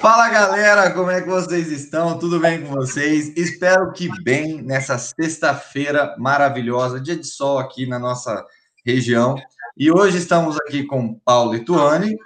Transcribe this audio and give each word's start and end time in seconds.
Fala 0.00 0.28
galera, 0.28 0.92
como 0.92 1.10
é 1.10 1.20
que 1.20 1.28
vocês 1.28 1.72
estão? 1.72 2.20
Tudo 2.20 2.38
bem 2.38 2.62
com 2.62 2.72
vocês? 2.72 3.36
Espero 3.36 3.92
que 3.92 4.08
bem 4.22 4.62
nessa 4.62 4.96
sexta-feira 4.96 6.14
maravilhosa, 6.16 7.00
dia 7.00 7.16
de 7.16 7.26
sol 7.26 7.58
aqui 7.58 7.84
na 7.84 7.98
nossa 7.98 8.46
região. 8.86 9.34
E 9.76 9.90
hoje 9.90 10.18
estamos 10.18 10.56
aqui 10.56 10.84
com 10.84 11.14
Paulo 11.24 11.56
e 11.56 11.64
Tuane. 11.64 12.16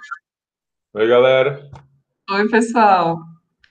Oi, 0.93 1.07
galera. 1.07 1.67
Oi, 2.29 2.47
pessoal. 2.47 3.17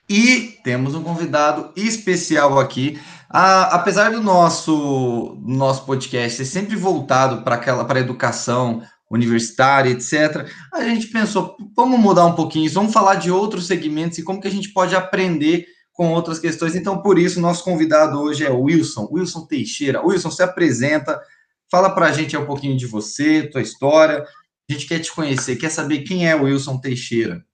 E 0.09 0.59
temos 0.65 0.95
um 0.95 1.03
convidado 1.03 1.71
especial 1.73 2.59
aqui. 2.59 2.99
Ah, 3.29 3.73
apesar 3.73 4.11
do 4.11 4.21
nosso, 4.21 5.37
nosso 5.41 5.85
podcast 5.85 6.37
ser 6.37 6.45
sempre 6.45 6.75
voltado 6.75 7.41
para 7.41 7.55
aquela 7.55 7.85
para 7.85 7.99
a 7.99 8.01
educação, 8.01 8.83
universitária, 9.13 9.91
etc. 9.91 10.47
A 10.73 10.83
gente 10.83 11.07
pensou, 11.07 11.55
vamos 11.75 11.99
mudar 11.99 12.25
um 12.25 12.35
pouquinho 12.35 12.65
isso, 12.65 12.75
vamos 12.75 12.93
falar 12.93 13.15
de 13.15 13.29
outros 13.29 13.67
segmentos 13.67 14.17
e 14.17 14.23
como 14.23 14.41
que 14.41 14.47
a 14.47 14.51
gente 14.51 14.69
pode 14.69 14.95
aprender 14.95 15.67
com 15.91 16.11
outras 16.11 16.39
questões. 16.39 16.75
Então, 16.75 17.01
por 17.01 17.19
isso, 17.19 17.39
nosso 17.39 17.63
convidado 17.63 18.19
hoje 18.19 18.43
é 18.43 18.49
o 18.49 18.63
Wilson, 18.63 19.07
Wilson 19.11 19.45
Teixeira. 19.45 20.03
Wilson, 20.03 20.31
se 20.31 20.41
apresenta, 20.41 21.21
fala 21.69 21.91
para 21.91 22.07
a 22.07 22.11
gente 22.11 22.35
um 22.35 22.45
pouquinho 22.45 22.75
de 22.75 22.87
você, 22.87 23.47
tua 23.47 23.61
história. 23.61 24.25
A 24.69 24.73
gente 24.73 24.87
quer 24.87 24.99
te 24.99 25.13
conhecer, 25.13 25.55
quer 25.55 25.69
saber 25.69 25.99
quem 25.99 26.27
é 26.27 26.35
o 26.35 26.43
Wilson 26.43 26.79
Teixeira. 26.79 27.45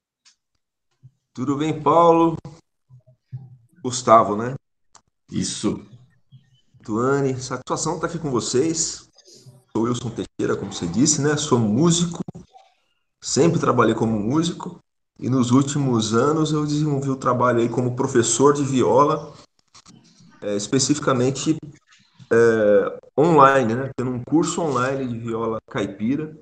Tudo 1.34 1.58
bem, 1.58 1.78
Paulo? 1.78 2.38
Gustavo, 3.84 4.36
né? 4.36 4.56
Isso. 5.32 5.86
Tuane, 6.84 7.40
satisfação 7.40 7.96
estar 7.96 8.08
aqui 8.08 8.18
com 8.18 8.32
vocês. 8.32 9.09
Sou 9.80 9.86
Wilson 9.86 10.10
Teixeira, 10.10 10.58
como 10.58 10.74
você 10.74 10.86
disse, 10.86 11.22
né? 11.22 11.38
Sou 11.38 11.58
músico, 11.58 12.20
sempre 13.22 13.62
trabalhei 13.62 13.96
como 13.96 14.20
músico 14.20 14.78
e 15.18 15.30
nos 15.30 15.52
últimos 15.52 16.14
anos 16.14 16.52
eu 16.52 16.66
desenvolvi 16.66 17.10
o 17.10 17.16
trabalho 17.16 17.60
aí 17.60 17.70
como 17.70 17.96
professor 17.96 18.54
de 18.54 18.62
viola, 18.62 19.34
é, 20.42 20.54
especificamente 20.58 21.56
é, 22.30 23.00
online, 23.18 23.74
né? 23.74 23.92
Tendo 23.96 24.12
um 24.12 24.22
curso 24.22 24.62
online 24.62 25.08
de 25.08 25.18
viola 25.18 25.60
caipira. 25.70 26.38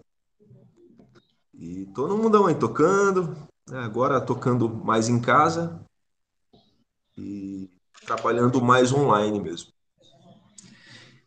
E 1.53 1.85
todo 1.93 2.17
mundo 2.17 2.43
aí 2.47 2.55
tocando, 2.55 3.37
né? 3.69 3.77
agora 3.83 4.19
tocando 4.19 4.67
mais 4.67 5.09
em 5.09 5.21
casa 5.21 5.79
e 7.15 7.69
trabalhando 8.03 8.59
mais 8.63 8.91
online 8.91 9.39
mesmo. 9.39 9.76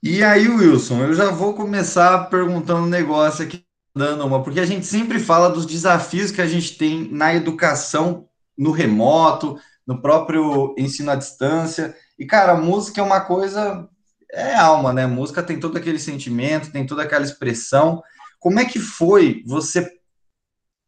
E 0.03 0.25
aí, 0.25 0.49
Wilson, 0.49 1.03
eu 1.03 1.13
já 1.13 1.31
vou 1.31 1.53
começar 1.53 2.31
perguntando 2.31 2.87
um 2.87 2.89
negócio 2.89 3.45
aqui, 3.45 3.67
dando 3.95 4.25
uma, 4.25 4.43
porque 4.43 4.59
a 4.59 4.65
gente 4.65 4.87
sempre 4.87 5.19
fala 5.19 5.51
dos 5.51 5.67
desafios 5.67 6.31
que 6.31 6.41
a 6.41 6.47
gente 6.47 6.79
tem 6.79 7.13
na 7.13 7.35
educação 7.35 8.27
no 8.57 8.71
remoto, 8.71 9.61
no 9.87 10.01
próprio 10.01 10.75
ensino 10.79 11.11
à 11.11 11.17
distância. 11.17 11.95
E, 12.19 12.25
cara, 12.25 12.55
música 12.55 12.99
é 12.99 13.05
uma 13.05 13.21
coisa, 13.21 13.87
é 14.33 14.55
alma, 14.55 14.91
né? 14.91 15.07
Música 15.07 15.43
tem 15.43 15.61
todo 15.61 15.77
aquele 15.77 15.99
sentimento, 15.99 16.73
tem 16.73 16.87
toda 16.87 17.03
aquela 17.03 17.25
expressão. 17.25 18.03
Como 18.39 18.59
é 18.59 18.65
que 18.65 18.79
foi 18.79 19.45
você 19.47 19.87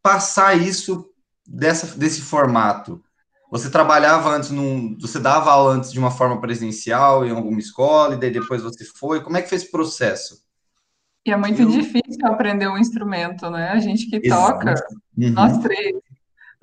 passar 0.03 0.57
isso 0.57 1.07
dessa, 1.47 1.99
desse 1.99 2.23
formato? 2.23 3.05
Você 3.53 3.69
trabalhava 3.69 4.31
antes 4.31 4.51
num. 4.51 4.97
Você 4.99 5.21
dava 5.21 5.51
aula 5.51 5.75
antes 5.75 5.93
de 5.93 5.99
uma 5.99 6.11
forma 6.11 6.41
presencial 6.41 7.27
em 7.27 7.31
alguma 7.31 7.59
escola, 7.59 8.15
e 8.15 8.19
daí 8.19 8.31
depois 8.31 8.63
você 8.63 8.83
foi. 8.83 9.23
Como 9.23 9.37
é 9.37 9.43
que 9.43 9.49
foi 9.51 9.57
esse 9.57 9.71
processo? 9.71 10.43
E 11.27 11.31
é 11.31 11.37
muito 11.37 11.61
Eu... 11.61 11.69
difícil 11.69 12.25
aprender 12.25 12.67
um 12.67 12.79
instrumento, 12.79 13.51
né? 13.51 13.69
A 13.69 13.79
gente 13.79 14.09
que 14.09 14.27
Exato. 14.27 14.53
toca, 14.53 14.75
uhum. 15.19 15.33
nós 15.33 15.59
três, 15.59 15.95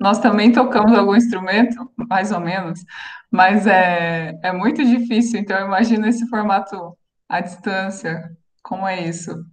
nós 0.00 0.18
também 0.18 0.50
tocamos 0.50 0.98
algum 0.98 1.14
instrumento, 1.14 1.88
mais 2.10 2.32
ou 2.32 2.40
menos, 2.40 2.84
mas 3.30 3.68
é, 3.68 4.36
é 4.42 4.52
muito 4.52 4.84
difícil. 4.84 5.38
Então, 5.38 5.56
eu 5.58 5.66
imagino 5.66 6.08
esse 6.08 6.28
formato 6.28 6.98
à 7.28 7.40
distância. 7.40 8.36
Como 8.64 8.84
é 8.84 9.08
isso? 9.08 9.46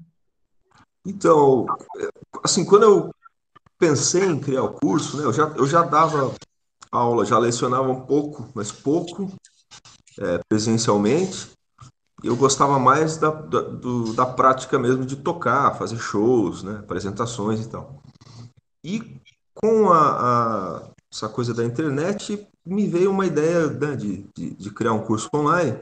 Então, 1.06 1.68
assim, 2.44 2.66
quando 2.66 2.82
eu 2.82 3.12
pensei 3.78 4.26
em 4.26 4.40
criar 4.40 4.64
o 4.64 4.74
curso, 4.74 5.18
né, 5.18 5.24
eu 5.24 5.32
já, 5.32 5.44
eu 5.56 5.68
já 5.68 5.84
dava 5.84 6.34
aula, 6.92 7.26
já 7.26 7.38
lecionava 7.38 7.90
um 7.92 8.02
pouco, 8.02 8.50
mas 8.54 8.72
pouco, 8.72 9.32
é, 10.20 10.40
presencialmente. 10.50 11.52
Eu 12.24 12.36
gostava 12.36 12.80
mais 12.80 13.18
da, 13.18 13.30
da, 13.30 13.62
do, 13.62 14.14
da 14.14 14.26
prática 14.26 14.80
mesmo 14.80 15.06
de 15.06 15.16
tocar, 15.16 15.78
fazer 15.78 15.98
shows, 15.98 16.64
né, 16.64 16.80
apresentações 16.80 17.64
e 17.64 17.70
tal. 17.70 18.02
E 18.84 19.22
com 19.54 19.92
a, 19.92 20.82
a 20.82 20.90
essa 21.12 21.30
coisa 21.30 21.54
da 21.54 21.64
internet, 21.64 22.48
me 22.66 22.88
veio 22.88 23.12
uma 23.12 23.26
ideia 23.26 23.68
né, 23.68 23.96
de, 23.96 24.26
de, 24.36 24.54
de, 24.54 24.72
criar 24.72 24.94
um 24.94 25.04
curso 25.04 25.30
online. 25.34 25.80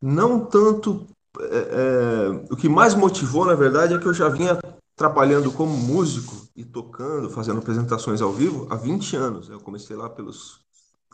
Não 0.00 0.44
tanto. 0.44 1.06
É, 1.38 1.44
é, 1.44 2.28
o 2.50 2.56
que 2.56 2.68
mais 2.68 2.94
motivou, 2.94 3.46
na 3.46 3.54
verdade, 3.54 3.94
é 3.94 3.98
que 3.98 4.06
eu 4.06 4.14
já 4.14 4.28
vinha 4.28 4.58
trabalhando 5.00 5.50
como 5.50 5.74
músico 5.74 6.46
e 6.54 6.62
tocando, 6.62 7.30
fazendo 7.30 7.58
apresentações 7.58 8.20
ao 8.20 8.34
vivo 8.34 8.66
há 8.68 8.76
20 8.76 9.16
anos. 9.16 9.48
Eu 9.48 9.58
comecei 9.58 9.96
lá 9.96 10.10
pelos 10.10 10.60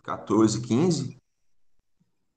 14, 0.03 0.61
15 0.61 1.17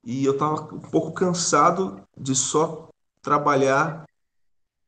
e 0.04 0.24
eu 0.24 0.34
estava 0.34 0.72
um 0.72 0.78
pouco 0.78 1.10
cansado 1.10 2.00
de 2.16 2.36
só 2.36 2.88
trabalhar 3.20 4.04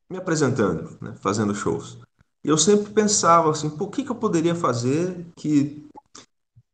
me 0.09 0.17
apresentando, 0.17 0.97
né, 1.01 1.17
fazendo 1.21 1.53
shows. 1.53 1.99
E 2.45 2.49
eu 2.49 2.56
sempre 2.56 2.93
pensava 2.93 3.51
assim, 3.51 3.69
por 3.69 3.91
que, 3.91 4.05
que 4.05 4.12
eu 4.12 4.15
poderia 4.15 4.55
fazer 4.55 5.27
que, 5.34 5.84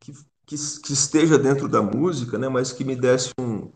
que, 0.00 0.12
que, 0.44 0.56
que 0.84 0.92
esteja 0.92 1.38
dentro 1.38 1.66
da 1.66 1.80
música, 1.80 2.36
né, 2.36 2.50
mas 2.50 2.72
que 2.72 2.84
me 2.84 2.94
desse 2.94 3.30
um, 3.40 3.72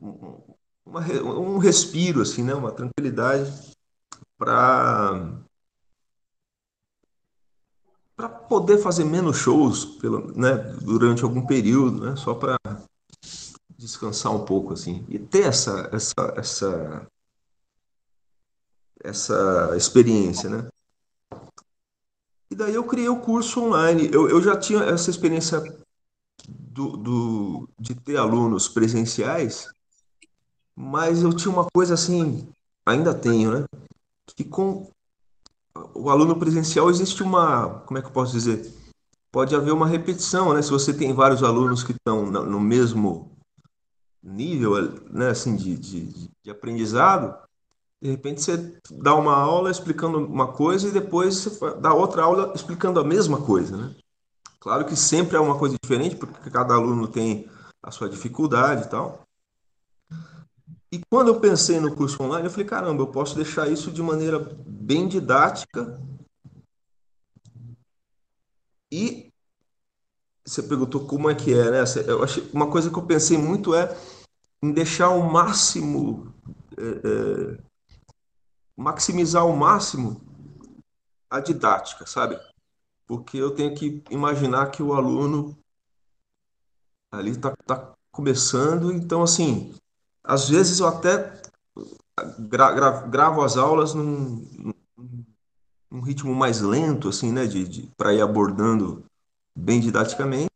um, 0.00 0.40
uma, 0.86 1.02
um 1.02 1.58
respiro, 1.58 2.22
assim, 2.22 2.42
né, 2.42 2.54
uma 2.54 2.72
tranquilidade 2.72 3.73
para 4.44 5.32
para 8.14 8.28
poder 8.28 8.78
fazer 8.78 9.04
menos 9.04 9.38
shows 9.38 9.84
pelo, 9.84 10.32
né, 10.38 10.54
durante 10.82 11.24
algum 11.24 11.44
período, 11.44 12.04
né, 12.04 12.16
só 12.16 12.34
para 12.34 12.56
descansar 13.70 14.32
um 14.32 14.44
pouco 14.44 14.74
assim 14.74 15.04
e 15.08 15.18
ter 15.18 15.46
essa 15.46 15.88
essa 15.92 16.14
essa 16.36 17.06
essa 19.02 19.74
experiência, 19.76 20.48
né? 20.48 20.68
E 22.50 22.54
daí 22.54 22.74
eu 22.74 22.84
criei 22.84 23.08
o 23.08 23.20
curso 23.20 23.60
online. 23.60 24.08
Eu, 24.12 24.28
eu 24.30 24.40
já 24.40 24.56
tinha 24.56 24.80
essa 24.84 25.10
experiência 25.10 25.60
do, 26.48 26.96
do, 26.96 27.68
de 27.78 27.94
ter 27.94 28.16
alunos 28.16 28.68
presenciais, 28.68 29.68
mas 30.74 31.22
eu 31.22 31.34
tinha 31.34 31.52
uma 31.52 31.66
coisa 31.74 31.94
assim, 31.94 32.48
ainda 32.86 33.12
tenho, 33.12 33.60
né? 33.60 33.66
Que 34.36 34.44
com 34.44 34.90
o 35.94 36.10
aluno 36.10 36.36
presencial 36.36 36.88
existe 36.88 37.22
uma, 37.22 37.80
como 37.80 37.98
é 37.98 38.02
que 38.02 38.08
eu 38.08 38.12
posso 38.12 38.32
dizer? 38.32 38.72
Pode 39.32 39.54
haver 39.54 39.72
uma 39.72 39.86
repetição, 39.86 40.54
né? 40.54 40.62
Se 40.62 40.70
você 40.70 40.94
tem 40.94 41.12
vários 41.12 41.42
alunos 41.42 41.82
que 41.82 41.92
estão 41.92 42.26
no 42.26 42.60
mesmo 42.60 43.32
nível, 44.22 44.74
né, 45.10 45.28
assim, 45.28 45.56
de, 45.56 45.76
de, 45.76 46.30
de 46.42 46.50
aprendizado, 46.50 47.36
de 48.00 48.10
repente 48.10 48.42
você 48.42 48.78
dá 48.90 49.14
uma 49.14 49.34
aula 49.34 49.70
explicando 49.70 50.18
uma 50.18 50.52
coisa 50.52 50.88
e 50.88 50.92
depois 50.92 51.36
você 51.36 51.80
dá 51.80 51.92
outra 51.92 52.22
aula 52.22 52.52
explicando 52.54 53.00
a 53.00 53.04
mesma 53.04 53.40
coisa, 53.40 53.76
né? 53.76 53.94
Claro 54.60 54.86
que 54.86 54.96
sempre 54.96 55.36
é 55.36 55.40
uma 55.40 55.58
coisa 55.58 55.76
diferente, 55.82 56.16
porque 56.16 56.50
cada 56.50 56.74
aluno 56.74 57.06
tem 57.06 57.50
a 57.82 57.90
sua 57.90 58.08
dificuldade 58.08 58.84
e 58.84 58.88
tal. 58.88 59.23
E 60.94 61.00
quando 61.10 61.26
eu 61.26 61.40
pensei 61.40 61.80
no 61.80 61.92
curso 61.96 62.22
online, 62.22 62.46
eu 62.46 62.50
falei, 62.52 62.66
caramba, 62.66 63.02
eu 63.02 63.08
posso 63.08 63.34
deixar 63.34 63.68
isso 63.68 63.90
de 63.90 64.00
maneira 64.00 64.38
bem 64.64 65.08
didática. 65.08 66.00
E 68.92 69.32
você 70.46 70.62
perguntou 70.62 71.04
como 71.04 71.28
é 71.28 71.34
que 71.34 71.52
é, 71.52 71.68
né? 71.68 71.78
Eu 72.06 72.22
achei, 72.22 72.48
uma 72.52 72.70
coisa 72.70 72.90
que 72.90 72.96
eu 72.96 73.04
pensei 73.04 73.36
muito 73.36 73.74
é 73.74 73.92
em 74.62 74.70
deixar 74.70 75.08
o 75.08 75.28
máximo, 75.28 76.32
é, 76.78 76.84
é, 76.84 77.58
maximizar 78.76 79.42
ao 79.42 79.52
máximo 79.52 80.20
a 81.28 81.40
didática, 81.40 82.06
sabe? 82.06 82.38
Porque 83.04 83.36
eu 83.36 83.52
tenho 83.52 83.74
que 83.74 84.00
imaginar 84.10 84.70
que 84.70 84.80
o 84.80 84.94
aluno 84.94 85.58
ali 87.10 87.32
está 87.32 87.52
tá 87.66 87.92
começando, 88.12 88.92
então 88.92 89.24
assim, 89.24 89.74
às 90.24 90.48
vezes 90.48 90.80
eu 90.80 90.88
até 90.88 91.40
gra 92.38 92.72
gra 92.72 92.90
gravo 93.06 93.42
as 93.42 93.56
aulas 93.56 93.94
num, 93.94 94.74
num, 95.90 96.00
ritmo 96.00 96.34
mais 96.34 96.60
lento, 96.60 97.08
assim, 97.08 97.30
né, 97.30 97.46
de, 97.46 97.68
de 97.68 97.90
para 97.96 98.12
ir 98.12 98.20
abordando 98.20 99.04
bem 99.54 99.80
didaticamente, 99.80 100.50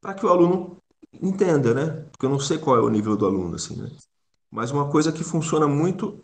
para 0.00 0.14
que 0.14 0.26
o 0.26 0.28
aluno 0.28 0.76
entenda, 1.22 1.72
né? 1.72 2.06
Porque 2.10 2.26
eu 2.26 2.30
não 2.30 2.38
sei 2.38 2.58
qual 2.58 2.76
é 2.76 2.80
o 2.80 2.88
nível 2.88 3.16
do 3.16 3.26
aluno, 3.26 3.54
assim, 3.54 3.76
né? 3.76 3.90
Mas 4.50 4.70
uma 4.70 4.90
coisa 4.90 5.12
que 5.12 5.24
funciona 5.24 5.66
muito 5.66 6.20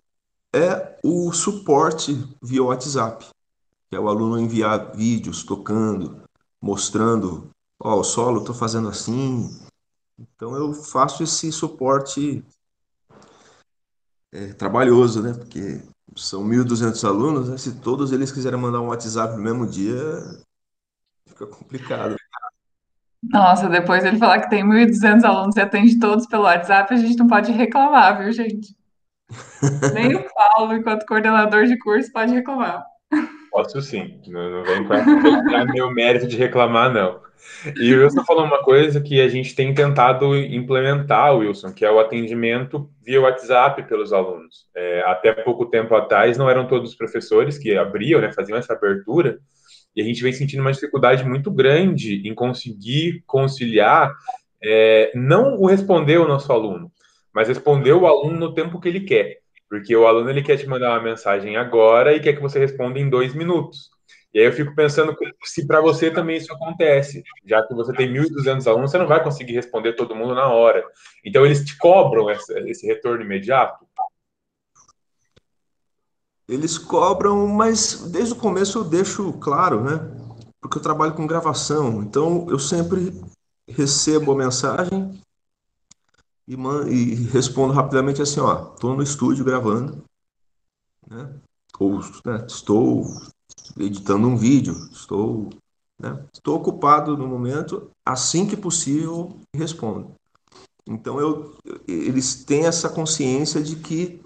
é 0.55 0.99
o 1.03 1.33
suporte 1.33 2.15
via 2.43 2.63
WhatsApp, 2.63 3.27
que 3.89 3.97
é 3.97 4.01
o 4.01 4.09
aluno 4.09 4.39
enviar 4.39 4.95
vídeos 4.95 5.43
tocando, 5.43 6.23
mostrando, 6.61 7.51
ó, 7.81 7.97
oh, 7.97 8.01
o 8.01 8.05
solo 8.05 8.41
estou 8.41 8.55
fazendo 8.55 8.89
assim. 8.89 9.51
Então 10.19 10.55
eu 10.55 10.73
faço 10.73 11.23
esse 11.23 11.51
suporte 11.51 12.45
é, 14.33 14.53
trabalhoso, 14.55 15.23
né? 15.23 15.35
Porque 15.35 15.83
são 16.17 16.45
1.200 16.45 17.05
alunos, 17.05 17.49
né? 17.49 17.57
se 17.57 17.81
todos 17.81 18.13
eles 18.13 18.33
quiserem 18.33 18.59
mandar 18.59 18.81
um 18.81 18.89
WhatsApp 18.89 19.35
no 19.37 19.43
mesmo 19.43 19.67
dia, 19.67 19.97
fica 21.27 21.47
complicado. 21.47 22.17
Nossa, 23.23 23.69
depois 23.69 24.05
ele 24.05 24.19
falar 24.19 24.41
que 24.41 24.51
tem 24.51 24.65
1.200 24.65 25.25
alunos 25.25 25.57
e 25.57 25.61
atende 25.61 25.99
todos 25.99 26.27
pelo 26.27 26.43
WhatsApp, 26.43 26.93
a 26.93 26.97
gente 26.97 27.17
não 27.19 27.29
pode 27.29 27.53
reclamar, 27.53 28.19
viu, 28.19 28.33
gente? 28.33 28.77
Nem 29.95 30.17
o 30.17 30.27
Paulo, 30.35 30.75
enquanto 30.75 31.07
coordenador 31.07 31.67
de 31.67 31.79
curso, 31.79 32.13
pode 32.13 32.35
reclamar. 32.35 32.85
Posso 33.53 33.83
sim, 33.83 34.19
não, 34.29 34.51
não 34.51 34.65
vem 34.65 34.83
para 34.83 35.67
meu 35.67 35.91
mérito 35.91 36.27
de 36.27 36.39
reclamar, 36.39 36.91
não. 36.91 37.21
E 37.77 37.95
o 37.95 38.03
Wilson 38.03 38.25
falou 38.25 38.45
uma 38.45 38.63
coisa 38.63 38.99
que 38.99 39.21
a 39.21 39.29
gente 39.29 39.55
tem 39.55 39.75
tentado 39.75 40.35
implementar, 40.35 41.37
Wilson, 41.37 41.71
que 41.71 41.85
é 41.85 41.91
o 41.91 42.01
atendimento 42.01 42.89
via 43.05 43.21
WhatsApp 43.21 43.83
pelos 43.83 44.11
alunos. 44.11 44.67
É, 44.75 45.03
até 45.03 45.33
pouco 45.33 45.67
tempo 45.67 45.95
atrás, 45.95 46.39
não 46.39 46.49
eram 46.49 46.67
todos 46.67 46.91
os 46.91 46.97
professores 46.97 47.59
que 47.59 47.77
abriam, 47.77 48.23
né, 48.23 48.33
faziam 48.33 48.57
essa 48.57 48.73
abertura, 48.73 49.39
e 49.95 50.01
a 50.01 50.05
gente 50.05 50.23
vem 50.23 50.33
sentindo 50.33 50.61
uma 50.61 50.73
dificuldade 50.73 51.23
muito 51.23 51.51
grande 51.51 52.27
em 52.27 52.35
conseguir 52.35 53.23
conciliar, 53.27 54.15
é, 54.65 55.13
não 55.15 55.59
o 55.61 55.67
responder 55.67 56.17
o 56.17 56.27
nosso 56.27 56.51
aluno, 56.51 56.91
mas 57.35 57.49
responder 57.49 57.93
o 57.93 58.07
aluno 58.07 58.39
no 58.39 58.55
tempo 58.55 58.81
que 58.81 58.89
ele 58.89 59.01
quer. 59.01 59.42
Porque 59.73 59.97
o 59.97 60.07
aluno 60.07 60.29
ele 60.29 60.43
quer 60.43 60.59
te 60.59 60.67
mandar 60.67 60.91
uma 60.91 61.01
mensagem 61.01 61.57
agora 61.57 62.15
e 62.15 62.21
quer 62.21 62.35
que 62.35 62.43
você 62.43 62.59
responda 62.59 62.99
em 62.99 63.09
dois 63.09 63.33
minutos. 63.35 63.89
E 64.35 64.39
aí 64.39 64.45
eu 64.45 64.53
fico 64.53 64.75
pensando 64.75 65.17
se 65.43 65.67
para 65.67 65.81
você 65.81 66.11
também 66.11 66.37
isso 66.37 66.53
acontece, 66.53 67.25
já 67.47 67.67
que 67.67 67.73
você 67.73 67.91
tem 67.95 68.13
1.200 68.13 68.67
alunos, 68.67 68.91
você 68.91 68.99
não 68.99 69.07
vai 69.07 69.25
conseguir 69.25 69.55
responder 69.55 69.95
todo 69.95 70.15
mundo 70.15 70.35
na 70.35 70.47
hora. 70.47 70.85
Então 71.25 71.47
eles 71.47 71.65
te 71.65 71.79
cobram 71.79 72.31
esse 72.31 72.87
retorno 72.87 73.25
imediato? 73.25 73.87
Eles 76.47 76.77
cobram, 76.77 77.47
mas 77.47 78.11
desde 78.11 78.35
o 78.35 78.37
começo 78.37 78.81
eu 78.81 78.85
deixo 78.85 79.33
claro, 79.41 79.83
né? 79.83 80.01
Porque 80.61 80.77
eu 80.77 80.83
trabalho 80.83 81.15
com 81.15 81.27
gravação, 81.27 82.03
então 82.03 82.47
eu 82.51 82.59
sempre 82.59 83.11
recebo 83.67 84.33
a 84.33 84.37
mensagem 84.37 85.19
e, 86.47 86.55
e 86.55 87.15
respondo 87.27 87.73
rapidamente 87.73 88.21
assim, 88.21 88.41
ó, 88.41 88.73
estou 88.75 88.97
no 88.97 89.03
estúdio 89.03 89.45
gravando, 89.45 90.05
né? 91.09 91.35
Ou 91.79 92.01
né, 92.25 92.45
estou 92.47 93.05
editando 93.79 94.29
um 94.29 94.37
vídeo, 94.37 94.75
estou, 94.93 95.51
né, 95.99 96.25
estou 96.33 96.57
ocupado 96.57 97.17
no 97.17 97.27
momento, 97.27 97.91
assim 98.05 98.47
que 98.47 98.57
possível 98.57 99.37
respondo. 99.55 100.15
Então 100.87 101.19
eu, 101.19 101.57
eles 101.87 102.45
têm 102.45 102.67
essa 102.67 102.89
consciência 102.89 103.63
de 103.63 103.77
que 103.77 104.21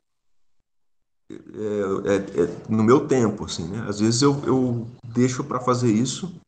é, 1.30 1.34
é, 1.34 2.42
é, 2.42 2.66
no 2.68 2.84
meu 2.84 3.06
tempo, 3.06 3.44
assim, 3.44 3.66
né? 3.68 3.84
Às 3.88 4.00
vezes 4.00 4.22
eu, 4.22 4.40
eu 4.44 4.86
deixo 5.04 5.42
para 5.44 5.60
fazer 5.60 5.90
isso 5.90 6.40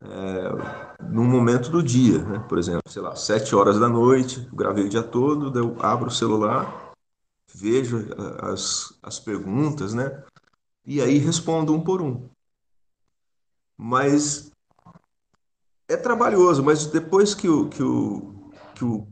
é, 0.00 0.87
num 1.00 1.24
momento 1.24 1.70
do 1.70 1.82
dia, 1.82 2.18
né? 2.24 2.38
Por 2.48 2.58
exemplo, 2.58 2.90
sei 2.90 3.02
lá, 3.02 3.14
sete 3.14 3.54
horas 3.54 3.78
da 3.78 3.88
noite, 3.88 4.48
gravei 4.52 4.84
o 4.84 4.88
dia 4.88 5.02
todo, 5.02 5.56
eu 5.58 5.76
abro 5.80 6.08
o 6.08 6.12
celular, 6.12 6.92
vejo 7.54 8.06
as, 8.40 8.98
as 9.02 9.18
perguntas, 9.18 9.94
né? 9.94 10.22
E 10.84 11.00
aí 11.00 11.18
respondo 11.18 11.74
um 11.74 11.80
por 11.80 12.02
um. 12.02 12.28
Mas 13.76 14.50
é 15.86 15.96
trabalhoso, 15.96 16.62
mas 16.62 16.86
depois 16.86 17.34
que 17.34 17.48
o, 17.48 17.68
que 17.68 17.82
o, 17.82 18.50
que 18.74 18.84
o, 18.84 19.08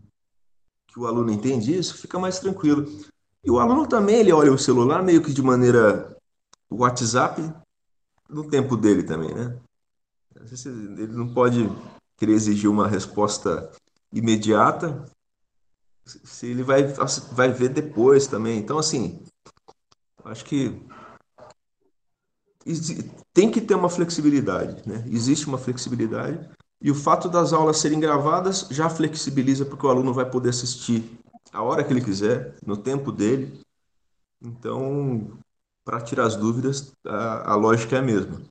que 0.89 0.99
o 0.99 1.07
aluno 1.07 1.31
entende 1.31 1.77
isso, 1.77 1.99
fica 1.99 2.19
mais 2.19 2.39
tranquilo. 2.39 2.87
E 3.45 3.51
o 3.51 3.59
aluno 3.59 3.87
também, 3.87 4.17
ele 4.17 4.33
olha 4.33 4.53
o 4.53 4.59
celular 4.59 5.03
meio 5.03 5.23
que 5.23 5.33
de 5.33 5.43
maneira 5.43 6.17
WhatsApp 6.69 7.41
no 8.29 8.49
tempo 8.49 8.77
dele 8.77 9.05
também, 9.05 9.33
né? 9.33 9.57
Ele 10.53 11.13
não 11.13 11.33
pode 11.33 11.69
querer 12.17 12.33
exigir 12.33 12.71
uma 12.71 12.89
resposta 12.89 13.71
imediata 14.13 15.05
se 16.05 16.47
ele 16.47 16.63
vai, 16.63 16.85
vai 17.33 17.53
ver 17.53 17.69
depois 17.71 18.27
também. 18.27 18.59
Então, 18.59 18.79
assim, 18.79 19.25
acho 20.25 20.45
que 20.45 20.81
tem 23.33 23.51
que 23.51 23.61
ter 23.61 23.75
uma 23.75 23.89
flexibilidade, 23.89 24.89
né? 24.89 25.05
Existe 25.09 25.47
uma 25.47 25.59
flexibilidade 25.59 26.49
e 26.81 26.91
o 26.91 26.95
fato 26.95 27.29
das 27.29 27.53
aulas 27.53 27.79
serem 27.79 28.01
gravadas 28.01 28.67
já 28.71 28.89
flexibiliza 28.89 29.65
porque 29.65 29.87
o 29.87 29.91
aluno 29.91 30.13
vai 30.13 30.29
poder 30.29 30.51
assistir 30.51 31.19
a 31.53 31.63
hora 31.63 31.83
que 31.83 31.93
ele 31.93 32.05
quiser, 32.05 32.57
no 32.65 32.77
tempo 32.77 33.11
dele. 33.11 33.61
Então, 34.43 35.39
para 35.85 36.01
tirar 36.01 36.27
as 36.27 36.37
dúvidas, 36.37 36.93
a, 37.05 37.53
a 37.53 37.55
lógica 37.55 37.97
é 37.97 37.99
a 38.01 38.03
mesma. 38.03 38.43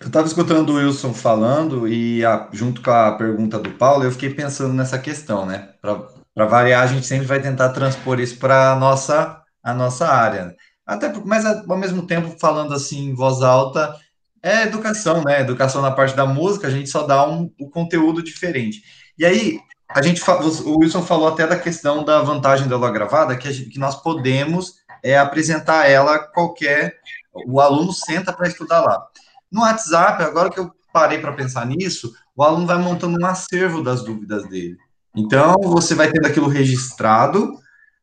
Eu 0.00 0.06
estava 0.06 0.26
escutando 0.26 0.70
o 0.70 0.76
Wilson 0.76 1.12
falando 1.12 1.88
e 1.88 2.24
a, 2.24 2.48
junto 2.52 2.80
com 2.80 2.90
a 2.90 3.12
pergunta 3.16 3.58
do 3.58 3.70
Paulo, 3.70 4.04
eu 4.04 4.12
fiquei 4.12 4.30
pensando 4.30 4.72
nessa 4.72 4.98
questão, 4.98 5.44
né? 5.44 5.70
Para 5.82 6.46
variar, 6.46 6.84
a 6.84 6.86
gente 6.86 7.04
sempre 7.04 7.26
vai 7.26 7.40
tentar 7.40 7.70
transpor 7.70 8.20
isso 8.20 8.38
para 8.38 8.72
a 8.72 8.76
nossa, 8.76 9.42
a 9.62 9.74
nossa 9.74 10.06
área. 10.06 10.54
Até 10.86 11.08
porque, 11.08 11.28
mas 11.28 11.44
ao 11.44 11.76
mesmo 11.76 12.06
tempo, 12.06 12.36
falando 12.40 12.72
assim 12.74 13.08
em 13.08 13.14
voz 13.14 13.42
alta, 13.42 13.96
é 14.40 14.62
educação, 14.62 15.22
né? 15.24 15.40
Educação 15.40 15.82
na 15.82 15.90
parte 15.90 16.14
da 16.14 16.24
música, 16.24 16.68
a 16.68 16.70
gente 16.70 16.88
só 16.88 17.02
dá 17.02 17.28
um, 17.28 17.52
um 17.60 17.68
conteúdo 17.68 18.22
diferente. 18.22 18.80
E 19.18 19.26
aí, 19.26 19.58
a 19.88 20.00
gente 20.00 20.22
o 20.30 20.78
Wilson 20.78 21.02
falou 21.02 21.28
até 21.28 21.46
da 21.46 21.58
questão 21.58 22.04
da 22.04 22.20
vantagem 22.22 22.68
da 22.68 22.76
aula 22.76 22.90
gravada, 22.92 23.36
que, 23.36 23.50
gente, 23.50 23.70
que 23.70 23.78
nós 23.80 24.00
podemos 24.00 24.74
é, 25.02 25.18
apresentar 25.18 25.90
ela 25.90 26.18
qualquer. 26.18 26.98
O 27.46 27.60
aluno 27.60 27.92
senta 27.92 28.32
para 28.32 28.46
estudar 28.46 28.80
lá. 28.80 29.04
No 29.50 29.62
WhatsApp, 29.62 30.22
agora 30.22 30.50
que 30.50 30.58
eu 30.60 30.70
parei 30.92 31.18
para 31.18 31.32
pensar 31.32 31.66
nisso, 31.66 32.12
o 32.36 32.42
aluno 32.42 32.66
vai 32.66 32.78
montando 32.78 33.18
um 33.20 33.26
acervo 33.26 33.82
das 33.82 34.02
dúvidas 34.02 34.48
dele. 34.48 34.76
Então, 35.16 35.56
você 35.62 35.94
vai 35.94 36.10
tendo 36.10 36.26
aquilo 36.26 36.48
registrado, 36.48 37.58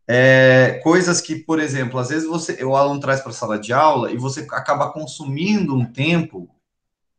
é, 0.07 0.79
coisas 0.83 1.21
que, 1.21 1.35
por 1.35 1.59
exemplo, 1.59 1.99
às 1.99 2.09
vezes 2.09 2.27
você, 2.27 2.63
o 2.63 2.75
aluno 2.75 2.99
traz 2.99 3.21
para 3.21 3.31
a 3.31 3.33
sala 3.33 3.57
de 3.57 3.73
aula 3.73 4.11
e 4.11 4.17
você 4.17 4.41
acaba 4.51 4.91
consumindo 4.91 5.75
um 5.75 5.85
tempo 5.85 6.49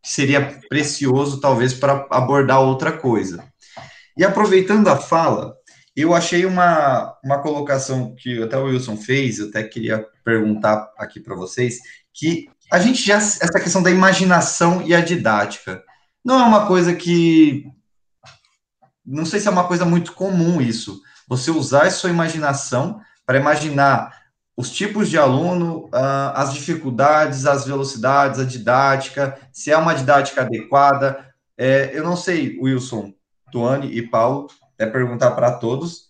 que 0.03 0.11
seria 0.11 0.61
precioso, 0.69 1.41
talvez, 1.41 1.75
para 1.75 2.07
abordar 2.11 2.61
outra 2.61 2.93
coisa. 2.93 3.45
E 4.17 4.25
aproveitando 4.25 4.89
a 4.89 4.97
fala, 4.97 5.57
eu 5.97 6.15
achei 6.15 6.45
uma, 6.47 7.17
uma 7.25 7.41
colocação 7.41 8.15
que 8.15 8.43
até 8.43 8.57
o 8.57 8.67
Wilson 8.67 8.97
fez, 8.97 9.39
eu 9.39 9.49
até 9.49 9.65
queria 9.65 10.07
perguntar 10.23 10.93
aqui 10.97 11.19
para 11.19 11.35
vocês, 11.35 11.79
que 12.13 12.49
a 12.71 12.79
gente 12.79 13.07
já, 13.07 13.17
essa 13.17 13.61
questão 13.61 13.83
da 13.83 13.91
imaginação 13.91 14.83
e 14.83 14.95
a 14.95 15.01
didática, 15.01 15.83
não 16.25 16.41
é 16.41 16.43
uma 16.43 16.67
coisa 16.67 16.95
que, 16.95 17.65
não 19.05 19.25
sei 19.25 19.39
se 19.39 19.49
é 19.49 19.51
uma 19.51 19.69
coisa 19.69 19.85
muito 19.85 20.13
comum 20.13 20.61
isso, 20.61 21.01
você 21.29 21.51
usar 21.51 21.87
a 21.87 21.91
sua 21.91 22.11
imaginação 22.11 23.01
para 23.25 23.39
imaginar 23.39 24.13
os 24.57 24.71
tipos 24.71 25.11
de 25.11 25.19
aluno, 25.19 25.89
ah, 25.93 26.33
as 26.35 26.55
dificuldades, 26.55 27.47
as 27.47 27.67
velocidades, 27.67 28.41
a 28.41 28.45
didática, 28.45 29.39
se 29.53 29.71
é 29.71 29.77
uma 29.77 29.95
didática 29.95 30.43
adequada. 30.43 31.27
É, 31.59 31.91
eu 31.93 32.03
não 32.03 32.17
sei, 32.17 32.59
Wilson, 32.61 33.13
Tuane 33.53 33.89
e 33.89 34.03
Paulo, 34.03 34.49
é 34.79 34.87
perguntar 34.87 35.33
para 35.33 35.53
todos. 35.53 36.07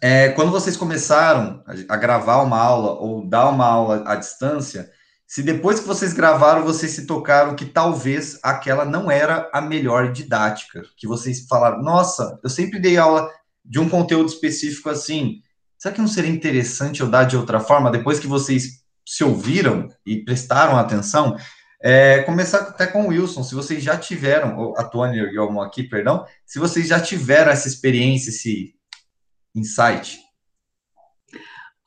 É, 0.00 0.28
quando 0.30 0.52
vocês 0.52 0.76
começaram 0.76 1.64
a 1.88 1.96
gravar 1.96 2.42
uma 2.42 2.58
aula 2.58 2.92
ou 2.92 3.26
dar 3.26 3.48
uma 3.48 3.66
aula 3.66 4.04
à 4.06 4.14
distância, 4.14 4.90
se 5.30 5.44
depois 5.44 5.78
que 5.78 5.86
vocês 5.86 6.12
gravaram, 6.12 6.64
vocês 6.64 6.90
se 6.90 7.06
tocaram 7.06 7.54
que 7.54 7.64
talvez 7.64 8.36
aquela 8.42 8.84
não 8.84 9.08
era 9.08 9.48
a 9.54 9.60
melhor 9.60 10.10
didática, 10.10 10.82
que 10.96 11.06
vocês 11.06 11.46
falaram, 11.46 11.80
nossa, 11.80 12.40
eu 12.42 12.50
sempre 12.50 12.80
dei 12.80 12.96
aula 12.96 13.30
de 13.64 13.78
um 13.78 13.88
conteúdo 13.88 14.28
específico 14.28 14.90
assim, 14.90 15.40
será 15.78 15.94
que 15.94 16.00
não 16.00 16.08
seria 16.08 16.32
interessante 16.32 17.00
eu 17.00 17.08
dar 17.08 17.22
de 17.22 17.36
outra 17.36 17.60
forma, 17.60 17.92
depois 17.92 18.18
que 18.18 18.26
vocês 18.26 18.82
se 19.06 19.22
ouviram 19.22 19.86
e 20.04 20.16
prestaram 20.24 20.76
atenção? 20.76 21.36
É, 21.80 22.22
começar 22.22 22.58
até 22.62 22.88
com 22.88 23.04
o 23.04 23.08
Wilson, 23.10 23.44
se 23.44 23.54
vocês 23.54 23.84
já 23.84 23.96
tiveram, 23.96 24.74
a 24.76 24.82
Tony 24.82 25.16
e 25.16 25.38
o 25.38 25.60
aqui, 25.60 25.84
perdão, 25.84 26.26
se 26.44 26.58
vocês 26.58 26.88
já 26.88 26.98
tiveram 26.98 27.52
essa 27.52 27.68
experiência, 27.68 28.30
esse 28.30 28.74
insight. 29.54 30.18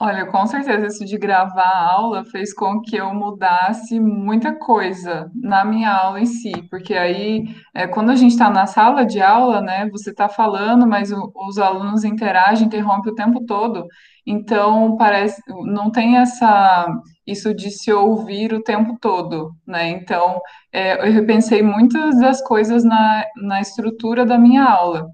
Olha, 0.05 0.25
com 0.25 0.45
certeza 0.45 0.87
isso 0.87 1.05
de 1.05 1.17
gravar 1.17 1.61
a 1.61 1.91
aula 1.93 2.25
fez 2.25 2.53
com 2.53 2.81
que 2.81 2.97
eu 2.97 3.13
mudasse 3.13 3.99
muita 4.01 4.53
coisa 4.53 5.31
na 5.33 5.63
minha 5.63 5.91
aula 5.95 6.19
em 6.19 6.25
si, 6.25 6.51
porque 6.69 6.93
aí, 6.93 7.45
é, 7.73 7.87
quando 7.87 8.09
a 8.11 8.15
gente 8.15 8.31
está 8.31 8.49
na 8.49 8.65
sala 8.65 9.05
de 9.05 9.21
aula, 9.21 9.61
né, 9.61 9.87
você 9.89 10.09
está 10.09 10.27
falando, 10.27 10.85
mas 10.85 11.09
o- 11.11 11.31
os 11.47 11.57
alunos 11.57 12.03
interagem, 12.03 12.67
interrompem 12.67 13.13
o 13.13 13.15
tempo 13.15 13.45
todo, 13.45 13.85
então 14.27 14.97
parece, 14.97 15.41
não 15.65 15.89
tem 15.89 16.17
essa, 16.17 16.85
isso 17.25 17.53
de 17.55 17.71
se 17.71 17.91
ouvir 17.93 18.53
o 18.53 18.61
tempo 18.63 18.97
todo, 18.99 19.51
né? 19.65 19.87
Então, 19.89 20.41
é, 20.71 21.07
eu 21.07 21.13
repensei 21.13 21.61
muitas 21.61 22.19
das 22.19 22.41
coisas 22.43 22.83
na, 22.83 23.23
na 23.41 23.61
estrutura 23.61 24.25
da 24.25 24.37
minha 24.37 24.63
aula. 24.65 25.07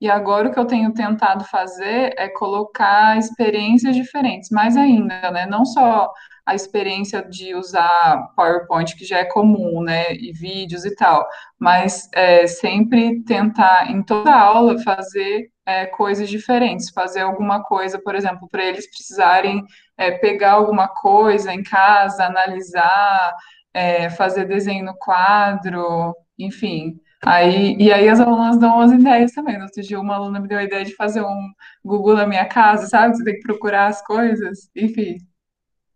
E 0.00 0.10
agora 0.10 0.48
o 0.48 0.52
que 0.52 0.58
eu 0.58 0.66
tenho 0.66 0.92
tentado 0.92 1.44
fazer 1.44 2.14
é 2.18 2.28
colocar 2.28 3.16
experiências 3.18 3.96
diferentes, 3.96 4.50
mais 4.50 4.76
ainda, 4.76 5.30
né? 5.30 5.46
Não 5.46 5.64
só 5.64 6.10
a 6.44 6.54
experiência 6.54 7.22
de 7.22 7.54
usar 7.54 8.28
PowerPoint, 8.36 8.94
que 8.96 9.04
já 9.04 9.18
é 9.18 9.24
comum, 9.24 9.82
né? 9.82 10.12
E 10.14 10.32
vídeos 10.32 10.84
e 10.84 10.94
tal, 10.94 11.26
mas 11.58 12.08
é, 12.12 12.46
sempre 12.46 13.22
tentar, 13.24 13.90
em 13.90 14.02
toda 14.02 14.32
aula, 14.34 14.78
fazer 14.82 15.50
é, 15.66 15.86
coisas 15.86 16.28
diferentes, 16.28 16.90
fazer 16.90 17.20
alguma 17.22 17.62
coisa, 17.64 17.98
por 17.98 18.14
exemplo, 18.14 18.48
para 18.50 18.64
eles 18.64 18.88
precisarem 18.88 19.64
é, 19.96 20.12
pegar 20.12 20.52
alguma 20.52 20.88
coisa 20.88 21.52
em 21.52 21.62
casa, 21.62 22.24
analisar, 22.24 23.34
é, 23.74 24.08
fazer 24.10 24.44
desenho 24.46 24.84
no 24.84 24.96
quadro, 24.96 26.14
enfim. 26.38 27.00
Aí, 27.24 27.76
e 27.78 27.92
aí 27.92 28.08
as 28.08 28.20
alunas 28.20 28.58
dão 28.58 28.76
umas 28.76 28.92
ideias 28.92 29.32
também. 29.32 29.60
Outro 29.60 29.82
dia, 29.82 29.98
uma 30.00 30.14
aluna 30.16 30.38
me 30.40 30.48
deu 30.48 30.58
a 30.58 30.64
ideia 30.64 30.84
de 30.84 30.94
fazer 30.94 31.22
um 31.22 31.48
Google 31.84 32.14
na 32.16 32.26
minha 32.26 32.44
casa, 32.46 32.86
sabe? 32.86 33.16
Você 33.16 33.24
tem 33.24 33.34
que 33.34 33.40
procurar 33.42 33.86
as 33.86 34.02
coisas. 34.04 34.70
Enfim, 34.76 35.16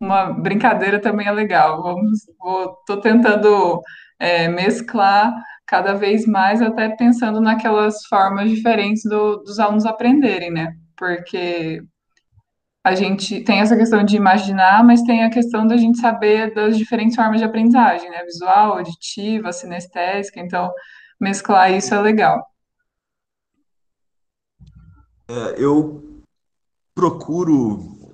uma 0.00 0.32
brincadeira 0.32 1.00
também 1.00 1.26
é 1.28 1.32
legal. 1.32 1.82
Vamos, 1.82 2.20
vou, 2.38 2.76
tô 2.86 3.00
tentando 3.00 3.80
é, 4.18 4.48
mesclar 4.48 5.34
cada 5.66 5.94
vez 5.94 6.26
mais, 6.26 6.62
até 6.62 6.90
pensando 6.96 7.40
naquelas 7.40 8.04
formas 8.06 8.50
diferentes 8.50 9.02
do- 9.04 9.38
dos 9.38 9.58
alunos 9.60 9.86
aprenderem, 9.86 10.50
né? 10.52 10.74
Porque 10.96 11.82
a 12.82 12.94
gente 12.94 13.42
tem 13.44 13.60
essa 13.60 13.76
questão 13.76 14.02
de 14.04 14.16
imaginar, 14.16 14.82
mas 14.84 15.02
tem 15.02 15.22
a 15.22 15.30
questão 15.30 15.66
da 15.66 15.76
gente 15.76 15.98
saber 16.00 16.54
das 16.54 16.78
diferentes 16.78 17.14
formas 17.14 17.38
de 17.38 17.44
aprendizagem, 17.44 18.08
né? 18.10 18.24
Visual, 18.24 18.72
auditiva, 18.78 19.52
sinestésica. 19.52 20.40
Então, 20.40 20.70
mesclar 21.20 21.72
isso 21.72 21.94
é 21.94 22.00
legal. 22.00 22.50
É, 25.28 25.62
eu 25.62 26.24
procuro, 26.94 28.10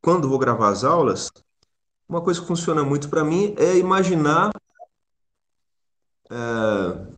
quando 0.00 0.28
vou 0.28 0.38
gravar 0.38 0.68
as 0.68 0.84
aulas, 0.84 1.28
uma 2.08 2.22
coisa 2.22 2.40
que 2.40 2.46
funciona 2.46 2.84
muito 2.84 3.08
para 3.08 3.24
mim 3.24 3.54
é 3.58 3.76
imaginar 3.76 4.50
é, 6.30 7.12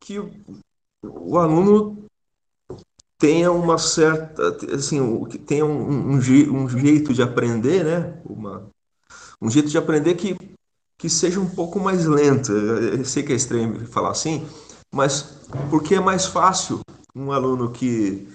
que 0.00 0.18
o, 1.02 1.38
aluno 1.38 2.04
tenha 3.18 3.50
uma 3.52 3.78
certa, 3.78 4.56
assim, 4.74 5.24
que 5.24 5.38
tenha 5.38 5.64
um, 5.64 6.12
um, 6.12 6.16
um 6.16 6.68
jeito 6.68 7.14
de 7.14 7.22
aprender, 7.22 7.84
né? 7.84 8.20
Uma, 8.24 8.70
um 9.40 9.50
jeito 9.50 9.68
de 9.68 9.78
aprender 9.78 10.14
que, 10.14 10.36
que 11.00 11.08
seja 11.08 11.40
um 11.40 11.48
pouco 11.48 11.80
mais 11.80 12.04
lento. 12.04 12.52
Eu 12.52 12.98
eu 12.98 13.04
sei 13.06 13.22
que 13.22 13.32
é 13.32 13.36
estranho 13.36 13.86
falar 13.86 14.10
assim, 14.10 14.46
mas 14.92 15.22
porque 15.70 15.94
é 15.94 16.00
mais 16.00 16.26
fácil 16.26 16.80
um 17.16 17.32
aluno 17.32 17.72
que 17.72 18.28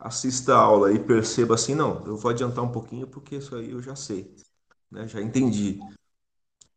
assista 0.00 0.54
a 0.54 0.58
aula 0.58 0.92
e 0.92 0.98
perceba 0.98 1.54
assim, 1.54 1.76
não, 1.76 2.04
eu 2.06 2.16
vou 2.16 2.30
adiantar 2.30 2.64
um 2.64 2.72
pouquinho 2.72 3.06
porque 3.06 3.36
isso 3.36 3.54
aí 3.54 3.70
eu 3.70 3.80
já 3.80 3.94
sei, 3.94 4.34
né? 4.90 5.06
Já 5.06 5.22
entendi. 5.22 5.78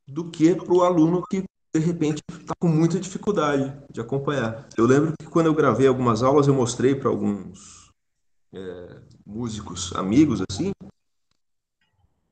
Do 0.07 0.29
que 0.29 0.53
para 0.53 0.73
o 0.73 0.83
aluno 0.83 1.23
que 1.27 1.43
de 1.73 1.79
repente 1.79 2.21
está 2.29 2.53
com 2.59 2.67
muita 2.67 2.99
dificuldade 2.99 3.73
de 3.91 3.99
acompanhar. 3.99 4.67
Eu 4.77 4.85
lembro 4.85 5.13
que 5.19 5.25
quando 5.25 5.47
eu 5.47 5.55
gravei 5.55 5.87
algumas 5.87 6.21
aulas, 6.21 6.47
eu 6.47 6.53
mostrei 6.53 6.93
para 6.93 7.09
alguns 7.09 7.89
é, 8.53 9.01
músicos 9.25 9.91
amigos 9.95 10.43
assim, 10.51 10.71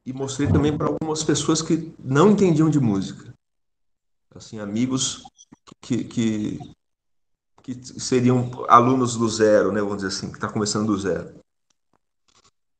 e 0.09 0.13
mostrei 0.13 0.51
também 0.51 0.75
para 0.75 0.87
algumas 0.87 1.23
pessoas 1.23 1.61
que 1.61 1.93
não 1.99 2.31
entendiam 2.31 2.67
de 2.67 2.79
música, 2.79 3.31
assim, 4.33 4.59
amigos 4.59 5.21
que, 5.79 6.03
que, 6.03 6.59
que 7.61 7.99
seriam 7.99 8.49
alunos 8.67 9.15
do 9.15 9.29
zero, 9.29 9.71
né, 9.71 9.81
vamos 9.81 9.97
dizer 9.97 10.07
assim, 10.07 10.31
que 10.31 10.37
está 10.37 10.51
começando 10.51 10.87
do 10.87 10.97
zero. 10.97 11.35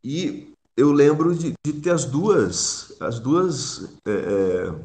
E 0.04 0.56
eu 0.76 0.92
lembro 0.92 1.36
de, 1.36 1.54
de 1.64 1.74
ter 1.74 1.92
as 1.92 2.04
duas, 2.04 2.96
as 3.00 3.20
duas, 3.20 3.84
é, 4.08 4.12
é, 4.12 4.76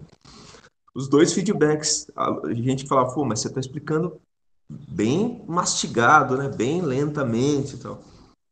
os 0.94 1.08
dois 1.08 1.32
feedbacks. 1.32 2.10
A 2.14 2.52
gente 2.52 2.86
falava, 2.86 3.14
pô, 3.14 3.24
mas 3.24 3.40
você 3.40 3.48
está 3.48 3.58
explicando 3.58 4.20
bem 4.68 5.42
mastigado, 5.48 6.36
né, 6.36 6.50
bem 6.50 6.82
lentamente 6.82 7.76
e 7.76 7.78
tal. 7.78 8.02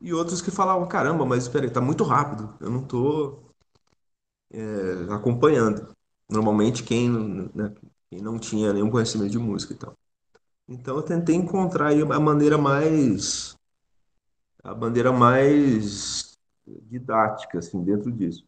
E 0.00 0.14
outros 0.14 0.40
que 0.40 0.50
falavam, 0.50 0.88
caramba, 0.88 1.26
mas 1.26 1.42
espera 1.42 1.66
aí, 1.66 1.70
tá 1.70 1.80
muito 1.80 2.04
rápido, 2.04 2.54
eu 2.58 2.70
não 2.70 2.82
tô 2.82 3.41
é, 4.52 5.12
acompanhando. 5.12 5.88
Normalmente 6.30 6.82
quem, 6.82 7.08
né, 7.54 7.74
quem 8.08 8.20
não 8.20 8.38
tinha 8.38 8.72
nenhum 8.72 8.90
conhecimento 8.90 9.30
de 9.30 9.38
música 9.38 9.72
e 9.72 9.76
tal. 9.76 9.94
Então 10.68 10.96
eu 10.96 11.02
tentei 11.02 11.34
encontrar 11.34 11.92
a 11.92 12.20
maneira 12.20 12.56
mais 12.56 13.56
a 14.62 14.74
maneira 14.74 15.12
mais 15.12 16.38
didática 16.64 17.58
assim 17.58 17.82
dentro 17.82 18.12
disso. 18.12 18.44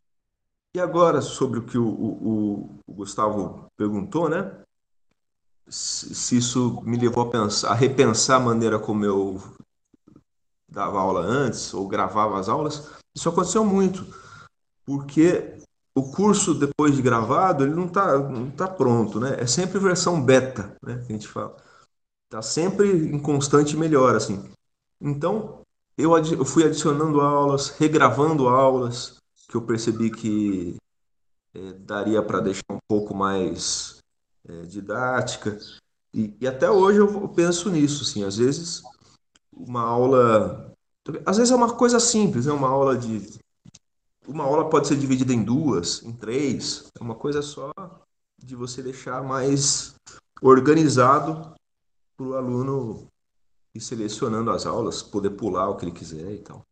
E 0.74 0.80
agora 0.80 1.20
sobre 1.20 1.58
o 1.58 1.64
que 1.64 1.78
o, 1.78 1.86
o, 1.86 2.78
o 2.86 2.92
Gustavo 2.92 3.66
perguntou, 3.76 4.28
né? 4.28 4.60
Se 5.68 6.36
isso 6.36 6.82
me 6.82 6.98
levou 6.98 7.24
a 7.24 7.30
pensar, 7.30 7.70
a 7.70 7.74
repensar 7.74 8.36
a 8.36 8.44
maneira 8.44 8.78
como 8.78 9.04
eu 9.04 9.40
dava 10.68 11.00
aula 11.00 11.20
antes 11.20 11.72
ou 11.72 11.88
gravava 11.88 12.38
as 12.38 12.48
aulas, 12.48 12.90
isso 13.14 13.28
aconteceu 13.28 13.64
muito, 13.64 14.04
porque 14.84 15.63
o 15.94 16.10
curso 16.10 16.54
depois 16.54 16.96
de 16.96 17.02
gravado 17.02 17.64
ele 17.64 17.74
não 17.74 17.86
está 17.86 18.18
não 18.18 18.50
tá 18.50 18.66
pronto, 18.66 19.20
né? 19.20 19.36
É 19.38 19.46
sempre 19.46 19.78
versão 19.78 20.20
beta, 20.20 20.76
né? 20.82 20.98
Que 21.06 21.12
a 21.12 21.16
gente 21.16 21.28
fala. 21.28 21.56
Tá 22.28 22.42
sempre 22.42 22.88
em 22.90 23.18
constante 23.18 23.76
melhora, 23.76 24.16
assim. 24.16 24.42
Então, 25.00 25.60
eu, 25.96 26.16
eu 26.16 26.44
fui 26.44 26.64
adicionando 26.64 27.20
aulas, 27.20 27.68
regravando 27.68 28.48
aulas, 28.48 29.18
que 29.48 29.56
eu 29.56 29.62
percebi 29.62 30.10
que 30.10 30.76
eh, 31.54 31.72
daria 31.78 32.22
para 32.22 32.40
deixar 32.40 32.64
um 32.72 32.78
pouco 32.88 33.14
mais 33.14 33.98
eh, 34.48 34.62
didática. 34.62 35.56
E, 36.12 36.36
e 36.40 36.46
até 36.48 36.68
hoje 36.70 36.98
eu, 36.98 37.12
eu 37.22 37.28
penso 37.28 37.70
nisso, 37.70 38.02
assim. 38.02 38.24
Às 38.24 38.36
vezes, 38.36 38.82
uma 39.52 39.82
aula... 39.82 40.72
Às 41.24 41.36
vezes 41.36 41.52
é 41.52 41.56
uma 41.56 41.74
coisa 41.74 42.00
simples, 42.00 42.46
né? 42.46 42.52
Uma 42.52 42.68
aula 42.68 42.96
de... 42.96 43.38
Uma 44.26 44.44
aula 44.44 44.70
pode 44.70 44.88
ser 44.88 44.96
dividida 44.96 45.32
em 45.32 45.42
duas, 45.42 46.02
em 46.02 46.12
três. 46.12 46.90
É 46.98 47.02
uma 47.02 47.14
coisa 47.14 47.42
só 47.42 47.72
de 48.38 48.56
você 48.56 48.82
deixar 48.82 49.22
mais 49.22 49.94
organizado 50.42 51.54
para 52.16 52.26
o 52.26 52.34
aluno 52.34 53.08
ir 53.74 53.80
selecionando 53.80 54.50
as 54.50 54.66
aulas, 54.66 55.02
poder 55.02 55.30
pular 55.30 55.68
o 55.68 55.76
que 55.76 55.84
ele 55.84 55.92
quiser 55.92 56.30
e 56.32 56.38
tal. 56.38 56.64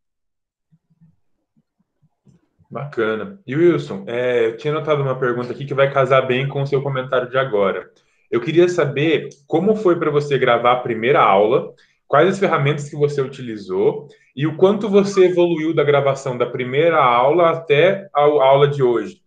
Bacana. 2.70 3.38
E 3.46 3.54
Wilson, 3.54 4.04
é, 4.06 4.46
eu 4.46 4.56
tinha 4.56 4.72
notado 4.72 5.02
uma 5.02 5.18
pergunta 5.18 5.52
aqui 5.52 5.66
que 5.66 5.74
vai 5.74 5.92
casar 5.92 6.22
bem 6.22 6.48
com 6.48 6.62
o 6.62 6.66
seu 6.66 6.80
comentário 6.82 7.28
de 7.28 7.36
agora. 7.36 7.92
Eu 8.30 8.40
queria 8.40 8.66
saber 8.66 9.28
como 9.46 9.76
foi 9.76 9.98
para 9.98 10.10
você 10.10 10.38
gravar 10.38 10.72
a 10.72 10.80
primeira 10.80 11.20
aula, 11.20 11.74
quais 12.12 12.28
as 12.28 12.38
ferramentas 12.38 12.90
que 12.90 12.94
você 12.94 13.22
utilizou 13.22 14.06
e 14.36 14.46
o 14.46 14.54
quanto 14.58 14.86
você 14.86 15.28
evoluiu 15.28 15.74
da 15.74 15.82
gravação 15.82 16.36
da 16.36 16.44
primeira 16.44 17.02
aula 17.02 17.52
até 17.52 18.06
a 18.14 18.20
aula 18.20 18.68
de 18.68 18.82
hoje. 18.82 19.22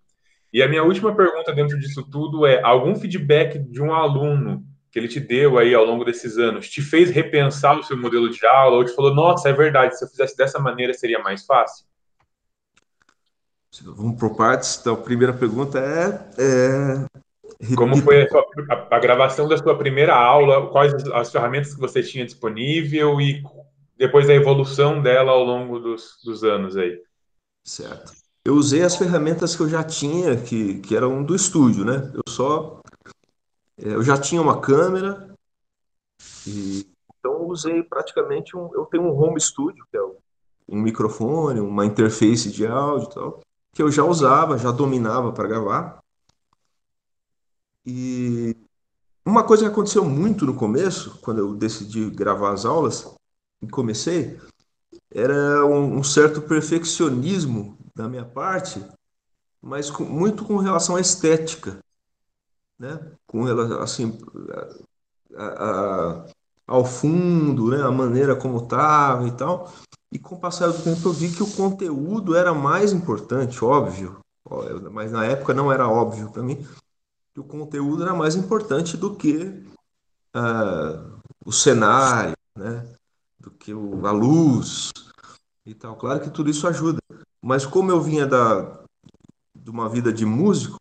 E 0.53 0.61
a 0.61 0.69
minha 0.69 0.83
última 0.83 1.15
pergunta 1.15 1.51
dentro 1.51 1.79
disso 1.79 2.07
tudo 2.07 2.45
é: 2.45 2.61
algum 2.61 2.95
feedback 2.95 3.57
de 3.57 3.81
um 3.81 3.91
aluno 3.91 4.63
que 4.91 4.99
ele 4.99 5.07
te 5.07 5.19
deu 5.19 5.57
aí 5.57 5.73
ao 5.73 5.83
longo 5.83 6.05
desses 6.05 6.37
anos 6.37 6.69
te 6.69 6.79
fez 6.79 7.09
repensar 7.09 7.75
o 7.75 7.83
seu 7.83 7.97
modelo 7.97 8.29
de 8.29 8.45
aula 8.45 8.77
ou 8.77 8.85
te 8.85 8.93
falou, 8.93 9.15
nossa, 9.15 9.49
é 9.49 9.53
verdade, 9.53 9.97
se 9.97 10.05
eu 10.05 10.07
fizesse 10.07 10.37
dessa 10.37 10.59
maneira 10.59 10.93
seria 10.93 11.17
mais 11.17 11.43
fácil? 11.43 11.87
Vamos 13.83 14.19
por 14.19 14.37
partes. 14.37 14.77
Então, 14.79 14.93
a 14.93 14.97
primeira 14.97 15.33
pergunta 15.33 15.79
é, 15.79 16.29
é... 16.39 17.24
Como 17.75 17.97
foi 17.97 18.23
a, 18.23 18.29
sua, 18.29 18.45
a, 18.69 18.95
a, 18.95 18.99
gravação 18.99 19.47
da 19.47 19.57
sua 19.57 19.77
primeira 19.77 20.15
aula? 20.15 20.69
Quais 20.71 20.93
as, 20.93 21.05
as, 21.07 21.31
ferramentas 21.31 21.73
que 21.73 21.79
você 21.79 22.03
tinha 22.03 22.25
disponível 22.25 23.19
e 23.21 23.41
depois 23.97 24.29
a 24.29 24.33
evolução 24.33 25.01
dela 25.01 25.31
ao 25.31 25.43
longo 25.43 25.79
dos, 25.79 26.19
dos 26.23 26.43
anos 26.43 26.75
aí? 26.75 27.01
Certo. 27.63 28.13
Eu 28.43 28.55
usei 28.55 28.83
as 28.83 28.95
ferramentas 28.95 29.55
que 29.55 29.63
eu 29.63 29.69
já 29.69 29.83
tinha, 29.83 30.35
que, 30.35 30.79
que 30.79 30.95
eram 30.95 31.23
do 31.23 31.35
estúdio, 31.35 31.85
né? 31.85 32.11
Eu 32.13 32.23
só... 32.27 32.79
Eu 33.77 34.03
já 34.03 34.17
tinha 34.17 34.41
uma 34.41 34.61
câmera, 34.61 35.35
e, 36.47 36.87
então 37.19 37.33
eu 37.33 37.47
usei 37.47 37.83
praticamente 37.83 38.55
um... 38.55 38.69
Eu 38.73 38.85
tenho 38.85 39.03
um 39.03 39.11
home 39.11 39.39
studio, 39.41 39.85
que 39.91 39.97
é 39.97 40.01
um 40.69 40.81
microfone, 40.81 41.59
uma 41.59 41.85
interface 41.85 42.51
de 42.51 42.65
áudio 42.65 43.09
e 43.09 43.13
tal, 43.13 43.41
que 43.73 43.81
eu 43.81 43.91
já 43.91 44.03
usava, 44.03 44.57
já 44.57 44.71
dominava 44.71 45.31
para 45.31 45.47
gravar. 45.47 46.04
E 47.85 48.55
uma 49.25 49.43
coisa 49.43 49.63
que 49.63 49.71
aconteceu 49.71 50.03
muito 50.03 50.45
no 50.45 50.55
começo, 50.55 51.19
quando 51.21 51.39
eu 51.39 51.53
decidi 51.53 52.09
gravar 52.09 52.51
as 52.51 52.65
aulas 52.65 53.13
e 53.61 53.67
comecei, 53.67 54.39
era 55.11 55.65
um, 55.65 55.97
um 55.97 56.03
certo 56.03 56.41
perfeccionismo 56.41 57.77
da 57.95 58.07
minha 58.07 58.25
parte, 58.25 58.83
mas 59.61 59.89
com, 59.89 60.03
muito 60.03 60.45
com 60.45 60.57
relação 60.57 60.95
à 60.95 61.01
estética, 61.01 61.79
né? 62.77 62.99
Com 63.25 63.43
relação 63.43 63.81
assim 63.81 64.19
a, 65.35 65.45
a, 65.45 66.25
ao 66.67 66.85
fundo, 66.85 67.69
né? 67.69 67.81
A 67.81 67.91
maneira 67.91 68.35
como 68.35 68.57
estava 68.57 69.27
e 69.27 69.31
tal. 69.31 69.71
E 70.11 70.19
com 70.19 70.35
o 70.35 70.39
passar 70.39 70.67
do 70.67 70.83
tempo 70.83 71.07
eu 71.07 71.13
vi 71.13 71.31
que 71.31 71.43
o 71.43 71.51
conteúdo 71.51 72.35
era 72.35 72.53
mais 72.53 72.93
importante, 72.93 73.63
óbvio, 73.63 74.19
mas 74.91 75.11
na 75.11 75.25
época 75.25 75.53
não 75.53 75.71
era 75.71 75.87
óbvio 75.87 76.31
para 76.31 76.43
mim 76.43 76.65
que 77.35 77.41
o 77.41 77.43
conteúdo 77.43 78.01
era 78.01 78.13
mais 78.13 78.33
importante 78.37 78.95
do 78.95 79.13
que 79.13 79.43
uh, 80.33 81.19
o 81.45 81.51
cenário, 81.51 82.33
né? 82.57 82.95
do 83.37 83.51
que 83.51 83.73
o, 83.73 84.07
a 84.07 84.11
luz 84.11 84.93
e 85.65 85.75
tal. 85.75 85.97
Claro 85.97 86.21
que 86.21 86.29
tudo 86.29 86.49
isso 86.49 86.65
ajuda, 86.65 86.97
mas 87.41 87.65
como 87.65 87.91
eu 87.91 88.01
vinha 88.01 88.25
da, 88.25 88.81
de 89.53 89.69
uma 89.69 89.89
vida 89.89 90.13
de 90.13 90.25
músico, 90.25 90.79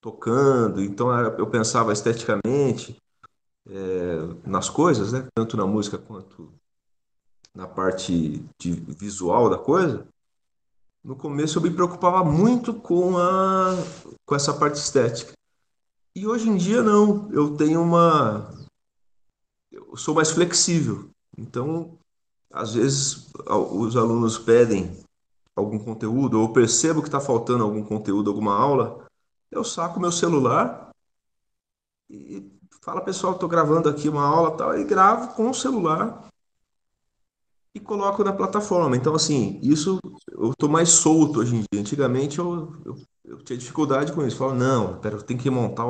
tocando, 0.00 0.80
então 0.80 1.10
eu 1.36 1.46
pensava 1.48 1.92
esteticamente 1.92 2.96
é, 3.68 4.18
nas 4.46 4.70
coisas, 4.70 5.12
né? 5.12 5.26
tanto 5.34 5.56
na 5.56 5.66
música 5.66 5.98
quanto 5.98 6.52
na 7.52 7.66
parte 7.66 8.44
de 8.60 8.70
visual 8.70 9.50
da 9.50 9.58
coisa. 9.58 10.06
No 11.02 11.16
começo 11.16 11.58
eu 11.58 11.62
me 11.62 11.70
preocupava 11.70 12.22
muito 12.22 12.74
com 12.74 13.18
a 13.18 13.74
com 14.24 14.36
essa 14.36 14.54
parte 14.54 14.76
estética. 14.76 15.34
E 16.16 16.26
hoje 16.26 16.48
em 16.48 16.56
dia 16.56 16.82
não, 16.82 17.30
eu 17.32 17.56
tenho 17.56 17.82
uma 17.82 18.54
eu 19.70 19.96
sou 19.96 20.14
mais 20.14 20.30
flexível. 20.30 21.10
Então, 21.36 21.98
às 22.50 22.74
vezes 22.74 23.30
os 23.46 23.96
alunos 23.96 24.38
pedem 24.38 24.96
algum 25.56 25.78
conteúdo, 25.78 26.38
ou 26.38 26.46
eu 26.46 26.52
percebo 26.52 27.00
que 27.00 27.08
está 27.08 27.20
faltando 27.20 27.64
algum 27.64 27.82
conteúdo, 27.82 28.30
alguma 28.30 28.54
aula, 28.54 29.06
eu 29.50 29.64
saco 29.64 30.00
meu 30.00 30.10
celular 30.10 30.90
e 32.10 32.50
fala, 32.82 33.00
pessoal, 33.00 33.34
estou 33.34 33.48
gravando 33.48 33.88
aqui 33.88 34.08
uma 34.08 34.24
aula 34.24 34.56
tal, 34.56 34.78
e 34.78 34.84
gravo 34.84 35.34
com 35.34 35.50
o 35.50 35.54
celular 35.54 36.28
e 37.74 37.80
coloco 37.80 38.22
na 38.22 38.32
plataforma. 38.32 38.96
Então, 38.96 39.14
assim, 39.14 39.58
isso 39.62 39.98
eu 40.30 40.50
estou 40.50 40.68
mais 40.68 40.90
solto 40.90 41.40
hoje 41.40 41.56
em 41.56 41.64
dia. 41.72 41.80
Antigamente 41.80 42.38
eu, 42.38 42.76
eu 42.84 42.96
eu 43.24 43.38
tinha 43.42 43.58
dificuldade 43.58 44.12
com 44.12 44.24
isso. 44.26 44.36
Falava, 44.36 44.58
não, 44.58 44.98
pera, 44.98 45.20
tem 45.22 45.36
que 45.36 45.48
montar 45.48 45.84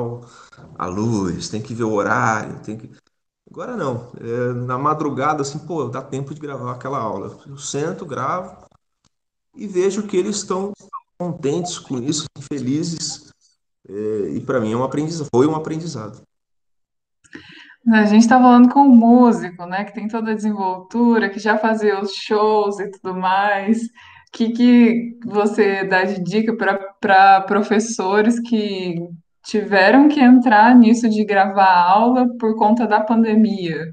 a 0.77 0.85
luz, 0.85 1.49
tem 1.49 1.61
que 1.61 1.73
ver 1.73 1.83
o 1.83 1.93
horário, 1.93 2.59
tem 2.61 2.77
que. 2.77 2.89
Agora 3.49 3.75
não. 3.75 4.11
É, 4.19 4.53
na 4.53 4.77
madrugada, 4.77 5.41
assim, 5.41 5.59
pô, 5.59 5.85
dá 5.85 6.01
tempo 6.01 6.33
de 6.33 6.39
gravar 6.39 6.71
aquela 6.71 6.99
aula. 6.99 7.37
Eu 7.45 7.57
sento, 7.57 8.05
gravo 8.05 8.65
e 9.55 9.67
vejo 9.67 10.03
que 10.03 10.17
eles 10.17 10.37
estão 10.37 10.73
contentes 11.17 11.77
com 11.77 11.97
isso, 11.97 12.25
felizes. 12.41 13.31
É, 13.87 14.29
e 14.29 14.41
para 14.41 14.59
mim 14.59 14.73
é 14.73 14.77
um 14.77 14.83
aprendizado, 14.83 15.27
foi 15.33 15.45
um 15.45 15.55
aprendizado. 15.55 16.21
A 17.87 18.05
gente 18.05 18.23
está 18.23 18.39
falando 18.39 18.73
com 18.73 18.81
um 18.81 18.95
músico, 18.95 19.65
né, 19.67 19.83
que 19.83 19.93
tem 19.93 20.07
toda 20.07 20.31
a 20.31 20.35
desenvoltura, 20.35 21.29
que 21.29 21.37
já 21.37 21.55
fazia 21.55 22.01
os 22.01 22.13
shows 22.13 22.79
e 22.79 22.89
tudo 22.89 23.13
mais 23.13 23.87
que, 24.35 24.49
que 24.49 25.19
você 25.25 25.85
dá 25.85 26.03
de 26.03 26.21
dica 26.21 26.53
para 26.99 27.41
professores 27.41 28.37
que 28.39 28.95
tiveram 29.45 30.09
que 30.09 30.19
entrar 30.19 30.75
nisso 30.75 31.07
de 31.09 31.23
gravar 31.23 31.73
aula 31.89 32.27
por 32.37 32.55
conta 32.57 32.85
da 32.85 32.99
pandemia, 32.99 33.85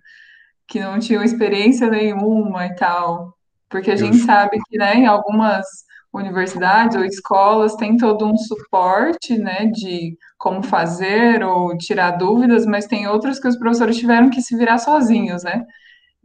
que 0.67 0.81
não 0.81 0.99
tinham 0.99 1.23
experiência 1.23 1.89
nenhuma 1.89 2.67
e 2.67 2.75
tal? 2.75 3.37
Porque 3.69 3.93
a 3.93 3.97
gente 3.97 4.17
sabe 4.19 4.59
que, 4.69 4.77
né, 4.77 4.97
em 4.97 5.07
algumas 5.07 5.65
universidades 6.13 6.97
ou 6.97 7.05
escolas 7.05 7.77
tem 7.77 7.97
todo 7.97 8.27
um 8.27 8.37
suporte, 8.37 9.39
né, 9.39 9.67
de 9.67 10.17
como 10.37 10.63
fazer 10.63 11.45
ou 11.45 11.77
tirar 11.79 12.13
dúvidas, 12.13 12.67
mas 12.67 12.87
tem 12.87 13.07
outras 13.07 13.39
que 13.39 13.49
os 13.49 13.57
professores 13.57 13.97
tiveram 13.97 14.29
que 14.29 14.43
se 14.43 14.57
virar 14.57 14.79
sozinhos, 14.79 15.45
né? 15.45 15.65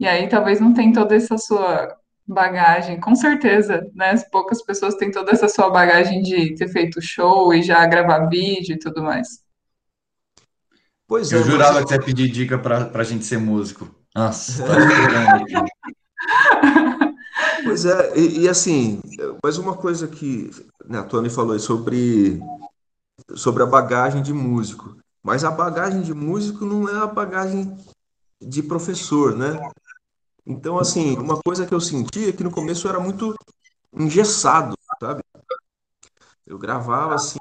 E 0.00 0.06
aí 0.08 0.28
talvez 0.28 0.60
não 0.60 0.74
tem 0.74 0.92
toda 0.92 1.14
essa 1.14 1.38
sua 1.38 1.96
bagagem, 2.28 3.00
com 3.00 3.14
certeza, 3.14 3.88
né? 3.94 4.14
Poucas 4.30 4.62
pessoas 4.62 4.94
têm 4.96 5.10
toda 5.10 5.32
essa 5.32 5.48
sua 5.48 5.70
bagagem 5.70 6.22
de 6.22 6.54
ter 6.54 6.68
feito 6.68 7.00
show 7.00 7.54
e 7.54 7.62
já 7.62 7.84
gravar 7.86 8.26
vídeo 8.26 8.74
e 8.74 8.78
tudo 8.78 9.02
mais. 9.02 9.42
Pois 11.06 11.32
Eu 11.32 11.40
é, 11.40 11.44
jurava 11.44 11.82
que 11.82 11.88
você 11.88 11.94
ia 11.94 12.02
pedir 12.02 12.30
dica 12.30 12.58
para 12.58 12.90
a 12.92 13.04
gente 13.04 13.24
ser 13.24 13.38
músico. 13.38 13.88
Nossa, 14.14 14.62
tá 14.66 15.64
Pois 17.64 17.84
é, 17.86 18.18
e, 18.18 18.40
e, 18.40 18.48
assim, 18.48 19.00
mas 19.42 19.58
uma 19.58 19.74
coisa 19.74 20.06
que 20.06 20.50
né, 20.86 20.98
a 20.98 21.02
Tony 21.02 21.30
falou 21.30 21.58
sobre, 21.58 22.40
sobre 23.34 23.62
a 23.62 23.66
bagagem 23.66 24.22
de 24.22 24.32
músico. 24.32 24.96
Mas 25.22 25.44
a 25.44 25.50
bagagem 25.50 26.02
de 26.02 26.14
músico 26.14 26.64
não 26.64 26.88
é 26.88 27.02
a 27.02 27.06
bagagem 27.06 27.76
de 28.40 28.62
professor, 28.62 29.36
né? 29.36 29.58
Então, 30.50 30.78
assim, 30.78 31.14
uma 31.18 31.38
coisa 31.42 31.66
que 31.66 31.74
eu 31.74 31.80
senti 31.80 32.30
é 32.30 32.32
que 32.32 32.42
no 32.42 32.50
começo 32.50 32.86
eu 32.86 32.90
era 32.90 32.98
muito 32.98 33.34
engessado, 33.92 34.74
sabe? 34.98 35.22
Eu 36.46 36.58
gravava 36.58 37.14
assim, 37.14 37.38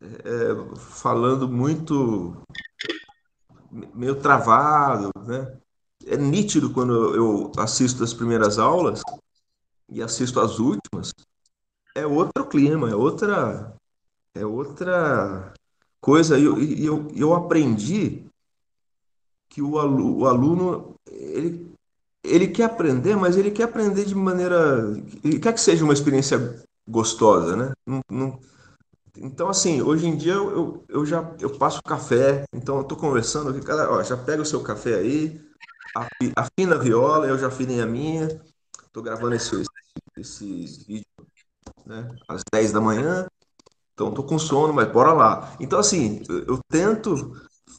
é, 0.00 0.78
falando 0.78 1.48
muito, 1.48 2.40
meio 3.92 4.14
travado, 4.20 5.10
né? 5.26 5.58
É 6.06 6.16
nítido 6.16 6.72
quando 6.72 7.16
eu 7.16 7.50
assisto 7.58 8.04
as 8.04 8.14
primeiras 8.14 8.56
aulas 8.56 9.02
e 9.88 10.00
assisto 10.00 10.38
as 10.38 10.60
últimas, 10.60 11.12
é 11.96 12.06
outro 12.06 12.46
clima, 12.46 12.88
é 12.90 12.94
outra, 12.94 13.74
é 14.34 14.46
outra 14.46 15.52
coisa. 16.00 16.38
E 16.38 16.44
eu, 16.44 16.62
eu, 16.62 17.08
eu 17.16 17.34
aprendi 17.34 18.29
que 19.50 19.60
o 19.60 19.78
aluno, 20.26 20.94
ele, 21.10 21.70
ele 22.24 22.48
quer 22.48 22.64
aprender, 22.64 23.16
mas 23.16 23.36
ele 23.36 23.50
quer 23.50 23.64
aprender 23.64 24.06
de 24.06 24.14
maneira. 24.14 24.94
Ele 25.24 25.38
quer 25.38 25.52
que 25.52 25.60
seja 25.60 25.84
uma 25.84 25.92
experiência 25.92 26.62
gostosa, 26.88 27.56
né? 27.56 27.72
Não, 27.86 28.00
não, 28.10 28.38
então, 29.16 29.48
assim, 29.48 29.82
hoje 29.82 30.06
em 30.06 30.16
dia 30.16 30.32
eu, 30.32 30.84
eu, 30.88 31.04
já 31.04 31.34
eu 31.40 31.50
passo 31.58 31.82
café, 31.82 32.44
então 32.54 32.78
eu 32.78 32.84
tô 32.84 32.96
conversando 32.96 33.50
aqui, 33.50 33.60
cara, 33.60 33.90
ó, 33.90 34.02
já 34.02 34.16
pega 34.16 34.42
o 34.42 34.46
seu 34.46 34.62
café 34.62 34.94
aí, 34.94 35.40
afina 36.36 36.76
a 36.76 36.78
viola, 36.78 37.26
eu 37.26 37.36
já 37.38 37.48
afinei 37.48 37.80
a 37.80 37.86
minha, 37.86 38.40
tô 38.92 39.02
gravando 39.02 39.34
esse, 39.34 39.62
esse 40.16 40.84
vídeo 40.86 41.06
né, 41.84 42.08
às 42.28 42.42
10 42.52 42.72
da 42.72 42.80
manhã, 42.80 43.26
então 43.92 44.12
tô 44.12 44.22
com 44.22 44.38
sono, 44.38 44.72
mas 44.72 44.90
bora 44.90 45.12
lá. 45.12 45.56
Então, 45.60 45.78
assim, 45.78 46.22
eu, 46.28 46.44
eu 46.44 46.60
tento 46.70 47.36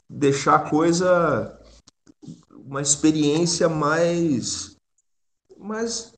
deixar 0.09 0.55
a 0.55 0.69
coisa 0.69 1.60
uma 2.65 2.81
experiência 2.81 3.67
mais, 3.67 4.75
mais, 5.57 6.13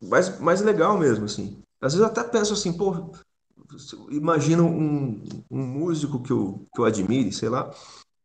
mais, 0.00 0.38
mais 0.40 0.60
legal 0.60 0.98
mesmo, 0.98 1.24
assim. 1.24 1.62
Às 1.80 1.94
vezes 1.94 2.06
eu 2.06 2.10
até 2.10 2.24
penso 2.24 2.52
assim, 2.52 2.72
pô, 2.72 3.12
imagino 4.10 4.64
um, 4.64 5.22
um 5.50 5.64
músico 5.64 6.22
que 6.22 6.32
eu, 6.32 6.66
que 6.74 6.80
eu 6.80 6.84
admire, 6.84 7.32
sei 7.32 7.48
lá, 7.48 7.70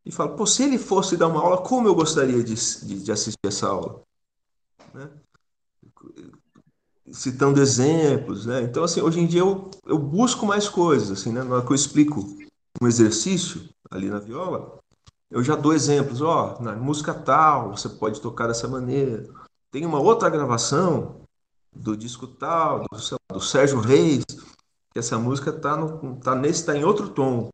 e 0.05 0.11
falo, 0.11 0.35
pô, 0.35 0.45
se 0.45 0.63
ele 0.63 0.77
fosse 0.77 1.15
dar 1.15 1.27
uma 1.27 1.39
aula, 1.39 1.61
como 1.61 1.87
eu 1.87 1.95
gostaria 1.95 2.43
de, 2.43 2.55
de, 2.55 3.03
de 3.03 3.11
assistir 3.11 3.37
essa 3.45 3.67
aula? 3.67 4.01
Né? 4.93 5.09
Citando 7.11 7.61
exemplos, 7.61 8.45
né? 8.45 8.63
Então, 8.63 8.83
assim, 8.83 9.01
hoje 9.01 9.19
em 9.19 9.27
dia 9.27 9.41
eu, 9.41 9.69
eu 9.85 9.97
busco 9.97 10.45
mais 10.45 10.67
coisas, 10.67 11.11
assim, 11.11 11.31
né? 11.31 11.43
Na 11.43 11.55
hora 11.55 11.65
que 11.65 11.71
eu 11.71 11.75
explico 11.75 12.37
um 12.81 12.87
exercício 12.87 13.69
ali 13.89 14.09
na 14.09 14.19
viola, 14.19 14.79
eu 15.33 15.43
já 15.43 15.55
dou 15.55 15.73
exemplos, 15.73 16.21
ó, 16.21 16.61
na 16.61 16.75
música 16.75 17.13
tal, 17.13 17.75
você 17.75 17.89
pode 17.89 18.21
tocar 18.21 18.47
dessa 18.47 18.67
maneira. 18.67 19.27
Tem 19.71 19.83
uma 19.85 19.99
outra 19.99 20.29
gravação 20.29 21.21
do 21.75 21.97
disco 21.97 22.27
tal, 22.27 22.81
do, 22.81 23.17
do 23.33 23.41
Sérgio 23.41 23.79
Reis, 23.79 24.23
que 24.91 24.99
essa 24.99 25.17
música 25.17 25.51
tá, 25.51 25.75
no, 25.75 26.19
tá 26.19 26.35
nesse, 26.35 26.63
tá 26.63 26.77
em 26.77 26.83
outro 26.83 27.09
tom. 27.09 27.49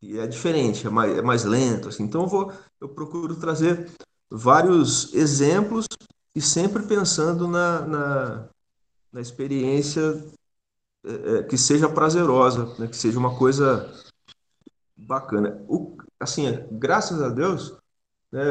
E 0.00 0.18
é 0.18 0.26
diferente, 0.26 0.86
é 0.86 0.90
mais, 0.90 1.18
é 1.18 1.20
mais 1.20 1.44
lento, 1.44 1.88
assim. 1.90 2.04
Então 2.04 2.22
eu 2.22 2.28
vou, 2.28 2.52
eu 2.80 2.88
procuro 2.88 3.36
trazer 3.36 3.90
vários 4.30 5.12
exemplos 5.12 5.86
e 6.34 6.40
sempre 6.40 6.82
pensando 6.84 7.46
na, 7.46 7.82
na, 7.82 8.48
na 9.12 9.20
experiência 9.20 10.24
é 11.06 11.42
que 11.44 11.56
seja 11.56 11.88
prazerosa, 11.88 12.74
né? 12.80 12.88
que 12.88 12.96
seja 12.96 13.18
uma 13.18 13.38
coisa 13.38 13.92
bacana. 14.96 15.64
O, 15.68 15.96
assim, 16.20 16.44
graças 16.72 17.22
a 17.22 17.28
Deus, 17.28 17.76
né, 18.32 18.42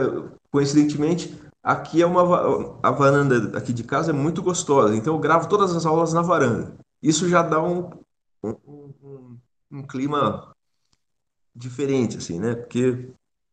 coincidentemente, 0.51 1.37
aqui 1.63 2.01
é 2.01 2.05
uma 2.05 2.79
a 2.83 2.91
varanda 2.91 3.57
aqui 3.57 3.73
de 3.73 3.83
casa 3.83 4.11
é 4.11 4.13
muito 4.13 4.41
gostosa, 4.41 4.95
então 4.95 5.15
eu 5.15 5.19
gravo 5.19 5.49
todas 5.49 5.75
as 5.75 5.85
aulas 5.85 6.13
na 6.13 6.21
varanda. 6.21 6.77
Isso 7.01 7.27
já 7.29 7.41
dá 7.41 7.61
um, 7.61 7.89
um, 8.43 8.93
um, 9.03 9.39
um 9.71 9.83
clima 9.83 10.55
diferente, 11.55 12.17
assim, 12.17 12.39
né? 12.39 12.55
Porque 12.55 13.09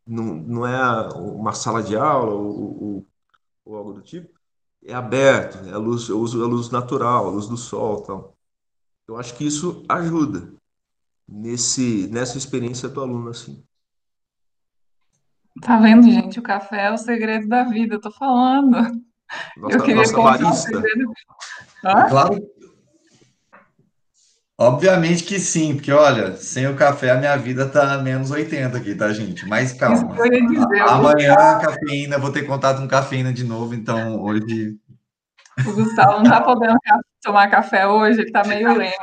não, 0.07 0.35
não 0.35 0.66
é 0.66 1.09
uma 1.16 1.53
sala 1.53 1.83
de 1.83 1.96
aula 1.96 2.35
ou, 2.35 2.83
ou, 2.83 3.07
ou 3.64 3.77
algo 3.77 3.92
do 3.94 4.03
tipo, 4.03 4.29
é 4.85 4.92
aberto, 4.94 5.59
é 5.68 5.72
a 5.72 5.79
luz, 5.79 6.09
eu 6.09 6.20
uso 6.20 6.42
a 6.42 6.46
luz 6.46 6.70
natural, 6.70 7.27
a 7.27 7.31
luz 7.31 7.46
do 7.46 7.57
sol, 7.57 8.03
tal. 8.03 8.37
Eu 9.07 9.16
acho 9.16 9.37
que 9.37 9.44
isso 9.46 9.85
ajuda 9.88 10.53
nesse 11.29 12.09
nessa 12.09 12.38
experiência 12.38 12.88
do 12.88 13.01
aluno 13.01 13.31
assim. 13.31 13.64
Tá 15.61 15.77
vendo, 15.79 16.11
gente? 16.11 16.38
O 16.38 16.43
café 16.43 16.87
é 16.87 16.91
o 16.91 16.97
segredo 16.97 17.47
da 17.49 17.65
vida, 17.65 17.97
eu 17.97 18.01
tô 18.01 18.11
falando. 18.11 18.71
Nossa, 19.57 19.77
eu 19.77 19.83
queria 19.83 19.97
nossa 19.97 20.15
contar 20.15 20.37
o 20.37 20.41
barista. 20.41 20.71
segredo. 20.71 21.12
Hã? 21.85 22.09
Claro. 22.09 22.41
Obviamente 24.59 25.25
que 25.25 25.41
sim, 25.41 25.75
porque 25.75 25.91
olha, 25.91 26.37
sem 26.37 26.67
o 26.69 26.77
café 26.77 27.11
a 27.11 27.17
minha 27.17 27.37
vida 27.37 27.67
tá 27.69 27.99
menos 27.99 28.31
80 28.31 28.77
aqui, 28.79 28.95
tá, 28.95 29.12
gente? 29.12 29.47
Mas 29.49 29.71
Isso 29.71 29.79
calma. 29.79 30.15
que 30.15 30.21
eu 30.21 30.27
ia 30.33 30.47
dizer. 30.47 30.81
A- 30.83 30.95
Amanhã 30.95 31.35
Gustavo, 31.35 31.61
cafeína, 31.67 32.19
vou 32.19 32.31
ter 32.33 32.43
contato 32.47 32.81
com 32.81 32.87
cafeína 32.87 33.33
de 33.33 33.43
novo, 33.45 33.75
então 33.75 34.21
hoje. 34.21 34.77
o 35.67 35.73
Gustavo 35.73 36.23
não 36.23 36.31
tá 36.31 36.41
podendo 36.43 36.77
tomar 37.23 37.51
café 37.51 37.87
hoje, 37.88 38.21
ele 38.21 38.31
tá 38.31 38.45
meio 38.45 38.69
lento. 38.77 38.95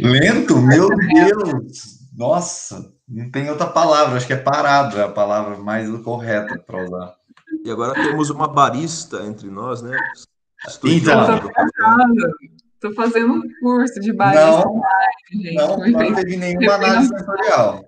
Lento? 0.00 0.58
Meu 0.60 0.88
Deus! 0.88 2.00
Nossa, 2.14 2.92
não 3.08 3.30
tem 3.30 3.48
outra 3.50 3.66
palavra, 3.66 4.16
acho 4.16 4.26
que 4.26 4.32
é 4.32 4.36
parado, 4.36 4.98
é 4.98 5.04
a 5.04 5.08
palavra 5.08 5.56
mais 5.58 5.88
correta 6.02 6.58
para 6.58 6.82
usar. 6.82 7.14
E 7.64 7.70
agora 7.70 7.94
temos 7.94 8.30
uma 8.30 8.48
barista 8.48 9.22
entre 9.24 9.48
nós, 9.48 9.82
né? 9.82 9.96
Eu 10.82 10.90
Então. 10.90 11.40
tô 12.80 12.92
fazendo 12.94 13.32
um 13.34 13.42
curso 13.60 14.00
de 14.00 14.12
barista 14.12 14.46
Não, 14.64 14.72
online, 14.76 15.14
gente. 15.30 15.54
não, 15.54 15.76
não 15.78 15.98
fez- 15.98 16.14
teve 16.16 16.36
nenhuma 16.36 16.74
análise 16.74 17.08
sensorial. 17.08 17.84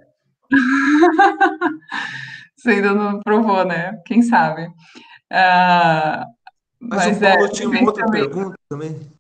Você 2.57 2.71
ainda 2.71 2.95
não 2.95 3.21
provou, 3.21 3.65
né? 3.65 4.01
Quem 4.07 4.23
sabe? 4.23 4.69
Ah, 5.31 6.25
Mas, 6.81 7.07
mas 7.07 7.21
o 7.21 7.25
é, 7.25 7.33
Paulo 7.37 7.49
tinha 7.53 7.69
uma 7.69 7.81
outra 7.83 8.05
também. 8.05 8.23
pergunta 8.23 8.57
também. 8.69 9.13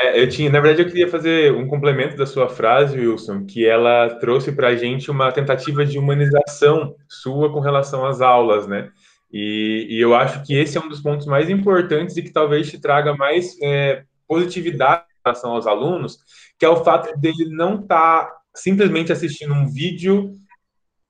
É, 0.00 0.18
eu 0.18 0.28
tinha, 0.28 0.50
na 0.50 0.60
verdade, 0.60 0.82
eu 0.82 0.88
queria 0.88 1.08
fazer 1.08 1.52
um 1.52 1.66
complemento 1.66 2.16
da 2.16 2.24
sua 2.24 2.48
frase, 2.48 2.98
Wilson, 2.98 3.44
que 3.44 3.66
ela 3.66 4.08
trouxe 4.18 4.50
para 4.50 4.68
a 4.68 4.76
gente 4.76 5.10
uma 5.10 5.30
tentativa 5.30 5.84
de 5.84 5.98
humanização 5.98 6.96
sua 7.06 7.52
com 7.52 7.60
relação 7.60 8.06
às 8.06 8.22
aulas, 8.22 8.66
né? 8.66 8.90
E, 9.30 9.86
e 9.90 10.00
eu 10.00 10.14
acho 10.14 10.42
que 10.42 10.54
esse 10.54 10.78
é 10.78 10.80
um 10.80 10.88
dos 10.88 11.02
pontos 11.02 11.26
mais 11.26 11.50
importantes 11.50 12.16
e 12.16 12.22
que 12.22 12.30
talvez 12.30 12.70
te 12.70 12.80
traga 12.80 13.14
mais 13.14 13.54
é, 13.62 14.04
positividade 14.26 15.02
em 15.02 15.28
relação 15.28 15.52
aos 15.52 15.66
alunos, 15.66 16.18
que 16.58 16.64
é 16.64 16.68
o 16.68 16.82
fato 16.82 17.14
dele 17.20 17.50
não 17.50 17.80
estar 17.80 18.30
simplesmente 18.54 19.12
assistindo 19.12 19.52
um 19.52 19.66
vídeo 19.66 20.32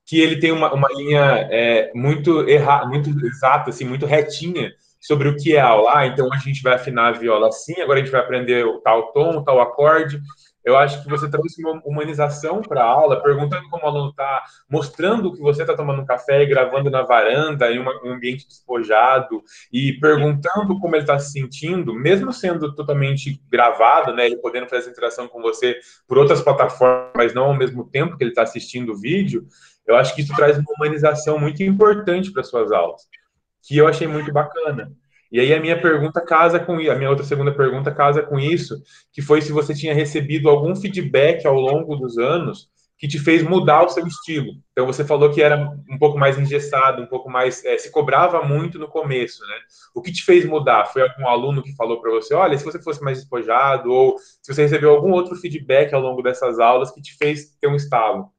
que 0.04 0.20
ele 0.20 0.40
tem 0.40 0.50
uma, 0.50 0.74
uma 0.74 0.88
linha 0.96 1.48
é, 1.48 1.92
muito 1.94 2.40
errada, 2.48 2.86
muito 2.86 3.10
exata, 3.24 3.70
assim, 3.70 3.84
muito 3.84 4.04
retinha 4.04 4.72
sobre 5.00 5.28
o 5.28 5.36
que 5.36 5.56
é 5.56 5.60
aula. 5.60 5.92
Ah, 5.96 6.06
então 6.06 6.32
a 6.32 6.36
gente 6.36 6.62
vai 6.62 6.74
afinar 6.74 7.08
a 7.08 7.18
viola 7.18 7.48
assim, 7.48 7.80
agora 7.80 7.98
a 7.98 8.02
gente 8.02 8.12
vai 8.12 8.20
aprender 8.20 8.64
o 8.66 8.80
tal 8.80 9.12
tom, 9.12 9.42
tal 9.42 9.60
acorde. 9.60 10.20
Eu 10.62 10.76
acho 10.76 11.02
que 11.02 11.08
você 11.08 11.28
trouxe 11.28 11.64
uma 11.64 11.80
humanização 11.84 12.60
para 12.60 12.82
a 12.82 12.86
aula, 12.86 13.22
perguntando 13.22 13.66
como 13.70 13.82
o 13.82 13.88
aluno 13.88 14.10
está, 14.10 14.44
mostrando 14.68 15.32
que 15.32 15.40
você 15.40 15.62
está 15.62 15.74
tomando 15.74 16.02
um 16.02 16.04
café 16.04 16.42
e 16.42 16.46
gravando 16.46 16.90
na 16.90 17.02
varanda, 17.02 17.72
em 17.72 17.80
um 17.80 18.12
ambiente 18.12 18.46
despojado, 18.46 19.42
e 19.72 19.94
perguntando 19.94 20.78
como 20.78 20.94
ele 20.94 21.02
está 21.02 21.18
se 21.18 21.32
sentindo, 21.32 21.94
mesmo 21.94 22.30
sendo 22.30 22.74
totalmente 22.74 23.40
gravado, 23.50 24.12
né, 24.12 24.26
ele 24.26 24.36
podendo 24.36 24.68
fazer 24.68 24.82
essa 24.82 24.90
interação 24.90 25.26
com 25.26 25.40
você 25.40 25.78
por 26.06 26.18
outras 26.18 26.42
plataformas, 26.42 27.10
mas 27.16 27.32
não 27.32 27.44
ao 27.44 27.56
mesmo 27.56 27.88
tempo 27.88 28.16
que 28.18 28.22
ele 28.22 28.30
está 28.30 28.42
assistindo 28.42 28.92
o 28.92 29.00
vídeo, 29.00 29.46
eu 29.86 29.96
acho 29.96 30.14
que 30.14 30.20
isso 30.20 30.36
traz 30.36 30.58
uma 30.58 30.72
humanização 30.76 31.38
muito 31.38 31.62
importante 31.62 32.30
para 32.30 32.42
suas 32.42 32.70
aulas, 32.70 33.08
que 33.62 33.76
eu 33.76 33.86
achei 33.86 34.06
muito 34.06 34.32
bacana. 34.32 34.92
E 35.32 35.38
aí 35.38 35.54
a 35.54 35.60
minha 35.60 35.80
pergunta 35.80 36.20
casa 36.20 36.58
com 36.58 36.74
a 36.74 36.94
minha 36.94 37.10
outra 37.10 37.24
segunda 37.24 37.54
pergunta 37.54 37.94
casa 37.94 38.22
com 38.22 38.38
isso, 38.38 38.82
que 39.12 39.22
foi 39.22 39.40
se 39.40 39.52
você 39.52 39.72
tinha 39.74 39.94
recebido 39.94 40.48
algum 40.48 40.74
feedback 40.74 41.46
ao 41.46 41.54
longo 41.54 41.94
dos 41.96 42.18
anos 42.18 42.68
que 43.00 43.08
te 43.08 43.18
fez 43.18 43.42
mudar 43.42 43.86
o 43.86 43.88
seu 43.88 44.06
estilo. 44.06 44.52
Então 44.72 44.84
você 44.84 45.02
falou 45.02 45.30
que 45.30 45.40
era 45.40 45.72
um 45.88 45.98
pouco 45.98 46.18
mais 46.18 46.38
engessado, 46.38 47.00
um 47.00 47.06
pouco 47.06 47.30
mais 47.30 47.64
é, 47.64 47.78
se 47.78 47.90
cobrava 47.90 48.42
muito 48.42 48.78
no 48.78 48.88
começo, 48.88 49.40
né? 49.46 49.54
O 49.94 50.02
que 50.02 50.12
te 50.12 50.22
fez 50.22 50.44
mudar? 50.44 50.84
Foi 50.84 51.00
algum 51.00 51.26
aluno 51.26 51.62
que 51.62 51.74
falou 51.74 51.98
para 51.98 52.10
você, 52.10 52.34
olha, 52.34 52.58
se 52.58 52.64
você 52.64 52.78
fosse 52.82 53.02
mais 53.02 53.18
despojado, 53.18 53.90
ou 53.90 54.18
se 54.18 54.52
você 54.52 54.62
recebeu 54.62 54.90
algum 54.90 55.12
outro 55.12 55.34
feedback 55.34 55.94
ao 55.94 56.02
longo 56.02 56.20
dessas 56.20 56.58
aulas 56.58 56.90
que 56.90 57.00
te 57.00 57.16
fez 57.16 57.56
ter 57.58 57.68
um 57.68 57.74
estalo? 57.74 58.30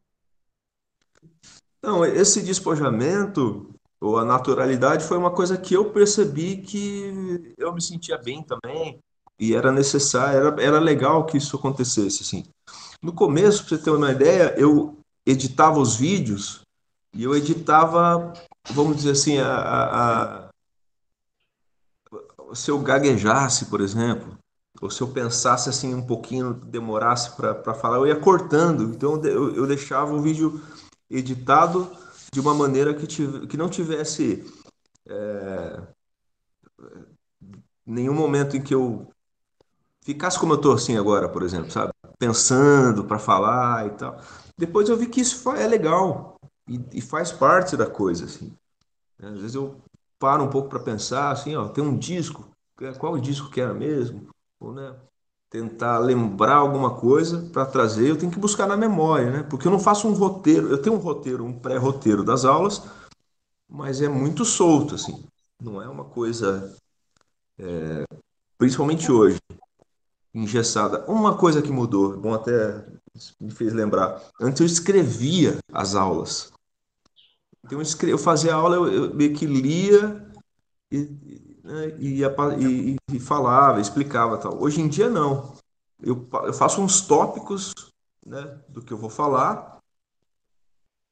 Não, 1.82 2.06
esse 2.06 2.44
despojamento 2.44 3.74
ou 4.02 4.18
a 4.18 4.26
naturalidade 4.26 5.06
foi 5.06 5.18
uma 5.18 5.30
coisa 5.30 5.56
que 5.56 5.76
eu 5.76 5.92
percebi 5.92 6.58
que 6.58 7.54
eu 7.56 7.72
me 7.72 7.82
sentia 7.82 8.18
bem 8.18 8.42
também 8.42 9.00
e 9.40 9.56
era 9.56 9.72
necessário, 9.72 10.40
era, 10.40 10.62
era 10.62 10.80
legal 10.80 11.26
que 11.26 11.38
isso 11.38 11.56
acontecesse 11.56 12.24
assim. 12.24 12.44
No 13.02 13.14
começo, 13.14 13.64
para 13.64 13.78
você 13.78 13.84
ter 13.84 13.92
uma 13.92 14.12
ideia, 14.12 14.56
eu 14.58 14.98
editava 15.26 15.80
os 15.80 15.96
vídeos 15.96 16.62
e 17.14 17.24
eu 17.24 17.36
editava, 17.36 18.34
vamos 18.72 18.98
dizer 18.98 19.12
assim, 19.12 19.38
a, 19.38 19.54
a, 19.54 20.48
a, 20.48 20.50
se 22.56 22.72
eu 22.72 22.80
gaguejasse, 22.80 23.66
por 23.66 23.82
exemplo, 23.82 24.38
ou 24.82 24.90
se 24.90 25.02
eu 25.02 25.08
pensasse 25.10 25.70
assim 25.70 25.94
um 25.94 26.02
pouquinho, 26.02 26.54
demorasse 26.54 27.36
para 27.36 27.74
falar, 27.76 27.98
eu 27.98 28.08
ia 28.08 28.16
cortando. 28.16 28.96
Então 28.96 29.24
eu, 29.24 29.56
eu 29.56 29.68
deixava 29.68 30.14
o 30.14 30.22
vídeo 30.22 30.60
editado 31.10 31.92
de 32.34 32.40
uma 32.40 32.54
maneira 32.54 32.94
que, 32.94 33.06
tive, 33.06 33.48
que 33.48 33.58
não 33.58 33.70
tivesse 33.70 34.46
é, 35.08 35.82
nenhum 37.86 38.14
momento 38.14 38.56
em 38.56 38.62
que 38.62 38.74
eu 38.74 39.12
ficasse 40.02 40.40
como 40.40 40.54
eu 40.54 40.58
estou 40.58 40.74
assim 40.74 40.98
agora, 40.98 41.28
por 41.30 41.44
exemplo, 41.44 41.70
sabe? 41.72 41.92
Pensando 42.18 43.04
para 43.04 43.20
falar 43.20 43.88
e 43.88 43.90
tal. 43.92 44.20
Depois 44.58 44.90
eu 44.90 44.98
vi 44.98 45.08
que 45.08 45.22
isso 45.22 45.52
é 45.52 45.68
legal 45.68 46.40
e, 46.68 46.80
e 46.94 47.02
faz 47.02 47.32
parte 47.32 47.76
da 47.76 47.90
coisa, 47.90 48.26
assim. 48.26 48.56
Às 49.22 49.40
vezes 49.40 49.56
eu 49.56 49.82
paro 50.18 50.44
um 50.44 50.50
pouco 50.50 50.70
para 50.70 50.80
pensar, 50.80 51.32
assim, 51.32 51.56
ó, 51.56 51.68
tem 51.68 51.84
um 51.84 51.98
disco, 51.98 52.50
qual 53.00 53.14
o 53.14 53.22
disco 53.22 53.50
que 53.50 53.60
era 53.60 53.74
mesmo? 53.74 54.30
Ou, 54.60 54.74
né? 54.74 54.96
Tentar 55.52 56.00
lembrar 56.00 56.56
alguma 56.56 56.96
coisa 56.96 57.50
para 57.52 57.66
trazer, 57.66 58.08
eu 58.08 58.18
tenho 58.18 58.32
que 58.32 58.40
buscar 58.40 58.66
na 58.66 58.78
memória, 58.78 59.30
né? 59.30 59.44
Porque 59.44 59.68
eu 59.68 59.72
não 59.72 59.80
faço 59.80 60.08
um 60.08 60.14
roteiro, 60.14 60.70
eu 60.70 60.82
tenho 60.82 60.96
um 60.96 61.00
roteiro, 61.00 61.44
um 61.44 61.60
pré-roteiro 61.60 62.24
das 62.24 62.46
aulas, 62.46 62.82
mas 63.68 64.02
é 64.02 64.08
muito 64.08 64.46
solto, 64.46 64.96
assim. 64.96 65.26
Não 65.62 65.82
é 65.82 65.90
uma 65.90 66.06
coisa, 66.06 66.74
é, 67.60 68.06
principalmente 68.58 69.12
hoje, 69.12 69.40
engessada. 70.34 71.06
Uma 71.06 71.36
coisa 71.36 71.62
que 71.62 71.70
mudou, 71.70 72.18
bom 72.18 72.34
até 72.34 72.86
me 73.38 73.52
fez 73.52 73.74
lembrar. 73.74 74.24
Antes 74.40 74.62
eu 74.62 74.66
escrevia 74.66 75.58
as 75.74 75.96
aulas. 75.96 76.54
Então 77.66 77.78
eu, 77.78 77.82
escrevia, 77.82 78.14
eu 78.14 78.18
fazia 78.18 78.56
aula, 78.56 78.78
eu, 78.78 78.88
eu 78.88 79.14
meio 79.14 79.36
que 79.36 79.46
lia 79.46 80.26
e, 80.90 81.31
né, 81.64 81.96
e, 82.00 82.24
e, 82.24 82.98
e, 83.12 83.20
falava, 83.20 83.80
explicava 83.80 84.38
tal. 84.38 84.62
Hoje 84.62 84.82
em 84.82 84.88
dia 84.88 85.10
não. 85.10 85.54
Eu, 86.02 86.28
eu 86.44 86.54
faço 86.54 86.82
uns 86.82 87.02
tópicos 87.02 87.74
né, 88.26 88.60
do 88.68 88.82
que 88.82 88.92
eu 88.92 88.98
vou 88.98 89.10
falar 89.10 89.80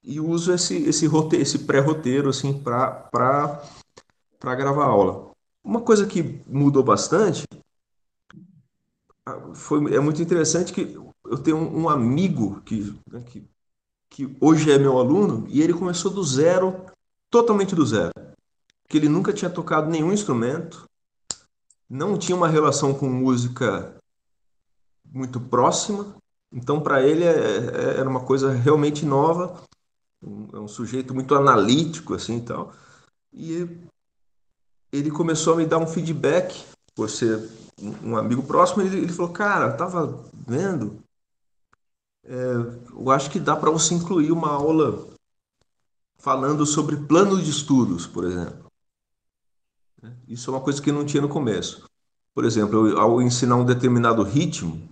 e 0.03 0.19
uso 0.19 0.53
esse, 0.53 0.75
esse, 0.83 1.05
roteiro, 1.05 1.43
esse 1.43 1.59
pré-roteiro 1.59 2.29
assim, 2.29 2.59
para 2.62 3.62
gravar 4.41 4.85
a 4.85 4.88
aula. 4.88 5.31
Uma 5.63 5.81
coisa 5.81 6.07
que 6.07 6.41
mudou 6.47 6.83
bastante 6.83 7.45
foi, 9.53 9.93
é 9.93 9.99
muito 9.99 10.21
interessante 10.21 10.73
que 10.73 10.99
eu 11.25 11.38
tenho 11.38 11.57
um, 11.57 11.83
um 11.83 11.89
amigo 11.89 12.62
que, 12.62 12.97
né, 13.12 13.21
que, 13.21 13.47
que 14.09 14.35
hoje 14.41 14.71
é 14.71 14.79
meu 14.79 14.97
aluno 14.97 15.45
e 15.49 15.62
ele 15.62 15.73
começou 15.73 16.09
do 16.09 16.23
zero, 16.23 16.85
totalmente 17.29 17.75
do 17.75 17.85
zero 17.85 18.12
que 18.89 18.97
ele 18.97 19.08
nunca 19.08 19.32
tinha 19.32 19.52
tocado 19.52 19.89
nenhum 19.89 20.12
instrumento, 20.12 20.89
não 21.88 22.17
tinha 22.17 22.36
uma 22.36 22.47
relação 22.47 22.93
com 22.93 23.08
música 23.08 23.95
muito 25.06 25.39
próxima, 25.39 26.15
então 26.52 26.82
para 26.82 27.02
ele 27.06 27.23
é, 27.23 27.30
é, 27.30 27.99
era 27.99 28.10
uma 28.10 28.21
coisa 28.21 28.52
realmente 28.52 29.06
nova, 29.06 29.62
um, 30.21 30.47
é 30.54 30.60
um 30.60 30.67
sujeito 30.67 31.13
muito 31.13 31.36
analítico 31.36 32.15
assim 32.15 32.38
e 32.38 32.41
tal, 32.41 32.73
e 33.32 33.80
ele 34.91 35.12
começou 35.12 35.54
a 35.54 35.58
me 35.58 35.67
dar 35.67 35.78
um 35.78 35.88
feedback 35.88 36.65
por 36.95 37.10
ser 37.10 37.47
um 38.04 38.17
amigo 38.17 38.43
próximo, 38.43 38.82
ele, 38.82 38.97
ele 38.97 39.13
falou, 39.13 39.32
cara, 39.32 39.71
tava 39.71 40.25
vendo, 40.47 40.99
é, 42.25 42.54
eu 42.91 43.12
acho 43.12 43.30
que 43.30 43.39
dá 43.39 43.56
para 43.56 43.69
você 43.69 43.93
incluir 43.93 44.32
uma 44.32 44.49
aula 44.49 45.08
falando 46.17 46.65
sobre 46.65 46.97
plano 46.97 47.41
de 47.41 47.49
estudos, 47.49 48.06
por 48.06 48.25
exemplo. 48.25 48.68
Né? 50.01 50.15
Isso 50.27 50.49
é 50.49 50.53
uma 50.53 50.62
coisa 50.62 50.81
que 50.81 50.91
não 50.91 51.05
tinha 51.05 51.21
no 51.21 51.29
começo. 51.29 51.89
Por 52.33 52.45
exemplo, 52.45 52.88
eu, 52.88 52.99
ao 52.99 53.21
ensinar 53.21 53.55
um 53.55 53.65
determinado 53.65 54.23
ritmo, 54.23 54.89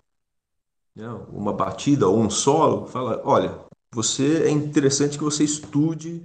né, 0.95 1.07
uma 1.29 1.53
batida 1.53 2.07
ou 2.07 2.19
um 2.19 2.29
solo, 2.29 2.87
fala, 2.87 3.21
olha, 3.23 3.59
você 3.91 4.43
é 4.43 4.49
interessante 4.49 5.17
que 5.17 5.23
você 5.23 5.43
estude 5.43 6.23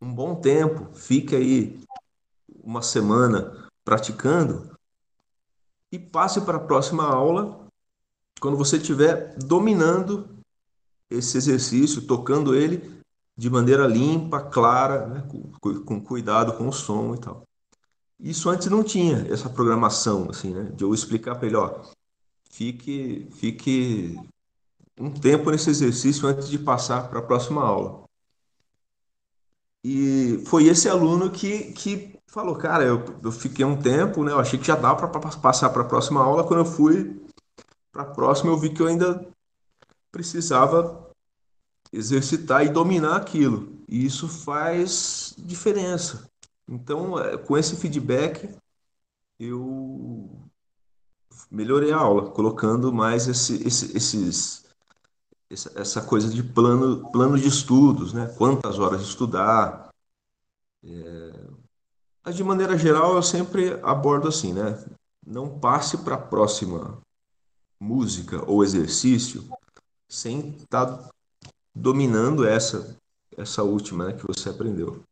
um 0.00 0.12
bom 0.12 0.34
tempo, 0.34 0.94
fique 0.94 1.34
aí 1.36 1.80
uma 2.62 2.82
semana 2.82 3.68
praticando 3.84 4.74
e 5.92 5.98
passe 5.98 6.40
para 6.40 6.56
a 6.56 6.60
próxima 6.60 7.04
aula 7.04 7.66
quando 8.40 8.56
você 8.56 8.76
estiver 8.76 9.36
dominando 9.38 10.28
esse 11.08 11.36
exercício, 11.36 12.06
tocando 12.06 12.54
ele 12.54 13.02
de 13.36 13.50
maneira 13.50 13.86
limpa, 13.86 14.40
clara, 14.40 15.06
né, 15.06 15.28
com, 15.28 15.80
com, 15.80 16.00
cuidado 16.00 16.56
com 16.56 16.68
o 16.68 16.72
som 16.72 17.14
e 17.14 17.18
tal. 17.18 17.42
Isso 18.18 18.48
antes 18.48 18.68
não 18.68 18.82
tinha 18.82 19.26
essa 19.30 19.50
programação, 19.50 20.28
assim, 20.30 20.54
né, 20.54 20.70
de 20.74 20.84
eu 20.84 20.94
explicar 20.94 21.34
para 21.34 21.46
ele, 21.46 21.56
ó, 21.56 21.82
fique, 22.50 23.28
fique 23.32 24.16
um 24.98 25.10
tempo 25.10 25.50
nesse 25.50 25.70
exercício 25.70 26.26
antes 26.28 26.48
de 26.48 26.58
passar 26.58 27.08
para 27.08 27.18
a 27.18 27.22
próxima 27.22 27.62
aula. 27.62 28.04
E 29.82 30.42
foi 30.46 30.64
esse 30.64 30.88
aluno 30.88 31.30
que, 31.30 31.72
que 31.72 32.18
falou, 32.26 32.56
cara, 32.56 32.84
eu, 32.84 33.04
eu 33.22 33.32
fiquei 33.32 33.64
um 33.64 33.76
tempo, 33.76 34.24
né, 34.24 34.32
eu 34.32 34.40
achei 34.40 34.58
que 34.58 34.66
já 34.66 34.76
dava 34.76 35.08
para 35.08 35.30
passar 35.30 35.70
para 35.70 35.82
a 35.82 35.86
próxima 35.86 36.22
aula, 36.22 36.44
quando 36.44 36.60
eu 36.60 36.64
fui 36.64 37.22
para 37.92 38.02
a 38.02 38.06
próxima 38.06 38.50
eu 38.50 38.58
vi 38.58 38.70
que 38.70 38.82
eu 38.82 38.88
ainda 38.88 39.24
precisava 40.10 41.10
exercitar 41.92 42.66
e 42.66 42.68
dominar 42.68 43.16
aquilo. 43.16 43.78
E 43.88 44.04
isso 44.04 44.28
faz 44.28 45.34
diferença. 45.38 46.28
Então, 46.68 47.18
é, 47.18 47.36
com 47.36 47.56
esse 47.56 47.76
feedback, 47.76 48.48
eu 49.38 50.30
melhorei 51.50 51.92
a 51.92 51.98
aula, 51.98 52.30
colocando 52.30 52.92
mais 52.92 53.28
esse, 53.28 53.66
esse, 53.66 53.96
esses, 53.96 54.64
essa 55.74 56.02
coisa 56.02 56.28
de 56.28 56.42
plano, 56.42 57.10
plano 57.10 57.38
de 57.38 57.48
estudos, 57.48 58.12
né? 58.12 58.32
quantas 58.38 58.78
horas 58.78 59.02
estudar. 59.02 59.88
É... 60.82 61.50
Mas, 62.24 62.36
de 62.36 62.44
maneira 62.44 62.78
geral, 62.78 63.16
eu 63.16 63.22
sempre 63.22 63.78
abordo 63.82 64.28
assim, 64.28 64.52
né? 64.52 64.82
Não 65.26 65.58
passe 65.58 65.98
para 65.98 66.14
a 66.14 66.20
próxima 66.20 67.00
música 67.78 68.42
ou 68.50 68.64
exercício 68.64 69.46
sem 70.08 70.56
estar 70.56 70.86
tá 70.86 71.10
dominando 71.74 72.46
essa 72.46 72.96
essa 73.36 73.62
última 73.62 74.06
né, 74.06 74.12
que 74.12 74.26
você 74.26 74.48
aprendeu. 74.48 75.02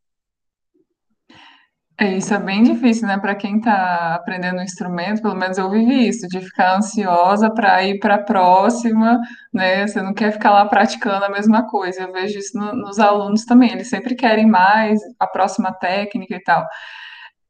É, 1.99 2.17
isso 2.17 2.33
é 2.35 2.39
bem 2.39 2.63
difícil, 2.63 3.07
né? 3.07 3.19
Para 3.19 3.35
quem 3.35 3.59
está 3.59 4.15
aprendendo 4.15 4.59
um 4.59 4.63
instrumento, 4.63 5.23
pelo 5.23 5.37
menos 5.37 5.59
eu 5.59 5.71
vivi 5.71 6.09
isso, 6.09 6.27
de 6.27 6.41
ficar 6.41 6.77
ansiosa 6.77 7.53
para 7.53 7.85
ir 7.85 7.99
para 8.01 8.17
a 8.17 8.23
próxima, 8.23 9.21
né? 9.53 9.87
Você 9.87 10.01
não 10.03 10.15
quer 10.15 10.33
ficar 10.33 10.51
lá 10.53 10.65
praticando 10.67 11.25
a 11.25 11.29
mesma 11.29 11.69
coisa. 11.69 12.03
Eu 12.03 12.13
vejo 12.13 12.39
isso 12.39 12.59
no, 12.59 12.75
nos 12.75 12.99
alunos 12.99 13.45
também, 13.45 13.71
eles 13.73 13.89
sempre 13.89 14.15
querem 14.15 14.47
mais, 14.47 15.01
a 15.21 15.27
próxima 15.27 15.73
técnica 15.73 16.35
e 16.35 16.43
tal. 16.43 16.67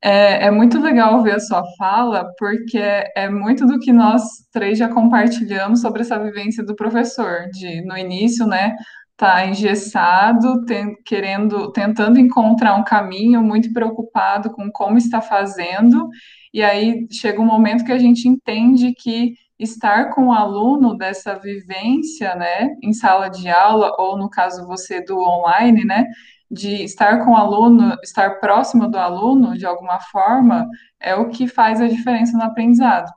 É, 0.04 0.46
é, 0.46 0.50
muito 0.50 0.80
legal 0.80 1.22
ver 1.22 1.36
a 1.36 1.40
sua 1.40 1.62
fala, 1.78 2.26
porque 2.36 2.76
é, 2.78 3.12
é, 3.14 3.30
muito 3.30 3.64
do 3.66 3.78
que 3.78 3.92
nós 3.92 4.22
três 4.52 4.76
já 4.76 4.88
compartilhamos 4.88 5.80
sobre 5.80 6.02
essa 6.02 6.18
vivência 6.18 6.64
do 6.64 6.74
professor, 6.74 7.48
de 7.52 7.82
no 7.82 7.96
início, 7.96 8.44
né, 8.46 8.74
tá 9.22 9.46
engessado, 9.46 10.64
querendo, 11.06 11.70
tentando 11.70 12.18
encontrar 12.18 12.74
um 12.74 12.82
caminho, 12.82 13.40
muito 13.40 13.72
preocupado 13.72 14.50
com 14.50 14.68
como 14.68 14.98
está 14.98 15.20
fazendo, 15.20 16.08
e 16.52 16.60
aí 16.60 17.06
chega 17.08 17.40
um 17.40 17.46
momento 17.46 17.84
que 17.84 17.92
a 17.92 17.98
gente 17.98 18.26
entende 18.26 18.92
que 18.92 19.34
estar 19.56 20.10
com 20.10 20.26
o 20.26 20.32
aluno 20.32 20.96
dessa 20.96 21.38
vivência, 21.38 22.34
né, 22.34 22.70
em 22.82 22.92
sala 22.92 23.28
de 23.28 23.48
aula, 23.48 23.94
ou 23.96 24.18
no 24.18 24.28
caso 24.28 24.66
você 24.66 25.00
do 25.00 25.16
online, 25.20 25.84
né, 25.84 26.04
de 26.50 26.82
estar 26.82 27.24
com 27.24 27.30
o 27.30 27.36
aluno, 27.36 27.96
estar 28.02 28.40
próximo 28.40 28.90
do 28.90 28.98
aluno 28.98 29.56
de 29.56 29.64
alguma 29.64 30.00
forma, 30.00 30.68
é 31.00 31.14
o 31.14 31.28
que 31.28 31.46
faz 31.46 31.80
a 31.80 31.86
diferença 31.86 32.36
no 32.36 32.42
aprendizado. 32.42 33.08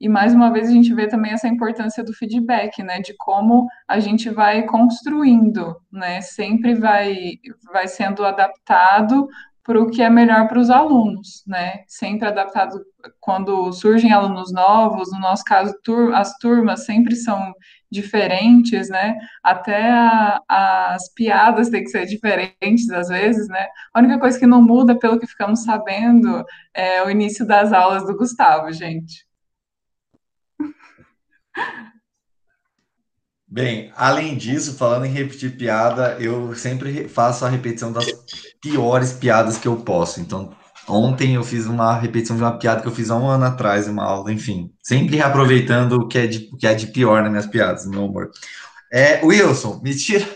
E 0.00 0.08
mais 0.08 0.34
uma 0.34 0.52
vez 0.52 0.68
a 0.68 0.72
gente 0.72 0.92
vê 0.94 1.08
também 1.08 1.32
essa 1.32 1.48
importância 1.48 2.04
do 2.04 2.12
feedback, 2.12 2.82
né, 2.82 3.00
de 3.00 3.14
como 3.16 3.66
a 3.88 3.98
gente 3.98 4.28
vai 4.28 4.64
construindo, 4.64 5.74
né, 5.90 6.20
sempre 6.20 6.74
vai, 6.74 7.38
vai 7.72 7.88
sendo 7.88 8.24
adaptado 8.24 9.26
para 9.66 9.82
o 9.82 9.90
que 9.90 10.00
é 10.00 10.08
melhor 10.08 10.46
para 10.46 10.60
os 10.60 10.70
alunos, 10.70 11.42
né? 11.44 11.82
Sempre 11.88 12.28
adaptado 12.28 12.80
quando 13.20 13.72
surgem 13.72 14.12
alunos 14.12 14.52
novos, 14.52 15.10
no 15.12 15.18
nosso 15.18 15.42
caso, 15.42 15.74
tur 15.82 16.14
as 16.14 16.38
turmas 16.38 16.84
sempre 16.84 17.16
são 17.16 17.52
diferentes, 17.90 18.88
né? 18.88 19.16
Até 19.42 19.90
a, 19.90 20.94
as 20.94 21.12
piadas 21.14 21.68
têm 21.68 21.82
que 21.82 21.90
ser 21.90 22.06
diferentes 22.06 22.88
às 22.90 23.08
vezes, 23.08 23.48
né? 23.48 23.66
A 23.92 23.98
única 23.98 24.20
coisa 24.20 24.38
que 24.38 24.46
não 24.46 24.62
muda, 24.62 24.96
pelo 24.96 25.18
que 25.18 25.26
ficamos 25.26 25.64
sabendo, 25.64 26.44
é 26.72 27.02
o 27.04 27.10
início 27.10 27.44
das 27.44 27.72
aulas 27.72 28.06
do 28.06 28.16
Gustavo, 28.16 28.72
gente. 28.72 29.25
Bem, 33.48 33.92
além 33.96 34.36
disso, 34.36 34.74
falando 34.74 35.06
em 35.06 35.12
repetir 35.12 35.56
piada, 35.56 36.16
eu 36.20 36.54
sempre 36.56 37.08
faço 37.08 37.44
a 37.44 37.48
repetição 37.48 37.92
das 37.92 38.06
piores 38.60 39.12
piadas 39.12 39.56
que 39.56 39.68
eu 39.68 39.76
posso. 39.76 40.20
Então, 40.20 40.54
ontem 40.88 41.36
eu 41.36 41.44
fiz 41.44 41.66
uma 41.66 41.96
repetição 41.96 42.36
de 42.36 42.42
uma 42.42 42.58
piada 42.58 42.82
que 42.82 42.88
eu 42.88 42.94
fiz 42.94 43.08
há 43.08 43.16
um 43.16 43.28
ano 43.28 43.44
atrás, 43.44 43.86
uma 43.86 44.04
aula, 44.04 44.32
enfim. 44.32 44.72
Sempre 44.82 45.16
reaproveitando 45.16 45.92
o 45.92 46.08
que 46.08 46.18
é 46.18 46.26
de, 46.26 46.50
o 46.52 46.56
que 46.56 46.66
é 46.66 46.74
de 46.74 46.88
pior 46.88 47.22
nas 47.22 47.30
minhas 47.30 47.46
piadas, 47.46 47.86
meu 47.86 48.04
amor. 48.04 48.30
É, 48.92 49.24
Wilson, 49.24 49.80
me 49.82 49.94
tira. 49.94 50.26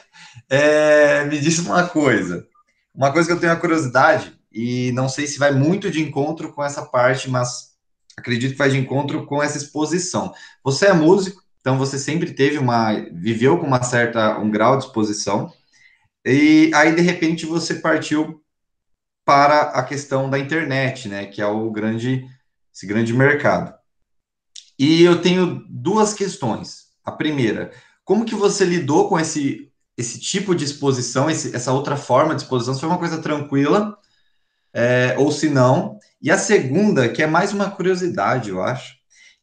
É, 0.49 1.25
me 1.25 1.39
diz 1.41 1.59
uma 1.59 1.89
coisa. 1.89 2.47
Uma 2.95 3.13
coisa 3.13 3.29
que 3.29 3.35
eu 3.35 3.41
tenho 3.41 3.53
a 3.53 3.57
curiosidade, 3.57 4.33
e 4.53 4.93
não 4.93 5.09
sei 5.09 5.27
se 5.27 5.39
vai 5.39 5.53
muito 5.53 5.91
de 5.91 6.01
encontro 6.01 6.53
com 6.53 6.63
essa 6.63 6.83
parte, 6.83 7.29
mas 7.29 7.70
acredito 8.21 8.53
que 8.53 8.59
vai 8.59 8.71
de 8.71 8.79
encontro 8.79 9.27
com 9.27 9.43
essa 9.43 9.59
exposição. 9.59 10.33
Você 10.63 10.87
é 10.87 10.93
músico, 10.93 11.43
então 11.61 11.77
você 11.77 11.99
sempre 11.99 12.33
teve 12.33 12.59
uma, 12.59 12.93
viveu 13.13 13.59
com 13.59 13.67
uma 13.67 13.83
certa, 13.83 14.39
um 14.39 14.51
grau 14.51 14.79
de 14.79 14.85
exposição, 14.85 15.53
e 16.25 16.71
aí 16.75 16.95
de 16.95 17.03
repente 17.03 17.47
você 17.47 17.75
partiu 17.75 18.43
para 19.25 19.61
a 19.71 19.83
questão 19.83 20.29
da 20.29 20.39
internet, 20.39 21.09
né, 21.09 21.27
que 21.27 21.41
é 21.41 21.47
o 21.47 21.71
grande, 21.71 22.27
esse 22.75 22.87
grande 22.87 23.13
mercado. 23.13 23.73
E 24.79 25.03
eu 25.03 25.21
tenho 25.21 25.65
duas 25.69 26.15
questões. 26.15 26.87
A 27.05 27.13
primeira, 27.13 27.71
como 28.05 28.25
que 28.25 28.35
você 28.35 28.65
lidou 28.65 29.09
com 29.09 29.21
esse, 29.21 29.71
esse 29.97 30.19
tipo 30.19 30.53
de 30.53 30.65
exposição, 30.65 31.31
esse, 31.31 31.55
essa 31.55 31.73
outra 31.73 31.97
forma 31.97 32.35
de 32.35 32.43
exposição? 32.43 32.75
Se 32.75 32.81
foi 32.81 32.89
uma 32.89 32.99
coisa 32.99 33.23
tranquila, 33.23 33.97
é, 34.73 35.15
ou 35.17 35.31
se 35.31 35.49
não? 35.49 36.00
E 36.23 36.31
a 36.31 36.37
segunda, 36.37 37.09
que 37.09 37.23
é 37.23 37.27
mais 37.27 37.53
uma 37.53 37.71
curiosidade, 37.71 38.51
eu 38.51 38.63
acho, 38.63 38.95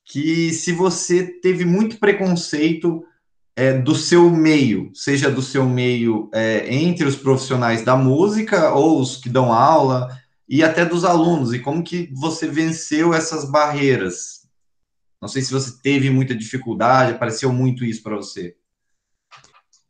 que 0.06 0.54
se 0.54 0.72
você 0.72 1.26
teve 1.26 1.66
muito 1.66 2.00
preconceito 2.00 3.04
é, 3.56 3.74
do 3.74 3.96
seu 3.96 4.30
meio, 4.30 4.92
seja 4.94 5.32
do 5.32 5.42
seu 5.42 5.68
meio 5.68 6.30
é, 6.34 6.74
entre 6.74 7.06
os 7.06 7.16
profissionais 7.16 7.84
da 7.84 7.96
música 7.96 8.72
ou 8.74 9.02
os 9.02 9.18
que 9.18 9.30
dão 9.30 9.52
aula 9.52 10.16
e 10.48 10.64
até 10.64 10.86
dos 10.86 11.04
alunos, 11.04 11.54
e 11.54 11.60
como 11.60 11.84
que 11.84 12.10
você 12.14 12.48
venceu 12.48 13.14
essas 13.14 13.50
barreiras? 13.50 14.48
Não 15.20 15.28
sei 15.28 15.42
se 15.42 15.52
você 15.52 15.82
teve 15.82 16.10
muita 16.12 16.36
dificuldade, 16.36 17.14
apareceu 17.14 17.52
muito 17.52 17.84
isso 17.84 18.04
para 18.04 18.16
você. 18.16 18.56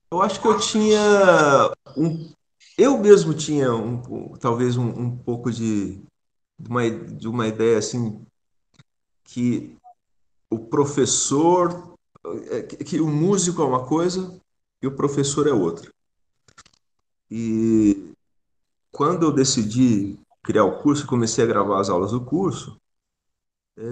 Eu 0.09 0.21
acho 0.21 0.41
que 0.41 0.47
eu 0.47 0.57
tinha 0.57 0.99
um, 1.97 2.31
eu 2.77 2.97
mesmo 2.97 3.33
tinha 3.33 3.75
um, 3.75 4.31
talvez 4.39 4.77
um, 4.77 4.87
um 4.87 5.17
pouco 5.17 5.51
de, 5.51 6.01
de, 6.57 6.69
uma, 6.69 6.89
de 6.89 7.27
uma 7.27 7.47
ideia 7.47 7.77
assim 7.77 8.25
que 9.23 9.75
o 10.49 10.57
professor, 10.57 11.95
é, 12.49 12.61
que 12.63 12.99
o 12.99 13.07
músico 13.07 13.61
é 13.61 13.65
uma 13.65 13.85
coisa 13.85 14.39
e 14.81 14.87
o 14.87 14.95
professor 14.95 15.47
é 15.47 15.51
outra. 15.51 15.91
E 17.29 18.13
quando 18.91 19.23
eu 19.23 19.31
decidi 19.31 20.17
criar 20.41 20.63
o 20.63 20.81
curso 20.81 21.03
e 21.03 21.07
comecei 21.07 21.43
a 21.43 21.47
gravar 21.47 21.79
as 21.79 21.89
aulas 21.89 22.11
do 22.11 22.23
curso, 22.23 22.79
é, 23.77 23.83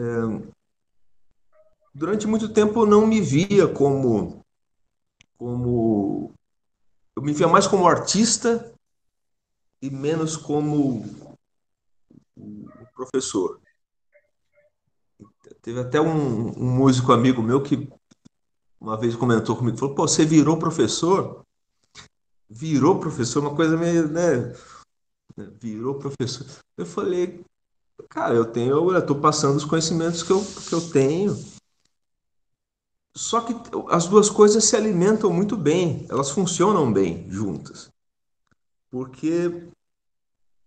durante 1.93 2.25
muito 2.25 2.49
tempo 2.49 2.81
eu 2.81 2.85
não 2.85 3.05
me 3.05 3.21
via 3.21 3.67
como 3.67 4.43
como 5.37 6.31
eu 7.15 7.21
me 7.21 7.33
via 7.33 7.47
mais 7.47 7.67
como 7.67 7.87
artista 7.87 8.73
e 9.81 9.89
menos 9.89 10.35
como 10.35 11.03
professor. 13.09 13.59
Teve 15.61 15.79
até 15.79 15.99
um, 15.99 16.49
um, 16.59 16.71
músico 16.71 17.11
amigo 17.11 17.41
meu 17.41 17.61
que 17.61 17.89
uma 18.79 18.97
vez 18.97 19.15
comentou 19.15 19.55
comigo, 19.55 19.77
falou, 19.77 19.95
pô, 19.95 20.07
você 20.07 20.25
virou 20.25 20.59
professor? 20.59 21.43
Virou 22.49 22.99
professor, 22.99 23.41
uma 23.41 23.55
coisa 23.55 23.75
meio, 23.75 24.07
né? 24.07 24.53
Virou 25.59 25.95
professor. 25.95 26.45
Eu 26.77 26.85
falei, 26.85 27.43
Cara, 28.09 28.33
eu 28.33 28.45
tenho, 28.45 28.91
eu 28.91 28.97
estou 28.97 29.19
passando 29.19 29.57
os 29.57 29.65
conhecimentos 29.65 30.21
que 30.21 30.31
eu, 30.31 30.43
que 30.43 30.73
eu 30.73 30.89
tenho. 30.89 31.35
Só 33.15 33.41
que 33.41 33.53
as 33.89 34.07
duas 34.07 34.29
coisas 34.29 34.65
se 34.65 34.75
alimentam 34.75 35.31
muito 35.31 35.55
bem, 35.55 36.05
elas 36.09 36.29
funcionam 36.29 36.91
bem 36.91 37.29
juntas. 37.29 37.89
Porque 38.89 39.69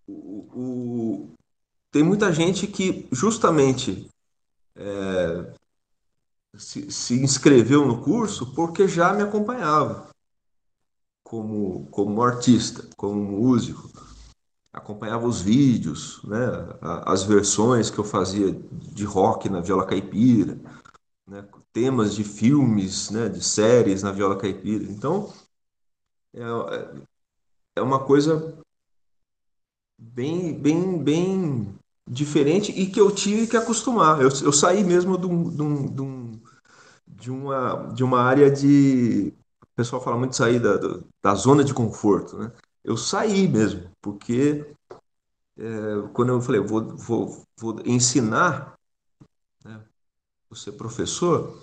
o 0.06 1.30
tem 1.98 2.04
muita 2.04 2.32
gente 2.32 2.64
que 2.68 3.08
justamente 3.10 4.08
é, 4.76 5.52
se, 6.56 6.92
se 6.92 7.20
inscreveu 7.20 7.84
no 7.84 8.00
curso 8.00 8.54
porque 8.54 8.86
já 8.86 9.12
me 9.12 9.20
acompanhava 9.20 10.08
como, 11.24 11.88
como 11.90 12.22
artista, 12.22 12.88
como 12.96 13.20
músico 13.20 13.90
acompanhava 14.72 15.26
os 15.26 15.40
vídeos, 15.40 16.22
né, 16.22 16.38
as 17.04 17.24
versões 17.24 17.90
que 17.90 17.98
eu 17.98 18.04
fazia 18.04 18.52
de 18.52 19.04
rock 19.04 19.48
na 19.48 19.60
viola 19.60 19.84
caipira, 19.84 20.56
né, 21.26 21.48
temas 21.72 22.14
de 22.14 22.22
filmes, 22.22 23.10
né, 23.10 23.28
de 23.28 23.42
séries 23.42 24.04
na 24.04 24.12
viola 24.12 24.38
caipira. 24.38 24.84
Então, 24.84 25.32
é, 26.32 27.02
é 27.74 27.82
uma 27.82 28.04
coisa 28.04 28.56
bem, 29.98 30.56
bem, 30.56 31.02
bem 31.02 31.77
diferente 32.08 32.72
e 32.72 32.86
que 32.86 33.00
eu 33.00 33.10
tive 33.10 33.46
que 33.46 33.56
acostumar. 33.56 34.20
Eu, 34.20 34.28
eu 34.42 34.52
saí 34.52 34.82
mesmo 34.82 35.18
de, 35.18 35.26
um, 35.26 35.50
de, 35.50 35.62
um, 35.62 36.40
uma, 37.30 37.92
de 37.94 38.04
uma 38.04 38.20
área 38.20 38.50
de. 38.50 39.34
O 39.62 39.76
pessoal 39.76 40.02
fala 40.02 40.16
muito 40.16 40.30
de 40.30 40.36
sair 40.36 40.58
da, 40.58 40.76
da 41.22 41.34
zona 41.34 41.62
de 41.62 41.72
conforto, 41.72 42.36
né? 42.38 42.50
eu 42.82 42.96
saí 42.96 43.46
mesmo, 43.46 43.90
porque 44.00 44.74
é, 45.58 46.08
quando 46.12 46.30
eu 46.30 46.40
falei, 46.40 46.60
vou, 46.60 46.96
vou, 46.96 47.44
vou 47.58 47.80
ensinar, 47.84 48.74
né, 49.64 49.80
vou 50.48 50.56
ser 50.56 50.72
professor, 50.72 51.62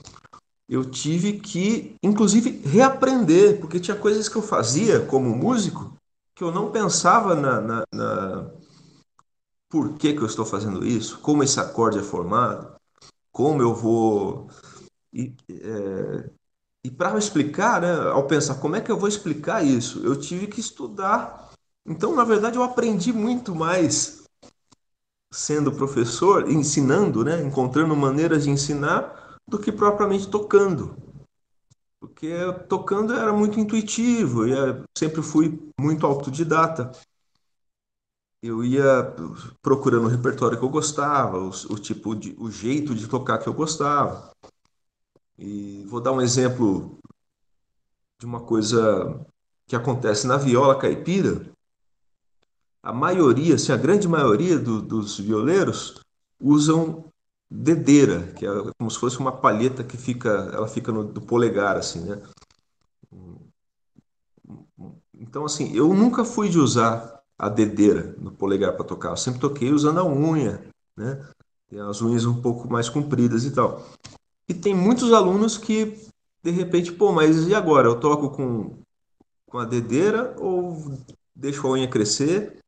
eu 0.70 0.90
tive 0.90 1.40
que, 1.40 1.96
inclusive, 2.02 2.62
reaprender, 2.68 3.60
porque 3.60 3.80
tinha 3.80 3.98
coisas 3.98 4.30
que 4.30 4.36
eu 4.36 4.42
fazia 4.42 5.06
como 5.06 5.36
músico 5.36 5.96
que 6.36 6.44
eu 6.44 6.52
não 6.52 6.72
pensava 6.72 7.34
na, 7.34 7.62
na, 7.62 7.84
na 7.92 8.52
por 9.70 9.98
que, 9.98 10.14
que 10.14 10.22
eu 10.22 10.28
estou 10.28 10.46
fazendo 10.46 10.86
isso, 10.86 11.20
como 11.20 11.44
esse 11.44 11.60
acorde 11.60 12.00
é 12.00 12.04
formado, 12.04 12.76
como 13.32 13.62
eu 13.62 13.74
vou. 13.74 14.50
E, 15.14 15.36
é, 15.50 16.30
e 16.86 16.92
para 16.92 17.18
explicar, 17.18 17.82
né, 17.82 17.94
ao 18.12 18.28
pensar 18.28 18.56
como 18.56 18.76
é 18.76 18.82
que 18.82 18.92
eu 18.92 18.98
vou 18.98 19.10
explicar 19.10 19.66
isso, 19.66 20.06
eu 20.06 20.20
tive 20.20 20.48
que 20.48 20.60
estudar. 20.60 21.52
Então, 21.86 22.16
na 22.16 22.24
verdade, 22.24 22.58
eu 22.58 22.64
aprendi 22.64 23.12
muito 23.12 23.56
mais 23.56 24.24
sendo 25.34 25.72
professor, 25.72 26.50
ensinando, 26.50 27.26
né, 27.26 27.42
encontrando 27.42 27.96
maneiras 27.96 28.46
de 28.46 28.50
ensinar, 28.50 29.38
do 29.48 29.60
que 29.60 29.72
propriamente 29.72 30.30
tocando. 30.30 30.96
Porque 32.00 32.32
tocando 32.70 33.14
era 33.14 33.34
muito 33.34 33.60
intuitivo, 33.60 34.48
eu 34.48 34.84
sempre 34.98 35.22
fui 35.22 35.60
muito 35.80 36.06
autodidata. 36.06 36.92
Eu 38.46 38.64
ia 38.64 39.12
procurando 39.60 40.06
o 40.06 40.10
repertório 40.10 40.56
que 40.56 40.64
eu 40.64 40.70
gostava, 40.70 41.40
o, 41.40 41.50
o 41.50 41.80
tipo 41.80 42.16
de, 42.16 42.36
o 42.38 42.52
jeito 42.52 42.94
de 42.94 43.08
tocar 43.08 43.40
que 43.40 43.50
eu 43.50 43.54
gostava. 43.54 44.32
E 45.36 45.84
vou 45.88 46.00
dar 46.00 46.12
um 46.12 46.22
exemplo 46.22 47.00
de 48.20 48.26
uma 48.28 48.40
coisa 48.40 49.26
que 49.66 49.76
acontece 49.76 50.28
na 50.28 50.38
viola 50.38 50.78
caipira. 50.78 51.52
A 52.84 52.94
maioria, 52.94 53.56
assim, 53.56 53.72
a 53.72 53.78
grande 53.78 54.08
maioria 54.08 54.60
do, 54.60 54.80
dos 54.80 55.20
violeiros 55.20 56.00
usam 56.40 57.12
dedeira, 57.50 58.32
que 58.34 58.46
é 58.46 58.50
como 58.78 58.92
se 58.92 59.00
fosse 59.00 59.18
uma 59.18 59.32
palheta 59.32 59.84
que 59.84 59.98
fica, 59.98 60.30
ela 60.54 60.68
fica 60.68 60.92
no 60.92 61.04
do 61.04 61.20
polegar, 61.20 61.78
assim, 61.78 62.02
né? 62.02 62.22
Então, 65.16 65.46
assim, 65.46 65.76
eu 65.76 65.92
nunca 65.96 66.24
fui 66.24 66.48
de 66.48 66.60
usar 66.60 67.15
a 67.38 67.50
dedeira 67.50 68.16
no 68.18 68.32
polegar 68.32 68.74
para 68.74 68.86
tocar. 68.86 69.10
Eu 69.10 69.18
sempre 69.18 69.40
toquei 69.40 69.72
usando 69.72 70.00
a 70.00 70.06
unha, 70.06 70.64
né? 70.96 71.26
Tem 71.68 71.80
as 71.80 72.02
unhas 72.02 72.26
um 72.26 72.42
pouco 72.42 72.72
mais 72.72 72.90
compridas 72.90 73.44
e 73.44 73.52
tal. 73.52 73.86
E 74.48 74.54
tem 74.54 74.74
muitos 74.74 75.12
alunos 75.12 75.58
que, 75.58 76.00
de 76.44 76.52
repente, 76.52 76.92
pô, 76.92 77.12
mas 77.12 77.48
e 77.48 77.56
agora? 77.56 77.88
Eu 77.88 78.00
toco 78.00 78.30
com, 78.30 78.78
com 79.48 79.58
a 79.58 79.66
dedeira 79.66 80.36
ou 80.40 80.98
deixo 81.36 81.68
a 81.68 81.72
unha 81.72 81.88
crescer? 81.88 82.60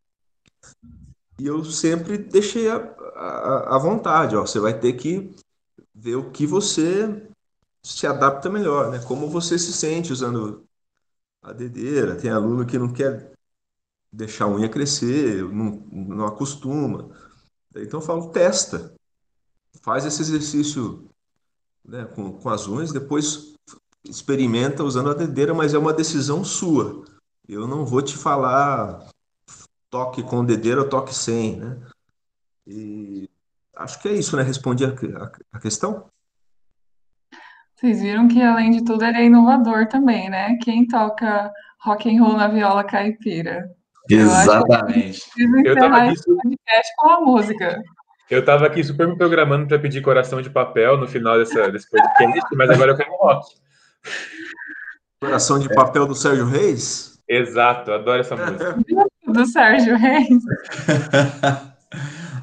E 1.39 1.45
eu 1.45 1.63
sempre 1.63 2.17
deixei 2.17 2.67
a, 2.69 3.77
vontade, 3.77 4.35
ó, 4.35 4.41
você 4.45 4.59
vai 4.59 4.77
ter 4.77 4.93
que 4.93 5.35
ver 5.93 6.15
o 6.15 6.31
que 6.31 6.47
você 6.47 7.27
se 7.83 8.07
adapta 8.07 8.49
melhor, 8.49 8.91
né? 8.91 8.99
Como 8.99 9.29
você 9.29 9.57
se 9.57 9.71
sente 9.71 10.11
usando 10.11 10.63
a 11.41 11.53
dedeira. 11.53 12.15
Tem 12.15 12.31
aluno 12.31 12.65
que 12.65 12.77
não 12.77 12.91
quer 12.91 13.31
deixar 14.11 14.45
a 14.45 14.49
unha 14.49 14.69
crescer, 14.69 15.43
não, 15.43 15.83
não 15.91 16.25
acostuma. 16.25 17.09
Então 17.75 17.99
eu 17.99 18.05
falo, 18.05 18.29
testa. 18.29 18.93
Faz 19.81 20.05
esse 20.05 20.21
exercício 20.21 21.09
né, 21.85 22.05
com, 22.05 22.33
com 22.33 22.49
as 22.49 22.67
unhas, 22.67 22.91
depois 22.91 23.55
experimenta 24.03 24.83
usando 24.83 25.09
a 25.09 25.13
dedeira, 25.13 25.53
mas 25.53 25.73
é 25.73 25.77
uma 25.77 25.93
decisão 25.93 26.43
sua. 26.43 27.05
Eu 27.47 27.67
não 27.67 27.85
vou 27.85 28.01
te 28.01 28.17
falar 28.17 29.09
toque 29.89 30.21
com 30.23 30.43
dedeira 30.43 30.81
ou 30.81 30.89
toque 30.89 31.13
sem, 31.13 31.57
né? 31.57 31.77
E 32.65 33.29
acho 33.75 34.01
que 34.01 34.09
é 34.09 34.13
isso, 34.13 34.35
né? 34.35 34.43
Respondi 34.43 34.83
a, 34.83 34.89
a, 34.89 35.31
a 35.53 35.59
questão. 35.59 36.09
Vocês 37.75 38.01
viram 38.01 38.27
que, 38.27 38.41
além 38.41 38.71
de 38.71 38.83
tudo, 38.83 39.05
ele 39.05 39.17
é 39.17 39.25
inovador 39.25 39.87
também, 39.87 40.29
né? 40.29 40.57
Quem 40.57 40.87
toca 40.87 41.53
rock 41.79 42.09
and 42.09 42.21
roll 42.21 42.35
na 42.35 42.47
viola 42.47 42.83
caipira? 42.83 43.71
Exatamente. 44.09 45.21
Eu, 45.37 45.65
eu 45.65 45.75
tava 45.75 45.97
aqui... 45.97 46.15
podcast 46.23 46.93
com 46.97 47.09
a 47.09 47.21
música. 47.21 47.81
Eu 48.29 48.39
estava 48.41 48.65
aqui 48.65 48.83
super 48.83 49.07
me 49.07 49.17
programando 49.17 49.67
para 49.67 49.79
pedir 49.79 50.01
coração 50.01 50.41
de 50.41 50.49
papel 50.49 50.97
no 50.97 51.07
final 51.07 51.37
dessa, 51.37 51.71
desse 51.71 51.89
podcast, 51.89 52.55
mas 52.55 52.69
agora 52.69 52.91
eu 52.91 52.97
quero 52.97 53.15
rock. 53.15 53.45
Coração 55.21 55.59
de 55.59 55.73
papel 55.73 56.05
do 56.05 56.13
Sérgio 56.13 56.45
Reis? 56.45 57.19
Exato, 57.27 57.91
adoro 57.91 58.21
essa 58.21 58.35
música. 58.35 58.77
Do 59.27 59.45
Sérgio 59.45 59.97
Reis. 59.97 60.27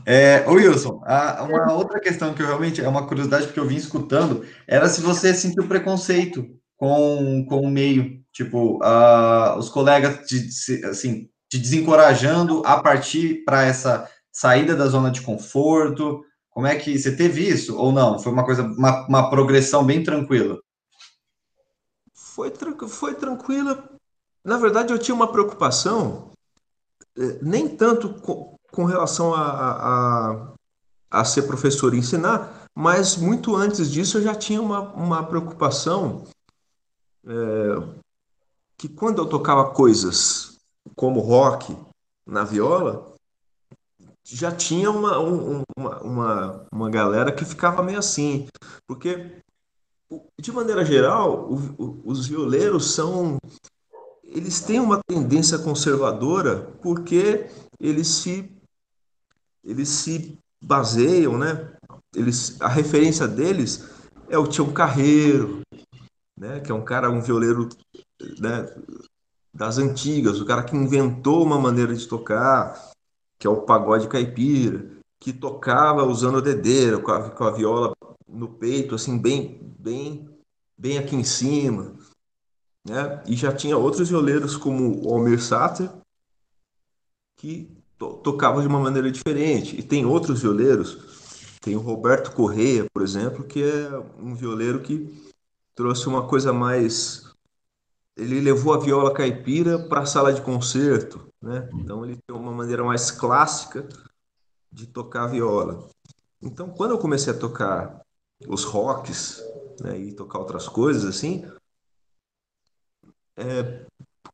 É, 0.07 0.45
Wilson, 0.47 1.03
a, 1.07 1.45
uma 1.45 1.73
outra 1.73 1.99
questão 1.99 2.35
que 2.35 2.43
eu 2.43 2.47
realmente 2.47 2.83
é 2.83 2.87
uma 2.87 3.07
curiosidade 3.07 3.47
porque 3.47 3.59
eu 3.59 3.67
vim 3.67 3.77
escutando 3.77 4.45
era 4.69 4.87
se 4.87 5.01
você 5.01 5.33
sentiu 5.33 5.67
preconceito 5.67 6.47
com, 6.77 7.47
com 7.49 7.61
o 7.63 7.71
meio, 7.71 8.21
tipo, 8.31 8.79
uh, 8.85 9.57
os 9.57 9.71
colegas 9.71 10.27
te, 10.27 10.85
assim, 10.85 11.31
te 11.55 11.59
desencorajando 11.61 12.63
a 12.67 12.83
partir 12.83 13.45
para 13.45 13.63
essa 13.63 14.11
saída 14.33 14.75
da 14.75 14.89
zona 14.89 15.09
de 15.09 15.23
conforto? 15.23 16.25
Como 16.51 16.67
é 16.67 16.75
que 16.75 16.99
você 16.99 17.15
teve 17.15 17.49
isso 17.49 17.77
ou 17.77 17.93
não? 17.93 18.19
Foi 18.19 18.33
uma 18.33 18.45
coisa, 18.45 18.63
uma, 18.63 19.07
uma 19.07 19.31
progressão 19.31 19.85
bem 19.85 20.03
tranquila? 20.03 20.59
Foi, 22.13 22.53
foi 22.89 23.15
tranquila. 23.15 23.89
Na 24.45 24.59
verdade, 24.59 24.93
eu 24.93 24.99
tinha 24.99 25.15
uma 25.15 25.31
preocupação, 25.31 26.33
eh, 27.17 27.39
nem 27.41 27.69
tanto 27.69 28.15
com, 28.15 28.57
com 28.73 28.85
relação 28.85 29.33
a, 29.33 29.43
a, 29.43 31.21
a, 31.21 31.25
ser 31.25 31.43
professor 31.43 31.95
e 31.95 31.99
ensinar, 31.99 32.67
mas 32.75 33.17
muito 33.17 33.55
antes 33.55 33.89
disso 33.89 34.19
eu 34.19 34.23
já 34.23 34.35
tinha 34.35 34.61
uma, 34.61 34.93
uma 34.93 35.23
preocupação 35.25 36.25
é, 37.25 37.33
que 38.77 38.89
quando 38.89 39.23
eu 39.23 39.27
tocava 39.27 39.71
coisas 39.71 40.54
como 40.95 41.21
rock 41.21 41.77
na 42.27 42.45
viola, 42.45 43.15
já 44.25 44.51
tinha 44.51 44.91
uma, 44.91 45.19
um, 45.19 45.63
uma, 45.77 46.03
uma, 46.03 46.67
uma 46.73 46.91
galera 46.91 47.31
que 47.31 47.45
ficava 47.45 47.83
meio 47.83 47.99
assim, 47.99 48.49
porque 48.87 49.43
de 50.41 50.53
maneira 50.53 50.85
geral, 50.85 51.51
o, 51.51 51.57
o, 51.79 52.03
os 52.05 52.27
violeiros 52.27 52.95
são 52.95 53.39
eles 54.23 54.61
têm 54.61 54.81
uma 54.81 55.01
tendência 55.07 55.59
conservadora 55.59 56.63
porque 56.83 57.47
eles 57.79 58.09
se 58.09 58.51
eles 59.63 59.89
se 59.89 60.39
baseiam, 60.61 61.39
né? 61.39 61.73
Eles 62.15 62.61
a 62.61 62.69
referência 62.69 63.29
deles 63.29 63.89
é 64.29 64.37
o 64.37 64.47
Tião 64.47 64.73
Carreiro, 64.73 65.61
né? 66.37 66.61
Que 66.61 66.73
é 66.73 66.75
um 66.75 66.85
cara 66.85 67.11
um 67.11 67.21
violeiro 67.21 67.69
né? 68.39 68.67
Das 69.55 69.79
antigas, 69.79 70.41
o 70.41 70.45
cara 70.45 70.65
que 70.65 70.77
inventou 70.77 71.45
uma 71.45 71.59
maneira 71.59 71.95
de 71.95 72.07
tocar, 72.07 72.91
que 73.39 73.47
é 73.47 73.51
o 73.51 73.63
pagode 73.63 74.09
caipira, 74.09 74.91
que 75.21 75.33
tocava 75.33 76.05
usando 76.05 76.39
a 76.39 76.41
dedeira, 76.41 76.99
com 76.99 77.13
a, 77.13 77.31
com 77.31 77.45
a 77.45 77.51
viola 77.51 77.95
no 78.29 78.49
peito, 78.49 78.95
assim, 78.95 79.17
bem, 79.17 79.61
bem, 79.79 80.29
bem 80.77 80.99
aqui 80.99 81.15
em 81.15 81.25
cima. 81.25 81.95
Né? 82.85 83.23
E 83.27 83.37
já 83.37 83.53
tinha 83.53 83.79
outros 83.79 84.09
violeiros 84.09 84.57
como 84.57 85.07
o 85.07 85.15
Almir 85.15 85.41
Sater, 85.41 85.91
que 87.37 87.71
to 87.99 88.15
tocava 88.23 88.61
de 88.61 88.67
uma 88.67 88.81
maneira 88.81 89.11
diferente. 89.11 89.79
E 89.79 89.83
tem 89.83 90.05
outros 90.05 90.43
violeiros, 90.43 91.59
tem 91.61 91.77
o 91.77 91.81
Roberto 91.81 92.33
Correia, 92.33 92.87
por 92.93 93.03
exemplo, 93.03 93.45
que 93.45 93.63
é 93.63 94.03
um 94.19 94.35
violeiro 94.35 94.81
que 94.81 95.33
trouxe 95.75 96.07
uma 96.09 96.27
coisa 96.27 96.53
mais. 96.53 97.24
Ele 98.17 98.41
levou 98.41 98.73
a 98.73 98.79
viola 98.79 99.13
caipira 99.13 99.79
para 99.89 100.03
a 100.03 100.07
sala 100.07 100.33
de 100.33 100.41
concerto, 100.41 101.29
né? 101.43 101.69
Então 101.75 102.05
ele 102.05 102.17
tem 102.27 102.37
uma 102.37 102.53
maneira 102.53 102.85
mais 102.85 103.11
clássica 103.11 103.89
de 104.71 104.87
tocar 104.87 105.27
viola. 105.27 105.89
Então, 106.41 106.69
quando 106.69 106.93
eu 106.93 106.99
comecei 106.99 107.33
a 107.33 107.39
tocar 107.39 108.03
os 108.47 108.65
rocks, 108.65 109.43
né, 109.81 109.99
e 109.99 110.13
tocar 110.13 110.39
outras 110.39 110.69
coisas 110.69 111.05
assim, 111.05 111.45
é, 113.37 113.87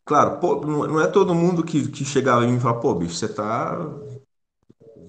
claro, 0.05 0.39
pô, 0.41 0.61
não 0.67 1.01
é 1.01 1.07
todo 1.07 1.35
mundo 1.35 1.63
que, 1.63 1.89
que 1.89 2.05
chegava 2.05 2.45
em 2.45 2.51
mim 2.51 2.57
e 2.57 2.61
falava, 2.61 2.81
pô, 2.81 2.95
bicho, 2.95 3.15
você 3.15 3.29
tá 3.29 3.79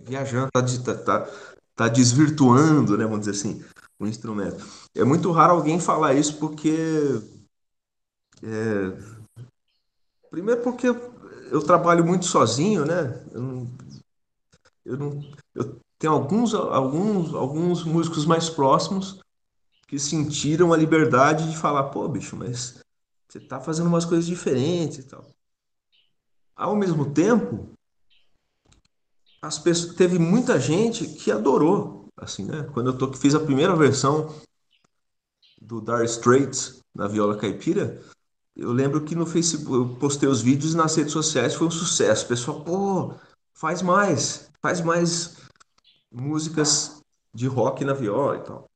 viajando, 0.04 0.50
tá, 0.52 0.62
tá, 0.62 0.98
tá, 0.98 1.32
tá 1.76 1.88
desvirtuando, 1.88 2.98
né, 2.98 3.04
vamos 3.06 3.22
dizer 3.22 3.32
assim, 3.32 3.64
o 4.00 4.08
instrumento. 4.08 4.66
É 4.96 5.04
muito 5.04 5.32
raro 5.32 5.54
alguém 5.54 5.80
falar 5.80 6.14
isso 6.14 6.38
porque 6.38 6.76
é, 8.44 9.44
primeiro 10.30 10.62
porque 10.62 10.88
eu 10.88 11.62
trabalho 11.62 12.06
muito 12.06 12.26
sozinho, 12.26 12.86
né? 12.86 13.24
Eu 13.32 13.42
não, 13.42 13.72
eu 14.86 14.98
não, 14.98 15.32
eu 15.54 15.80
tenho 16.00 16.14
alguns, 16.14 16.54
alguns, 16.54 17.34
alguns 17.34 17.84
músicos 17.84 18.26
mais 18.26 18.50
próximos 18.50 19.20
que 19.88 20.00
sentiram 20.00 20.72
a 20.72 20.78
liberdade 20.78 21.50
de 21.52 21.58
falar, 21.58 21.90
pô, 21.90 22.08
bicho, 22.08 22.36
mas 22.36 22.82
você 23.28 23.40
tá 23.40 23.60
fazendo 23.60 23.88
umas 23.88 24.06
coisas 24.06 24.26
diferentes 24.26 25.00
e 25.00 25.04
tal. 25.04 25.28
Ao 26.56 26.76
mesmo 26.76 27.14
tempo, 27.14 27.74
as 29.42 29.60
pessoas, 29.60 29.96
teve 29.96 30.18
muita 30.18 30.60
gente 30.60 31.08
que 31.08 31.32
adorou, 31.32 32.08
assim, 32.16 32.46
né? 32.46 32.64
Quando 32.74 32.92
eu 32.92 32.98
tô, 32.98 33.12
fiz 33.14 33.36
a 33.36 33.40
primeira 33.40 33.76
versão 33.76 34.34
do 35.62 35.82
Dire 35.82 36.06
Straits 36.06 36.82
na 36.96 37.08
viola 37.08 37.38
caipira, 37.38 38.02
eu 38.56 38.72
lembro 38.72 39.02
que 39.02 39.16
no 39.16 39.26
Facebook 39.26 39.74
eu 39.74 39.96
postei 39.96 40.28
os 40.28 40.42
vídeos 40.42 40.74
nas 40.74 40.96
redes 40.96 41.14
sociais, 41.14 41.56
foi 41.56 41.68
um 41.68 41.72
sucesso. 41.72 42.26
O 42.26 42.28
pessoal, 42.28 42.62
pô, 42.62 43.14
faz 43.54 43.82
mais, 43.82 44.50
faz 44.62 44.82
mais 44.82 45.38
músicas 46.12 47.02
de 47.34 47.48
rock 47.48 47.86
na 47.86 47.94
viola 47.94 48.38
e 48.38 48.42
tal. 48.42 48.70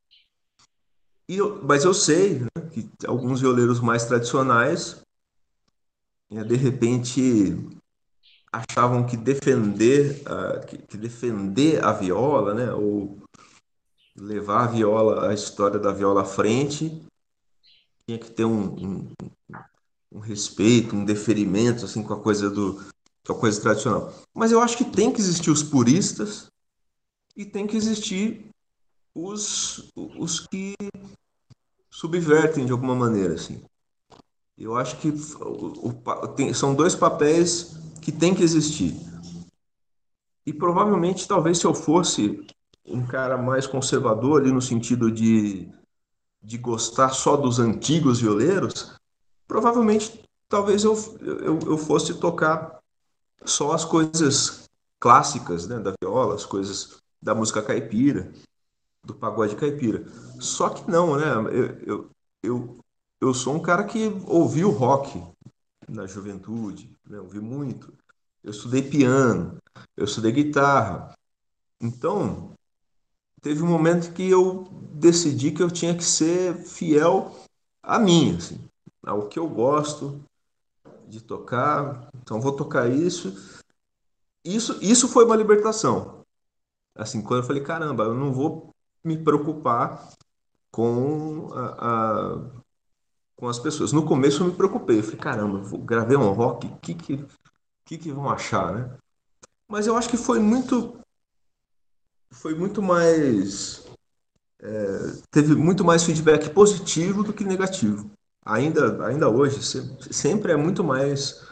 E 1.28 1.38
eu, 1.38 1.62
mas 1.64 1.84
eu 1.84 1.94
sei 1.94 2.40
né, 2.40 2.48
que 2.72 2.88
alguns 3.06 3.42
violeiros 3.42 3.80
mais 3.80 4.06
tradicionais, 4.06 5.02
né, 6.30 6.44
de 6.44 6.56
repente, 6.56 7.58
achavam 8.52 9.06
que 9.06 9.18
defender, 9.18 10.22
uh, 10.22 10.66
que, 10.66 10.78
que, 10.78 10.98
defender 10.98 11.84
a 11.84 11.92
viola, 11.92 12.54
né, 12.54 12.72
ou 12.72 13.18
levar 14.16 14.66
a 14.66 14.68
viola, 14.68 15.30
a 15.30 15.34
história 15.34 15.80
da 15.80 15.92
viola 15.92 16.22
à 16.22 16.26
frente, 16.26 17.04
tinha 18.08 18.20
que 18.20 18.30
ter 18.32 18.46
um, 18.46 18.76
um, 18.76 19.08
um 20.12 20.20
respeito, 20.20 20.96
um 20.96 21.06
deferimento 21.06 21.86
assim 21.86 22.04
com 22.04 22.14
a 22.14 22.20
coisa 22.20 22.50
do 22.50 22.84
com 23.26 23.34
a 23.34 23.40
coisa 23.40 23.60
tradicional. 23.60 24.14
Mas 24.34 24.52
eu 24.52 24.62
acho 24.62 24.78
que 24.78 24.86
tem 24.86 25.12
que 25.12 25.20
existir 25.20 25.50
os 25.50 25.64
puristas 25.64 26.48
e 27.36 27.44
tem 27.44 27.66
que 27.66 27.76
existir 27.76 28.46
os, 29.14 29.92
os 29.96 30.42
que 30.42 30.76
subvertem 31.90 32.66
de 32.66 32.72
alguma 32.72 32.96
maneira, 32.96 33.34
assim. 33.34 33.64
Eu 34.58 34.76
acho 34.76 34.98
que 34.98 35.10
o, 35.10 35.90
o, 35.90 36.28
tem, 36.30 36.54
são 36.54 36.76
dois 36.76 36.96
papéis 36.96 37.76
que 38.02 38.12
tem 38.12 38.36
que 38.36 38.44
existir. 38.44 38.96
E 40.46 40.54
provavelmente, 40.54 41.28
talvez, 41.28 41.58
se 41.58 41.66
eu 41.66 41.74
fosse 41.74 42.46
um 42.86 43.06
cara 43.06 43.38
mais 43.38 43.66
conservador 43.66 44.42
ali 44.42 44.52
no 44.52 44.62
sentido 44.62 45.12
de, 45.12 45.68
de 46.46 46.58
gostar 46.58 47.10
só 47.10 47.36
dos 47.36 47.60
antigos 47.60 48.22
violeiros, 48.22 48.94
provavelmente, 49.48 50.24
talvez 50.48 50.84
eu, 50.84 50.94
eu, 51.22 51.60
eu 51.66 51.78
fosse 51.78 52.14
tocar 52.20 52.80
só 53.44 53.72
as 53.72 53.84
coisas 53.84 54.70
clássicas 55.00 55.68
né, 55.68 55.80
da 55.80 55.94
viola, 56.00 56.36
as 56.36 56.46
coisas 56.46 56.98
da 57.22 57.34
música 57.34 57.62
caipira, 57.62 58.32
do 59.04 59.16
pagode 59.16 59.56
caipira. 59.56 60.06
Só 60.40 60.70
que 60.70 60.90
não, 60.90 61.18
né? 61.18 61.26
Eu, 61.52 61.66
eu, 61.82 62.10
eu, 62.44 62.80
eu 63.22 63.34
sou 63.34 63.56
um 63.56 63.62
cara 63.62 63.84
que 63.84 64.16
ouviu 64.28 64.70
rock 64.70 65.24
na 65.88 66.06
juventude, 66.06 66.96
né? 67.08 67.20
ouvi 67.20 67.40
muito. 67.40 67.92
Eu 68.44 68.52
estudei 68.52 68.84
piano, 68.84 69.58
eu 69.98 70.06
estudei 70.06 70.32
guitarra. 70.32 71.16
Então, 71.82 72.54
teve 73.46 73.62
um 73.62 73.68
momento 73.68 74.12
que 74.12 74.28
eu 74.28 74.68
decidi 74.92 75.52
que 75.52 75.62
eu 75.62 75.70
tinha 75.70 75.96
que 75.96 76.04
ser 76.04 76.56
fiel 76.56 77.32
a 77.84 78.00
mim, 78.00 78.36
assim, 78.36 78.60
ao 79.06 79.28
que 79.28 79.38
eu 79.38 79.48
gosto 79.48 80.20
de 81.08 81.22
tocar. 81.22 82.10
Então, 82.16 82.42
vou 82.42 82.56
tocar 82.56 82.90
isso. 82.90 83.62
Isso, 84.44 84.80
isso 84.82 85.08
foi 85.08 85.26
uma 85.26 85.36
libertação. 85.36 86.26
Assim, 86.96 87.22
quando 87.22 87.42
eu 87.42 87.46
falei, 87.46 87.62
caramba, 87.62 88.06
eu 88.06 88.16
não 88.16 88.34
vou 88.34 88.74
me 89.04 89.16
preocupar 89.16 90.12
com 90.72 91.50
a, 91.54 91.76
a 91.78 92.66
com 93.36 93.48
as 93.48 93.60
pessoas. 93.60 93.92
No 93.92 94.08
começo 94.08 94.42
eu 94.42 94.48
me 94.48 94.56
preocupei, 94.56 94.98
eu 94.98 95.04
falei, 95.04 95.20
caramba, 95.20 95.60
vou 95.60 95.80
gravei 95.80 96.18
um 96.18 96.32
rock, 96.32 96.66
o 96.66 96.78
que 96.78 96.96
que, 96.96 97.26
que 97.86 97.98
que 98.00 98.12
vão 98.12 98.28
achar, 98.28 98.74
né? 98.74 98.98
Mas 99.68 99.86
eu 99.86 99.96
acho 99.96 100.10
que 100.10 100.18
foi 100.18 100.40
muito 100.40 101.05
foi 102.36 102.54
muito 102.54 102.82
mais 102.82 103.84
é, 104.62 105.14
teve 105.32 105.56
muito 105.56 105.84
mais 105.84 106.04
feedback 106.04 106.50
positivo 106.50 107.24
do 107.24 107.34
que 107.34 107.44
negativo. 107.44 108.10
Ainda 108.46 109.06
ainda 109.08 109.30
hoje 109.30 109.60
sempre 110.12 110.52
é 110.52 110.56
muito 110.56 110.84
mais 110.84 111.44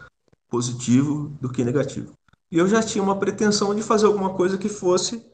positivo 0.50 1.30
do 1.42 1.52
que 1.52 1.64
negativo. 1.64 2.14
E 2.52 2.58
eu 2.58 2.68
já 2.68 2.84
tinha 2.84 3.04
uma 3.04 3.18
pretensão 3.18 3.74
de 3.74 3.82
fazer 3.82 4.06
alguma 4.06 4.36
coisa 4.36 4.58
que 4.58 4.70
fosse 4.70 5.26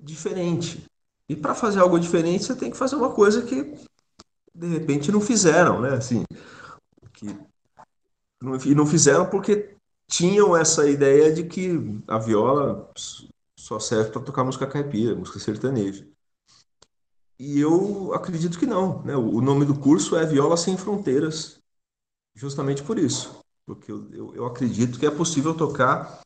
diferente. 0.00 0.84
E 1.28 1.34
para 1.34 1.54
fazer 1.54 1.80
algo 1.80 1.98
diferente, 1.98 2.44
você 2.44 2.54
tem 2.54 2.70
que 2.70 2.76
fazer 2.76 2.94
uma 2.94 3.12
coisa 3.12 3.42
que 3.42 3.74
de 4.54 4.66
repente 4.68 5.10
não 5.10 5.20
fizeram, 5.20 5.80
né? 5.80 5.94
Assim, 5.94 6.22
que 7.12 7.26
não, 8.40 8.56
e 8.64 8.74
não 8.74 8.86
fizeram 8.86 9.28
porque 9.28 9.74
tinham 10.06 10.56
essa 10.56 10.88
ideia 10.88 11.32
de 11.32 11.44
que 11.44 12.00
a 12.06 12.18
viola 12.18 12.90
só 13.68 13.78
serve 13.78 14.10
para 14.10 14.22
tocar 14.22 14.44
música 14.44 14.66
caipira, 14.66 15.14
música 15.14 15.38
sertaneja. 15.38 16.08
E 17.38 17.60
eu 17.60 18.14
acredito 18.14 18.58
que 18.58 18.64
não, 18.64 19.02
né? 19.02 19.14
O 19.14 19.42
nome 19.42 19.66
do 19.66 19.78
curso 19.78 20.16
é 20.16 20.24
Viola 20.24 20.56
Sem 20.56 20.78
Fronteiras, 20.78 21.58
justamente 22.34 22.82
por 22.82 22.98
isso, 22.98 23.40
porque 23.66 23.92
eu, 23.92 24.10
eu, 24.10 24.34
eu 24.34 24.46
acredito 24.46 24.98
que 24.98 25.04
é 25.04 25.10
possível 25.10 25.54
tocar 25.54 26.22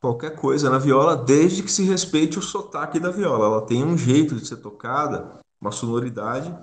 qualquer 0.00 0.36
coisa 0.36 0.70
na 0.70 0.78
viola, 0.78 1.16
desde 1.16 1.64
que 1.64 1.72
se 1.72 1.82
respeite 1.82 2.38
o 2.38 2.42
sotaque 2.42 3.00
da 3.00 3.10
viola. 3.10 3.46
Ela 3.46 3.66
tem 3.66 3.82
um 3.84 3.98
jeito 3.98 4.36
de 4.36 4.46
ser 4.46 4.58
tocada, 4.58 5.40
uma 5.60 5.72
sonoridade, 5.72 6.54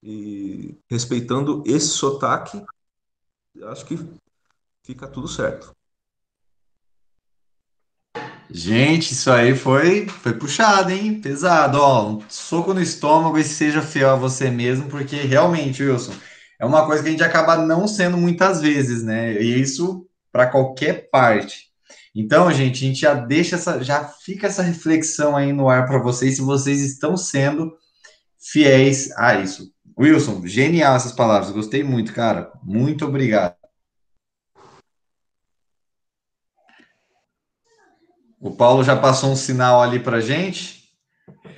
e 0.00 0.78
respeitando 0.88 1.64
esse 1.66 1.88
sotaque, 1.88 2.64
acho 3.64 3.84
que 3.84 3.98
fica 4.84 5.08
tudo 5.08 5.26
certo. 5.26 5.74
Gente, 8.50 9.12
isso 9.12 9.30
aí 9.30 9.54
foi, 9.54 10.06
foi 10.06 10.34
puxado, 10.34 10.90
hein? 10.90 11.20
Pesado, 11.20 11.78
ó. 11.78 12.10
Um 12.10 12.20
soco 12.28 12.74
no 12.74 12.80
estômago 12.80 13.38
e 13.38 13.44
seja 13.44 13.82
fiel 13.82 14.10
a 14.10 14.16
você 14.16 14.50
mesmo, 14.50 14.88
porque 14.88 15.16
realmente, 15.16 15.82
Wilson, 15.82 16.12
é 16.58 16.64
uma 16.64 16.86
coisa 16.86 17.02
que 17.02 17.08
a 17.08 17.12
gente 17.12 17.24
acaba 17.24 17.56
não 17.56 17.88
sendo 17.88 18.16
muitas 18.16 18.60
vezes, 18.60 19.02
né? 19.02 19.40
E 19.40 19.60
isso 19.60 20.06
para 20.30 20.46
qualquer 20.46 21.08
parte. 21.10 21.72
Então, 22.14 22.52
gente, 22.52 22.84
a 22.84 22.88
gente 22.88 23.00
já 23.00 23.14
deixa 23.14 23.56
essa, 23.56 23.82
já 23.82 24.04
fica 24.04 24.46
essa 24.46 24.62
reflexão 24.62 25.36
aí 25.36 25.52
no 25.52 25.68
ar 25.68 25.86
para 25.86 25.98
vocês, 25.98 26.36
se 26.36 26.42
vocês 26.42 26.80
estão 26.80 27.16
sendo 27.16 27.72
fiéis 28.38 29.10
a 29.16 29.34
isso. 29.36 29.72
Wilson, 29.98 30.46
genial 30.46 30.96
essas 30.96 31.12
palavras, 31.12 31.50
gostei 31.50 31.82
muito, 31.82 32.12
cara. 32.12 32.52
Muito 32.62 33.04
obrigado. 33.04 33.63
O 38.44 38.54
Paulo 38.54 38.84
já 38.84 38.94
passou 38.94 39.30
um 39.30 39.36
sinal 39.36 39.80
ali 39.80 39.98
para 39.98 40.20
gente. 40.20 40.84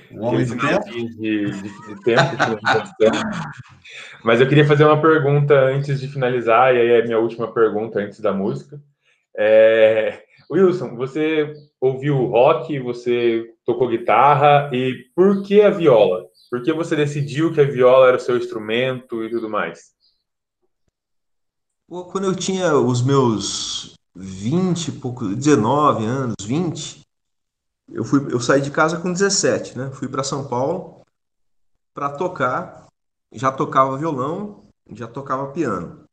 O 0.09 0.23
homem 0.23 0.45
do 0.45 0.57
tempo. 0.57 0.85
De, 0.85 1.17
de, 1.17 1.51
de 1.51 2.03
tempo 2.05 2.23
Mas 4.23 4.39
eu 4.39 4.47
queria 4.47 4.65
fazer 4.65 4.85
uma 4.85 5.01
pergunta 5.01 5.53
antes 5.53 5.99
de 5.99 6.07
finalizar, 6.07 6.73
e 6.73 6.79
aí 6.79 6.87
é 6.91 7.01
a 7.01 7.03
minha 7.03 7.19
última 7.19 7.51
pergunta 7.51 7.99
antes 7.99 8.21
da 8.21 8.31
música. 8.31 8.81
É, 9.37 10.23
Wilson, 10.49 10.95
você 10.95 11.51
ouviu 11.81 12.25
rock, 12.27 12.79
você 12.79 13.43
tocou 13.65 13.89
guitarra, 13.89 14.69
e 14.71 14.95
por 15.13 15.43
que 15.43 15.61
a 15.61 15.69
viola? 15.69 16.23
Por 16.49 16.63
que 16.63 16.71
você 16.71 16.95
decidiu 16.95 17.51
que 17.51 17.59
a 17.59 17.69
viola 17.69 18.07
era 18.07 18.17
o 18.17 18.21
seu 18.21 18.37
instrumento 18.37 19.25
e 19.25 19.29
tudo 19.29 19.49
mais? 19.49 19.91
Quando 21.89 22.27
eu 22.27 22.35
tinha 22.35 22.77
os 22.77 23.05
meus 23.05 23.97
20 24.17 24.93
pouco, 24.93 25.27
19 25.27 26.05
anos, 26.05 26.35
20, 26.41 27.01
eu 27.89 28.03
fui, 28.03 28.33
eu 28.33 28.39
saí 28.39 28.61
de 28.61 28.71
casa 28.71 28.99
com 28.99 29.13
17, 29.13 29.77
né? 29.77 29.91
Fui 29.91 30.07
para 30.07 30.23
São 30.23 30.47
Paulo 30.47 31.01
para 31.93 32.09
tocar. 32.09 32.87
Já 33.31 33.51
tocava 33.51 33.97
violão, 33.97 34.65
já 34.91 35.07
tocava 35.07 35.51
piano. 35.51 36.05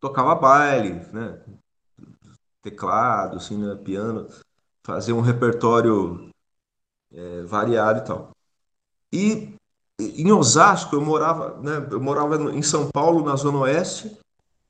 Tocava 0.00 0.34
baile, 0.34 0.94
né? 1.12 1.40
Teclado, 2.62 3.36
assim, 3.36 3.58
né? 3.58 3.74
piano, 3.76 4.28
fazer 4.82 5.12
um 5.12 5.20
repertório 5.20 6.30
é, 7.12 7.42
variado 7.42 8.00
e 8.00 8.04
tal. 8.04 8.30
E 9.12 9.54
em 9.98 10.32
Osasco 10.32 10.96
eu 10.96 11.00
morava, 11.00 11.60
né? 11.60 11.86
Eu 11.90 12.00
morava 12.00 12.36
em 12.52 12.62
São 12.62 12.90
Paulo, 12.90 13.24
na 13.24 13.36
Zona 13.36 13.58
Oeste, 13.58 14.18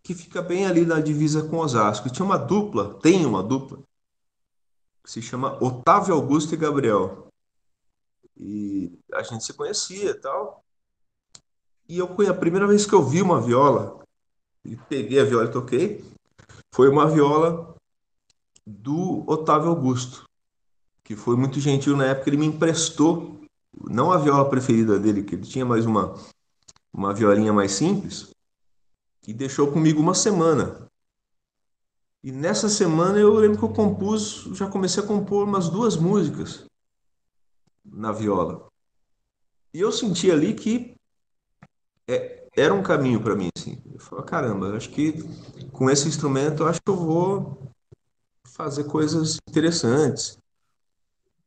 que 0.07 0.15
fica 0.15 0.41
bem 0.41 0.65
ali 0.65 0.87
na 0.87 1.01
divisa 1.01 1.43
com 1.49 1.59
Osasco. 1.59 2.07
E 2.07 2.11
tinha 2.13 2.25
uma 2.25 2.39
dupla, 2.39 2.95
tem 3.01 3.27
uma 3.27 3.43
dupla, 3.43 3.81
que 5.03 5.11
se 5.11 5.21
chama 5.21 5.59
Otávio 5.61 6.15
Augusto 6.15 6.55
e 6.55 6.57
Gabriel. 6.57 7.27
E 8.37 8.97
a 9.13 9.25
gente 9.25 9.45
se 9.45 9.53
conhecia 9.53 10.11
e 10.11 10.15
tal. 10.15 10.65
E 11.89 11.99
eu 11.99 12.07
a 12.31 12.35
primeira 12.35 12.69
vez 12.69 12.87
que 12.87 12.93
eu 12.93 13.03
vi 13.03 13.21
uma 13.21 13.41
viola, 13.41 14.01
e 14.65 14.77
peguei 14.77 15.19
a 15.19 15.25
viola 15.25 15.47
e 15.47 15.53
toquei, 15.53 16.05
foi 16.73 16.89
uma 16.89 17.09
viola 17.09 17.75
do 18.65 19.25
Otávio 19.27 19.71
Augusto, 19.71 20.25
que 21.03 21.17
foi 21.17 21.35
muito 21.37 21.59
gentil 21.59 21.97
na 21.97 22.07
época, 22.07 22.31
ele 22.31 22.37
me 22.37 22.47
emprestou, 22.47 23.41
não 23.91 24.13
a 24.13 24.19
viola 24.19 24.49
preferida 24.49 25.01
dele, 25.01 25.25
que 25.25 25.35
ele 25.35 25.47
tinha 25.47 25.65
mais 25.65 25.85
uma, 25.85 26.15
uma 26.93 27.13
violinha 27.13 27.53
mais 27.53 27.73
simples, 27.73 28.36
e 29.27 29.33
deixou 29.33 29.72
comigo 29.72 30.01
uma 30.01 30.14
semana. 30.14 30.89
E 32.22 32.33
nessa 32.33 32.68
semana 32.68 33.18
eu 33.18 33.35
lembro 33.35 33.59
que 33.59 33.64
eu 33.64 33.72
compus, 33.72 34.49
já 34.53 34.68
comecei 34.68 35.03
a 35.03 35.07
compor 35.07 35.47
umas 35.47 35.68
duas 35.68 35.97
músicas 35.97 36.64
na 37.85 38.12
viola. 38.12 38.68
E 39.72 39.81
eu 39.81 39.93
senti 39.93 40.31
ali 40.31 40.55
que 40.55 40.97
é, 42.09 42.49
era 42.57 42.72
um 42.72 42.83
caminho 42.83 43.22
para 43.22 43.37
mim, 43.37 43.49
assim. 43.57 43.81
Eu 43.93 44.01
falei, 44.01 44.24
caramba, 44.24 44.77
acho 44.77 44.91
que 44.91 45.12
com 45.72 45.91
esse 45.91 46.09
instrumento 46.09 46.64
acho 46.64 46.81
que 46.81 46.91
eu 46.91 46.97
vou 46.97 47.72
fazer 48.45 48.85
coisas 48.85 49.37
interessantes, 49.49 50.39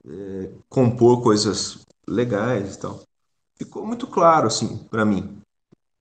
é, 0.05 0.53
compor 0.69 1.23
coisas 1.23 1.85
legais 2.07 2.75
e 2.75 2.79
tal. 2.79 3.03
Ficou 3.55 3.85
muito 3.85 4.07
claro, 4.07 4.47
assim, 4.47 4.77
para 4.85 5.03
mim. 5.03 5.41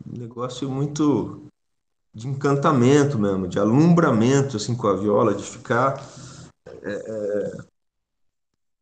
Um 0.06 0.18
negócio 0.18 0.70
muito 0.70 1.47
de 2.18 2.26
encantamento 2.26 3.16
mesmo, 3.16 3.46
de 3.46 3.60
alumbramento 3.60 4.56
assim 4.56 4.74
com 4.76 4.88
a 4.88 4.96
viola, 4.96 5.34
de 5.34 5.44
ficar 5.44 6.04
é, 6.82 6.92
é, 6.92 7.58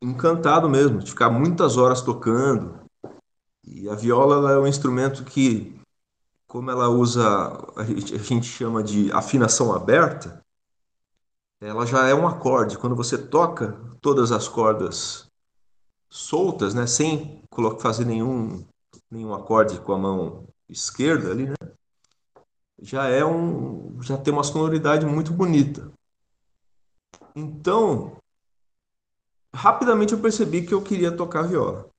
encantado 0.01 0.67
mesmo, 0.67 0.97
de 0.97 1.11
ficar 1.11 1.29
muitas 1.29 1.77
horas 1.77 2.01
tocando. 2.01 2.79
E 3.63 3.87
a 3.89 3.93
viola 3.93 4.51
é 4.51 4.57
um 4.57 4.65
instrumento 4.65 5.23
que, 5.23 5.79
como 6.47 6.71
ela 6.71 6.89
usa, 6.89 7.23
a 7.75 7.83
gente, 7.83 8.15
a 8.15 8.17
gente 8.17 8.47
chama 8.47 8.81
de 8.81 9.11
afinação 9.11 9.71
aberta, 9.71 10.41
ela 11.61 11.85
já 11.85 12.07
é 12.07 12.15
um 12.15 12.27
acorde. 12.27 12.77
Quando 12.77 12.95
você 12.95 13.19
toca 13.19 13.79
todas 14.01 14.31
as 14.31 14.47
cordas 14.47 15.27
soltas, 16.09 16.73
né, 16.73 16.87
sem 16.87 17.43
fazer 17.79 18.05
nenhum 18.05 18.65
nenhum 19.11 19.33
acorde 19.33 19.79
com 19.79 19.93
a 19.93 19.97
mão 19.97 20.47
esquerda 20.69 21.31
ali, 21.31 21.47
né? 21.47 21.55
Já 22.81 23.07
é 23.07 23.25
um 23.25 24.01
já 24.01 24.17
tem 24.17 24.33
uma 24.33 24.43
sonoridade 24.43 25.05
muito 25.05 25.33
bonita. 25.33 25.91
Então, 27.35 28.17
rapidamente 29.53 30.13
eu 30.13 30.19
percebi 30.19 30.65
que 30.65 30.73
eu 30.73 30.81
queria 30.81 31.11
tocar 31.11 31.43
viola. 31.43 31.89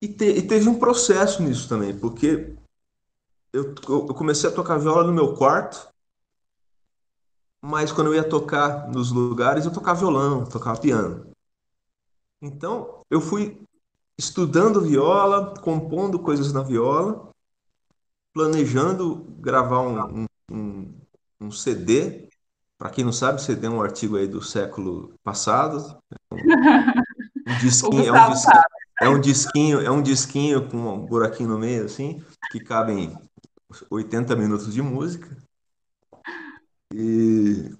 E, 0.00 0.08
te, 0.08 0.24
e 0.24 0.42
teve 0.46 0.68
um 0.68 0.78
processo 0.78 1.42
nisso 1.42 1.68
também, 1.68 1.98
porque 1.98 2.54
eu, 3.52 3.74
eu 3.88 4.14
comecei 4.14 4.48
a 4.48 4.52
tocar 4.52 4.78
viola 4.78 5.04
no 5.04 5.12
meu 5.12 5.34
quarto, 5.34 5.88
mas 7.62 7.90
quando 7.90 8.08
eu 8.08 8.14
ia 8.14 8.28
tocar 8.28 8.88
nos 8.88 9.10
lugares, 9.10 9.64
eu 9.64 9.72
tocava 9.72 10.00
violão, 10.00 10.44
tocava 10.44 10.80
piano. 10.80 11.30
Então, 12.40 13.02
eu 13.10 13.20
fui 13.20 13.60
estudando 14.18 14.82
viola, 14.82 15.54
compondo 15.60 16.18
coisas 16.18 16.52
na 16.52 16.62
viola, 16.62 17.30
planejando 18.36 19.24
gravar 19.38 19.80
um, 19.80 20.26
um, 20.50 20.94
um 21.40 21.50
CD. 21.50 22.28
Para 22.76 22.90
quem 22.90 23.02
não 23.02 23.12
sabe, 23.12 23.40
CD 23.40 23.66
é 23.66 23.70
um 23.70 23.80
artigo 23.80 24.18
aí 24.18 24.28
do 24.28 24.42
século 24.42 25.14
passado. 25.24 25.98
Um 26.30 27.58
disquinho, 27.58 28.04
é, 28.14 28.28
um 28.28 28.30
disquinho, 28.30 28.60
é 29.00 29.08
um 29.08 29.20
disquinho, 29.20 29.80
é 29.80 29.90
um 29.90 30.02
disquinho 30.02 30.68
com 30.68 30.76
um 30.76 31.06
buraquinho 31.06 31.48
no 31.48 31.58
meio, 31.58 31.86
assim, 31.86 32.22
que 32.50 32.60
cabem 32.60 33.16
80 33.90 34.36
minutos 34.36 34.74
de 34.74 34.82
música. 34.82 35.34
E 36.92 37.74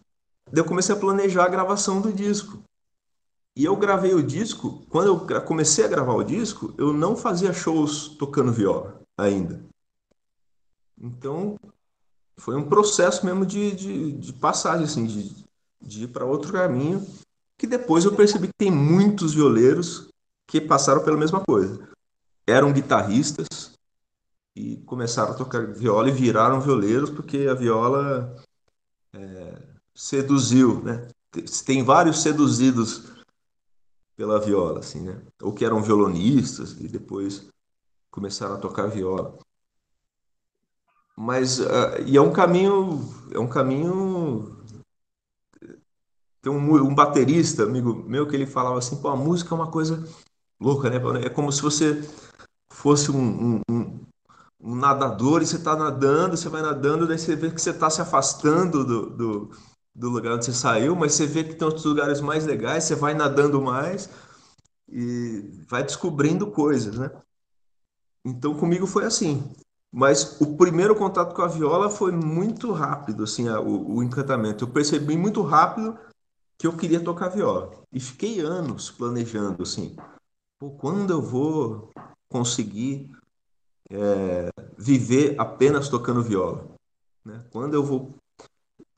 eu 0.55 0.65
comecei 0.65 0.95
a 0.95 0.99
planejar 0.99 1.45
a 1.45 1.51
gravação 1.51 2.01
do 2.01 2.11
disco. 2.11 2.63
E 3.55 3.63
eu 3.63 3.77
gravei 3.77 4.15
o 4.15 4.23
disco, 4.23 4.87
quando 4.89 5.29
eu 5.29 5.43
comecei 5.43 5.85
a 5.85 5.89
gravar 5.89 6.15
o 6.15 6.25
disco, 6.25 6.75
eu 6.79 6.95
não 6.95 7.15
fazia 7.15 7.53
shows 7.53 8.09
tocando 8.17 8.51
viola 8.51 9.03
ainda. 9.19 9.63
Então, 10.99 11.57
foi 12.39 12.57
um 12.57 12.69
processo 12.69 13.25
mesmo 13.25 13.45
de, 13.45 13.73
de, 13.73 14.13
de 14.13 14.33
passagem, 14.33 14.85
assim, 14.85 15.07
de, 15.07 15.45
de 15.81 16.05
ir 16.05 16.09
para 16.09 16.25
outro 16.25 16.53
caminho, 16.53 17.07
que 17.59 17.67
depois 17.67 18.05
eu 18.05 18.15
percebi 18.15 18.49
que 18.49 18.55
tem 18.59 18.71
muitos 18.71 19.35
violeiros 19.35 20.09
que 20.47 20.61
passaram 20.61 21.03
pela 21.03 21.17
mesma 21.17 21.41
coisa. 21.41 21.89
Eram 22.47 22.73
guitarristas 22.73 23.73
e 24.55 24.77
começaram 24.79 25.33
a 25.33 25.37
tocar 25.37 25.67
viola 25.67 26.09
e 26.09 26.13
viraram 26.13 26.61
violeiros 26.61 27.11
porque 27.11 27.47
a 27.51 27.55
viola 27.55 28.43
é, 29.13 29.63
seduziu, 29.95 30.83
né? 30.83 31.09
Tem 31.65 31.83
vários 31.83 32.23
seduzidos 32.23 33.13
pela 34.17 34.41
viola, 34.41 34.81
assim, 34.81 35.01
né? 35.01 35.21
Ou 35.43 35.53
que 35.53 35.65
eram 35.65 35.83
violonistas 35.83 36.73
e 36.81 36.89
depois 36.89 37.49
começaram 38.11 38.55
a 38.55 38.59
tocar 38.59 38.87
viola 38.87 39.39
mas 41.17 41.59
uh, 41.59 42.03
e 42.05 42.17
é 42.17 42.21
um 42.21 42.33
caminho 42.33 43.01
é 43.33 43.39
um 43.39 43.49
caminho 43.49 44.55
tem 46.43 46.53
um, 46.53 46.75
um, 46.75 46.95
baterista 46.95 47.63
amigo 47.63 47.95
meu 48.07 48.29
que 48.29 48.37
ele 48.37 48.47
falava 48.47 48.79
assim 48.79 49.01
pô 49.01 49.09
a 49.09 49.17
música 49.17 49.55
é 49.55 49.59
uma 49.59 49.71
coisa 49.71 50.07
louca 50.61 50.91
né? 50.91 50.99
É 51.25 51.31
como 51.31 51.51
se 51.51 51.63
você 51.63 52.03
fosse 52.71 53.11
um, 53.11 53.63
um, 53.69 54.01
um 54.61 54.75
nadador 54.75 55.43
e 55.43 55.47
você 55.47 55.57
está 55.57 55.75
nadando 55.75 56.37
você 56.37 56.51
vai 56.51 56.61
nadando 56.61 57.07
daí 57.07 57.19
você 57.19 57.35
vê 57.35 57.51
que 57.51 57.61
você 57.61 57.71
está 57.71 57.89
se 57.89 58.03
afastando 58.03 58.85
do, 58.85 59.11
do, 59.11 59.51
do, 59.95 60.11
lugar 60.11 60.35
onde 60.35 60.45
você 60.45 60.53
saiu 60.53 60.95
mas 60.95 61.15
você 61.15 61.27
vê 61.27 61.45
que 61.45 61.55
tem 61.55 61.67
outros 61.67 61.87
lugares 61.87 62.21
mais 62.21 62.45
legais 62.45 62.85
você 62.85 62.95
vai 62.95 63.15
nadando 63.15 63.61
mais 63.63 64.11
e 64.89 65.65
vai 65.69 65.83
descobrindo 65.83 66.51
coisas 66.51 66.99
né? 66.99 67.11
Então 68.25 68.55
comigo 68.55 68.87
foi 68.87 69.07
assim 69.07 69.57
mas 69.97 70.39
o 70.43 70.59
primeiro 70.59 70.95
contato 70.95 71.35
com 71.35 71.41
a 71.41 71.47
viola 71.47 71.89
foi 71.89 72.13
muito 72.13 72.71
rápido, 72.71 73.25
assim, 73.25 73.49
o, 73.49 73.95
o 73.95 74.03
encantamento. 74.03 74.65
Eu 74.65 74.69
percebi 74.69 75.17
muito 75.17 75.41
rápido 75.41 75.99
que 76.59 76.67
eu 76.67 76.77
queria 76.77 77.03
tocar 77.03 77.31
viola. 77.31 77.73
E 77.91 77.99
fiquei 77.99 78.41
anos 78.41 78.91
planejando, 78.91 79.63
assim, 79.63 79.97
quando 80.77 81.15
eu 81.15 81.23
vou 81.23 81.91
conseguir 82.29 83.11
é, 83.91 84.51
viver 84.77 85.35
apenas 85.39 85.89
tocando 85.89 86.23
viola? 86.23 86.69
Né? 87.25 87.43
Quando 87.51 87.73
eu 87.73 87.83
vou, 87.83 88.15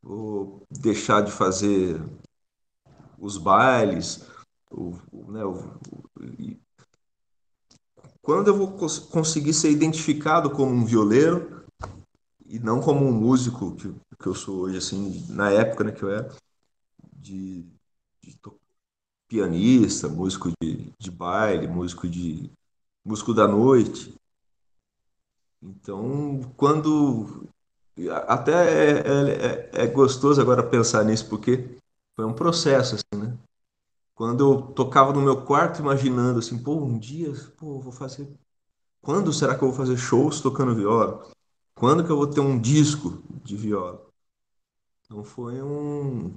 vou, 0.02 0.64
deixar 0.68 1.20
de 1.20 1.30
fazer 1.30 2.02
os 3.16 3.38
bailes, 3.38 4.26
o, 4.68 4.98
né, 5.28 5.44
o, 5.44 5.78
quando 8.28 8.48
eu 8.48 8.54
vou 8.58 8.72
cons 8.72 8.98
conseguir 8.98 9.54
ser 9.54 9.70
identificado 9.70 10.50
como 10.50 10.70
um 10.70 10.84
violeiro 10.84 11.64
e 12.44 12.58
não 12.58 12.78
como 12.78 13.06
um 13.06 13.10
músico 13.10 13.74
que, 13.74 13.90
que 14.18 14.26
eu 14.26 14.34
sou 14.34 14.64
hoje, 14.64 14.76
assim, 14.76 15.24
na 15.30 15.50
época 15.50 15.84
né, 15.84 15.92
que 15.92 16.02
eu 16.02 16.10
era, 16.10 16.28
de, 17.10 17.64
de 18.22 18.38
pianista, 19.26 20.10
músico 20.10 20.52
de, 20.62 20.92
de 20.98 21.10
baile, 21.10 21.66
músico 21.66 22.06
de 22.06 22.50
músico 23.02 23.32
da 23.32 23.48
noite. 23.48 24.14
Então, 25.62 26.52
quando 26.54 27.48
até 28.26 28.52
é, 28.52 28.90
é, 28.90 29.80
é, 29.80 29.84
é 29.84 29.86
gostoso 29.86 30.38
agora 30.38 30.62
pensar 30.62 31.02
nisso 31.02 31.26
porque 31.30 31.78
foi 32.14 32.26
um 32.26 32.34
processo 32.34 32.94
assim, 32.94 33.22
né? 33.24 33.38
Quando 34.18 34.52
eu 34.52 34.62
tocava 34.72 35.12
no 35.12 35.22
meu 35.22 35.44
quarto 35.44 35.78
imaginando 35.78 36.40
assim, 36.40 36.60
pô, 36.60 36.74
um 36.74 36.98
dia, 36.98 37.32
pô, 37.56 37.78
vou 37.78 37.92
fazer. 37.92 38.28
Quando 39.00 39.32
será 39.32 39.56
que 39.56 39.62
eu 39.62 39.68
vou 39.68 39.76
fazer 39.76 39.96
shows 39.96 40.40
tocando 40.40 40.74
viola? 40.74 41.24
Quando 41.72 42.04
que 42.04 42.10
eu 42.10 42.16
vou 42.16 42.26
ter 42.26 42.40
um 42.40 42.60
disco 42.60 43.22
de 43.44 43.56
viola? 43.56 44.04
Então 45.04 45.22
foi 45.22 45.62
um 45.62 46.34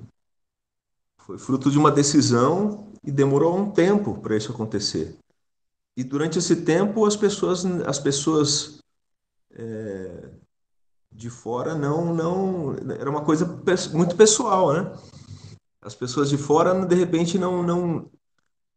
foi 1.18 1.40
fruto 1.40 1.72
de 1.72 1.80
uma 1.80 1.90
decisão 1.90 2.94
e 3.04 3.12
demorou 3.12 3.58
um 3.58 3.72
tempo 3.72 4.22
para 4.22 4.38
isso 4.38 4.52
acontecer. 4.52 5.18
E 5.98 6.04
durante 6.04 6.38
esse 6.38 6.58
tempo 6.58 7.04
as 7.04 7.16
pessoas 7.16 7.66
as 7.66 7.98
pessoas 7.98 8.78
é, 9.54 10.30
de 11.12 11.32
fora 11.32 11.74
não 11.74 12.14
não 12.14 12.76
era 12.92 13.10
uma 13.10 13.26
coisa 13.26 13.44
muito 13.92 14.16
pessoal, 14.16 14.72
né? 14.72 14.96
As 15.82 15.96
pessoas 15.96 16.30
de 16.30 16.38
fora 16.38 16.86
de 16.86 16.96
repente 16.96 17.38
não 17.38 17.64
não 17.64 18.12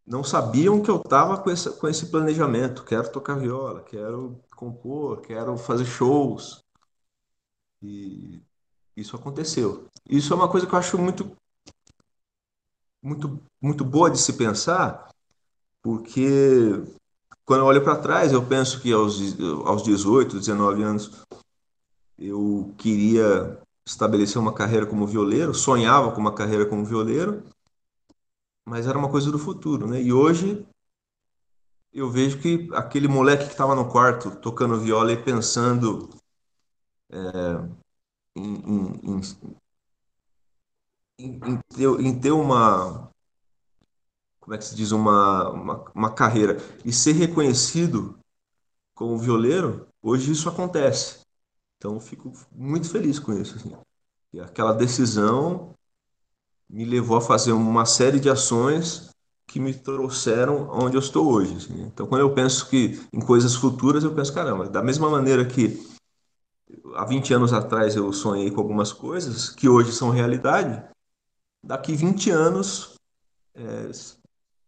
não 0.07 0.23
sabiam 0.23 0.83
que 0.83 0.91
eu 0.91 0.97
estava 0.97 1.39
com, 1.39 1.51
esse, 1.51 1.71
com 1.79 1.89
esse 1.89 2.07
planejamento. 2.07 2.85
Quero 2.85 3.11
tocar 3.11 3.39
viola, 3.39 3.83
quero 3.83 4.39
compor, 4.55 5.23
quero 5.23 5.57
fazer 5.57 5.87
shows. 5.87 6.63
E 7.83 8.43
isso 8.97 9.17
aconteceu. 9.17 9.87
Isso 10.09 10.33
é 10.33 10.37
uma 10.37 10.49
coisa 10.49 10.67
que 10.67 10.75
eu 10.75 10.79
acho 10.79 10.99
muito, 10.99 11.35
muito, 13.03 13.41
muito 13.61 13.85
boa 13.85 14.11
de 14.11 14.19
se 14.19 14.35
pensar, 14.35 15.09
porque 15.83 16.83
quando 17.45 17.61
eu 17.61 17.67
olho 17.67 17.83
para 17.83 18.01
trás, 18.01 18.33
eu 18.33 18.47
penso 18.47 18.81
que 18.81 18.93
aos, 18.93 19.19
aos 19.67 19.83
18, 19.83 20.39
19 20.39 20.83
anos, 20.83 21.25
eu 22.19 22.75
queria 22.79 23.59
estabelecer 23.87 24.41
uma 24.41 24.55
carreira 24.55 24.87
como 24.87 25.07
violeiro, 25.07 25.55
sonhava 25.55 26.13
com 26.13 26.21
uma 26.21 26.35
carreira 26.35 26.67
como 26.67 26.85
violeiro, 26.85 27.45
mas 28.65 28.87
era 28.87 28.99
uma 28.99 29.11
coisa 29.11 29.31
do 29.31 29.39
futuro, 29.39 29.87
né? 29.87 30.01
E 30.01 30.13
hoje 30.13 30.67
eu 31.93 32.11
vejo 32.11 32.41
que 32.41 32.69
aquele 32.75 33.07
moleque 33.07 33.45
que 33.45 33.53
estava 33.53 33.75
no 33.75 33.91
quarto 33.91 34.31
tocando 34.37 34.81
viola 34.81 35.13
e 35.13 35.23
pensando 35.23 36.09
é, 37.11 37.19
em, 38.37 38.55
em, 38.57 39.21
em, 41.19 41.41
em, 41.47 41.61
ter, 41.69 42.01
em 42.01 42.21
ter 42.21 42.33
uma 42.33 43.11
como 44.41 44.55
é 44.55 44.59
que 44.59 44.65
se 44.65 44.77
diz 44.77 44.93
uma, 44.93 45.49
uma, 45.51 45.91
uma 45.95 46.15
carreira 46.15 46.59
e 46.85 46.93
ser 46.93 47.13
reconhecido 47.13 48.19
como 48.95 49.19
violeiro, 49.19 49.89
hoje 50.03 50.31
isso 50.33 50.51
acontece. 50.51 51.24
Então, 51.85 52.01
fico 52.01 52.33
muito 52.51 52.89
feliz 52.89 53.19
com 53.19 53.35
isso. 53.35 53.57
Assim. 53.57 53.77
E 54.33 54.41
aquela 54.41 54.73
decisão 54.73 55.75
me 56.67 56.83
levou 56.83 57.19
a 57.19 57.21
fazer 57.21 57.53
uma 57.53 57.85
série 57.85 58.19
de 58.19 58.31
ações 58.31 59.11
que 59.47 59.61
me 59.61 59.75
trouxeram 59.75 60.71
onde 60.73 60.97
eu 60.97 61.01
estou 61.01 61.31
hoje. 61.31 61.55
Assim. 61.57 61.83
Então, 61.83 62.07
quando 62.07 62.23
eu 62.23 62.33
penso 62.33 62.71
que 62.71 63.07
em 63.13 63.21
coisas 63.21 63.55
futuras, 63.55 64.03
eu 64.03 64.15
penso, 64.15 64.33
caramba, 64.33 64.67
da 64.67 64.83
mesma 64.83 65.11
maneira 65.11 65.45
que 65.45 65.87
há 66.95 67.05
20 67.05 67.35
anos 67.35 67.53
atrás 67.53 67.95
eu 67.95 68.11
sonhei 68.15 68.51
com 68.51 68.63
algumas 68.63 68.91
coisas 68.91 69.51
que 69.51 69.69
hoje 69.69 69.93
são 69.93 70.09
realidade, 70.09 70.83
daqui 71.63 71.95
20 71.95 72.31
anos, 72.31 72.95
é, 73.55 73.91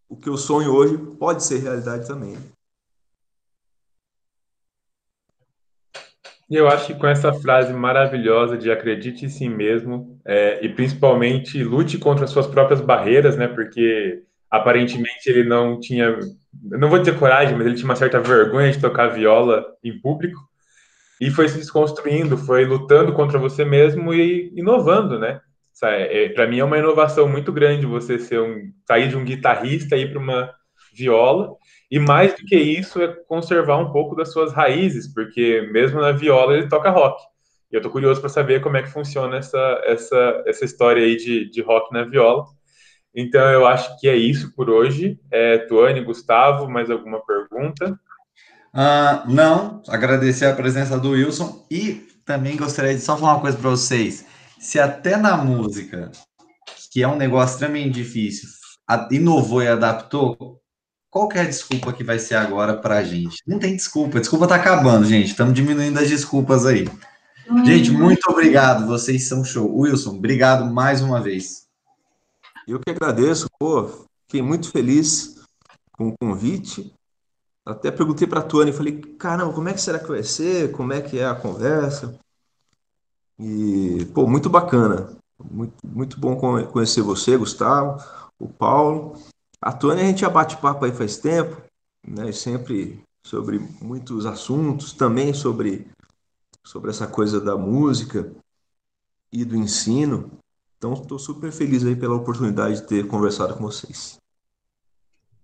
o 0.07 0.19
que 0.19 0.29
eu 0.29 0.37
sonho 0.37 0.71
hoje 0.71 0.99
pode 0.99 1.43
ser 1.43 1.61
realidade 1.61 2.07
também. 2.07 2.37
Eu 6.51 6.69
acho 6.69 6.87
que 6.87 6.95
com 6.95 7.07
essa 7.07 7.33
frase 7.33 7.73
maravilhosa 7.73 8.57
de 8.57 8.71
acredite 8.71 9.25
em 9.25 9.29
si 9.29 9.49
mesmo 9.49 10.21
é, 10.25 10.65
e 10.65 10.69
principalmente 10.69 11.63
lute 11.63 11.99
contra 11.99 12.25
as 12.25 12.31
suas 12.31 12.47
próprias 12.47 12.81
barreiras, 12.81 13.37
né? 13.37 13.49
Porque 13.49 14.23
aparentemente 14.51 15.29
ele 15.29 15.45
não 15.45 15.81
tinha, 15.81 16.19
não 16.63 16.89
vou 16.89 17.01
dizer 17.01 17.19
coragem, 17.19 17.57
mas 17.57 17.67
ele 17.67 17.75
tinha 17.75 17.87
uma 17.87 17.97
certa 17.97 18.21
vergonha 18.21 18.71
de 18.71 18.81
tocar 18.81 19.09
viola 19.09 19.65
em 19.83 19.99
público 20.01 20.41
e 21.21 21.31
foi 21.31 21.49
se 21.49 21.59
desconstruindo, 21.59 22.37
foi 22.37 22.65
lutando 22.65 23.13
contra 23.13 23.39
você 23.39 23.65
mesmo 23.65 24.15
e 24.15 24.53
inovando, 24.55 25.19
né? 25.19 25.41
É, 25.83 26.29
para 26.31 26.47
mim 26.47 26.59
é 26.59 26.65
uma 26.65 26.79
inovação 26.79 27.29
muito 27.29 27.53
grande 27.53 27.85
você 27.85 28.19
ser 28.19 28.41
um 28.41 28.73
sair 28.87 29.09
de 29.09 29.17
um 29.17 29.25
guitarrista 29.25 29.97
e 29.97 30.03
ir 30.03 30.11
para 30.11 30.19
uma 30.19 30.51
viola 30.95 31.55
e 31.91 31.99
mais 31.99 32.35
do 32.35 32.45
que 32.45 32.57
isso, 32.57 33.01
é 33.01 33.09
conservar 33.29 33.79
um 33.79 33.93
pouco 33.93 34.17
das 34.17 34.33
suas 34.33 34.53
raízes, 34.53 35.13
porque 35.13 35.69
mesmo 35.73 36.01
na 36.01 36.13
viola 36.13 36.55
ele 36.55 36.69
toca 36.69 36.91
rock. 36.91 37.23
E 37.71 37.77
eu 37.77 37.83
tô 37.83 37.91
curioso 37.91 38.21
para 38.21 38.29
saber 38.29 38.61
como 38.61 38.77
é 38.77 38.83
que 38.83 38.91
funciona 38.91 39.37
essa, 39.37 39.81
essa, 39.85 40.43
essa 40.47 40.65
história 40.65 41.05
aí 41.05 41.17
de, 41.17 41.51
de 41.51 41.63
rock 41.63 41.93
na 41.93 42.05
viola. 42.05 42.45
Então 43.15 43.49
eu 43.51 43.67
acho 43.67 43.99
que 43.99 44.09
é 44.09 44.17
isso 44.17 44.55
por 44.55 44.69
hoje. 44.69 45.19
É, 45.31 45.59
Tuane, 45.59 46.01
Gustavo, 46.03 46.69
mais 46.69 46.91
alguma 46.91 47.25
pergunta? 47.25 47.99
Uh, 48.75 49.33
não, 49.33 49.83
agradecer 49.89 50.47
a 50.47 50.55
presença 50.55 50.99
do 50.99 51.11
Wilson 51.13 51.67
e 51.71 52.07
também 52.27 52.57
gostaria 52.57 52.95
de 52.95 53.01
só 53.01 53.17
falar 53.17 53.35
uma 53.35 53.41
coisa 53.41 53.57
para 53.57 53.71
vocês. 53.71 54.27
Se 54.59 54.79
até 54.79 55.17
na 55.17 55.37
música, 55.37 56.11
que 56.93 57.03
é 57.03 57.09
um 57.09 57.17
negócio 57.17 57.55
extremamente 57.55 57.95
difícil, 57.95 58.49
inovou 59.11 59.63
e 59.63 59.69
adaptou, 59.69 60.61
qual 61.17 61.29
que 61.29 61.39
é 61.39 61.41
a 61.41 61.47
desculpa 61.47 61.95
que 61.95 62.05
vai 62.05 62.19
ser 62.19 62.35
agora 62.35 62.77
para 62.77 62.99
a 62.99 63.03
gente? 63.03 63.43
Não 63.47 63.59
tem 63.59 63.75
desculpa, 63.75 64.19
a 64.19 64.21
desculpa 64.21 64.47
tá 64.47 64.57
acabando, 64.57 65.07
gente. 65.07 65.31
Estamos 65.31 65.55
diminuindo 65.55 65.99
as 65.99 66.11
desculpas 66.11 66.67
aí. 66.67 66.87
Hum. 67.51 67.65
Gente, 67.65 67.91
muito 67.91 68.31
obrigado, 68.31 68.87
vocês 68.87 69.27
são 69.27 69.43
show. 69.43 69.79
Wilson, 69.79 70.17
obrigado 70.17 70.71
mais 70.71 71.01
uma 71.01 71.19
vez. 71.19 71.69
Eu 72.69 72.79
que 72.79 72.91
agradeço, 72.91 73.49
pô, 73.59 73.89
fiquei 74.27 74.43
muito 74.43 74.71
feliz 74.71 75.37
com 75.93 76.09
o 76.09 76.15
convite. 76.21 76.93
Até 77.65 77.91
perguntei 77.91 78.27
para 78.27 78.41
a 78.41 78.43
Tony, 78.45 78.71
falei, 78.71 79.01
caramba, 79.19 79.55
como 79.55 79.71
é 79.71 79.73
que 79.73 79.81
será 79.81 79.99
que 79.99 80.09
vai 80.09 80.23
ser? 80.23 80.71
Como 80.73 80.93
é 80.93 81.01
que 81.01 81.19
é 81.19 81.25
a 81.25 81.35
conversa? 81.35 82.15
E, 83.41 84.07
pô, 84.13 84.27
muito 84.27 84.51
bacana. 84.51 85.17
Muito, 85.51 85.75
muito 85.83 86.21
bom 86.21 86.37
conhecer 86.67 87.01
você, 87.01 87.39
Gustavo, 87.39 88.05
o 88.39 88.47
Paulo. 88.47 89.17
A 89.61 89.73
Tônia 89.73 90.05
a 90.05 90.07
gente 90.07 90.21
já 90.21 90.31
bate 90.31 90.57
papo 90.59 90.85
aí 90.85 90.93
faz 90.93 91.17
tempo, 91.17 91.61
né? 92.07 92.31
Sempre 92.33 93.03
sobre 93.25 93.59
muitos 93.81 94.27
assuntos, 94.27 94.93
também 94.93 95.35
sobre, 95.35 95.87
sobre 96.65 96.91
essa 96.91 97.07
coisa 97.07 97.41
da 97.41 97.57
música 97.57 98.33
e 99.33 99.45
do 99.45 99.57
ensino. 99.57 100.31
Então, 100.79 100.93
estou 100.93 101.19
super 101.19 101.51
feliz 101.51 101.85
aí 101.85 101.97
pela 101.97 102.15
oportunidade 102.15 102.77
de 102.77 102.87
ter 102.87 103.07
conversado 103.07 103.55
com 103.55 103.65
vocês. 103.65 104.19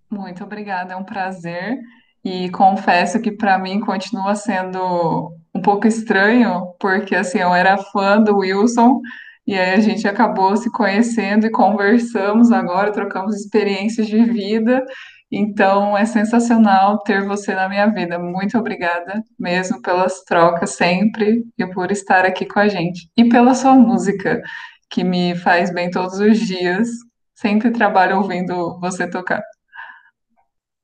Muito 0.09 0.43
obrigada, 0.43 0.93
é 0.93 0.95
um 0.95 1.03
prazer. 1.03 1.79
E 2.23 2.49
confesso 2.51 3.19
que 3.19 3.31
para 3.31 3.57
mim 3.57 3.81
continua 3.81 4.35
sendo 4.35 5.35
um 5.53 5.61
pouco 5.61 5.87
estranho, 5.87 6.73
porque 6.79 7.15
assim, 7.15 7.39
eu 7.39 7.53
era 7.53 7.77
fã 7.77 8.21
do 8.21 8.37
Wilson 8.37 9.01
e 9.45 9.57
aí 9.57 9.73
a 9.73 9.79
gente 9.79 10.07
acabou 10.07 10.55
se 10.55 10.71
conhecendo 10.71 11.45
e 11.45 11.51
conversamos 11.51 12.51
agora, 12.51 12.91
trocamos 12.91 13.35
experiências 13.35 14.07
de 14.07 14.23
vida. 14.23 14.83
Então 15.29 15.97
é 15.97 16.05
sensacional 16.05 16.99
ter 16.99 17.25
você 17.25 17.53
na 17.53 17.67
minha 17.67 17.87
vida. 17.87 18.17
Muito 18.19 18.57
obrigada 18.57 19.23
mesmo 19.37 19.81
pelas 19.81 20.23
trocas 20.23 20.75
sempre 20.75 21.43
e 21.57 21.67
por 21.67 21.91
estar 21.91 22.23
aqui 22.25 22.45
com 22.45 22.59
a 22.59 22.67
gente. 22.67 23.09
E 23.17 23.27
pela 23.27 23.55
sua 23.55 23.73
música, 23.73 24.41
que 24.89 25.03
me 25.03 25.35
faz 25.35 25.73
bem 25.73 25.89
todos 25.89 26.19
os 26.19 26.39
dias. 26.39 26.87
Sempre 27.35 27.71
trabalho 27.71 28.17
ouvindo 28.17 28.79
você 28.79 29.09
tocar. 29.09 29.41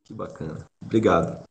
Que 0.04 0.14
bacana. 0.14 0.66
Obrigado. 0.84 1.49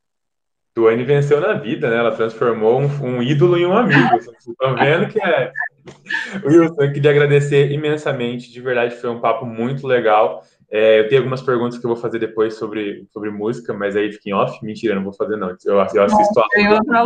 Tuane 0.78 1.02
venceu 1.02 1.40
na 1.40 1.54
vida, 1.54 1.90
né? 1.90 1.96
Ela 1.96 2.12
transformou 2.12 2.80
um, 2.80 2.86
um 3.04 3.20
ídolo 3.20 3.58
em 3.58 3.66
um 3.66 3.76
amigo. 3.76 4.10
Vocês 4.10 4.46
estão 4.46 4.76
vendo 4.76 5.08
que 5.08 5.20
é 5.20 5.50
Wilson, 6.46 6.82
eu 6.82 6.92
queria 6.92 7.10
agradecer 7.10 7.72
imensamente, 7.72 8.52
de 8.52 8.60
verdade, 8.60 8.94
foi 8.94 9.10
um 9.10 9.20
papo 9.20 9.44
muito 9.44 9.88
legal. 9.88 10.44
É, 10.70 11.00
eu 11.00 11.08
tenho 11.08 11.22
algumas 11.22 11.42
perguntas 11.42 11.78
que 11.78 11.84
eu 11.84 11.90
vou 11.90 11.96
fazer 11.96 12.20
depois 12.20 12.54
sobre, 12.54 13.08
sobre 13.12 13.28
música, 13.28 13.74
mas 13.74 13.96
aí 13.96 14.12
fica 14.12 14.30
em 14.30 14.34
off. 14.34 14.64
Mentira, 14.64 14.94
não 14.94 15.02
vou 15.02 15.12
fazer, 15.12 15.36
não. 15.36 15.48
Eu, 15.64 15.74
eu 15.74 15.80
assisto 15.80 16.38
a. 16.38 16.46
Tem 16.50 16.72
outra 16.72 17.04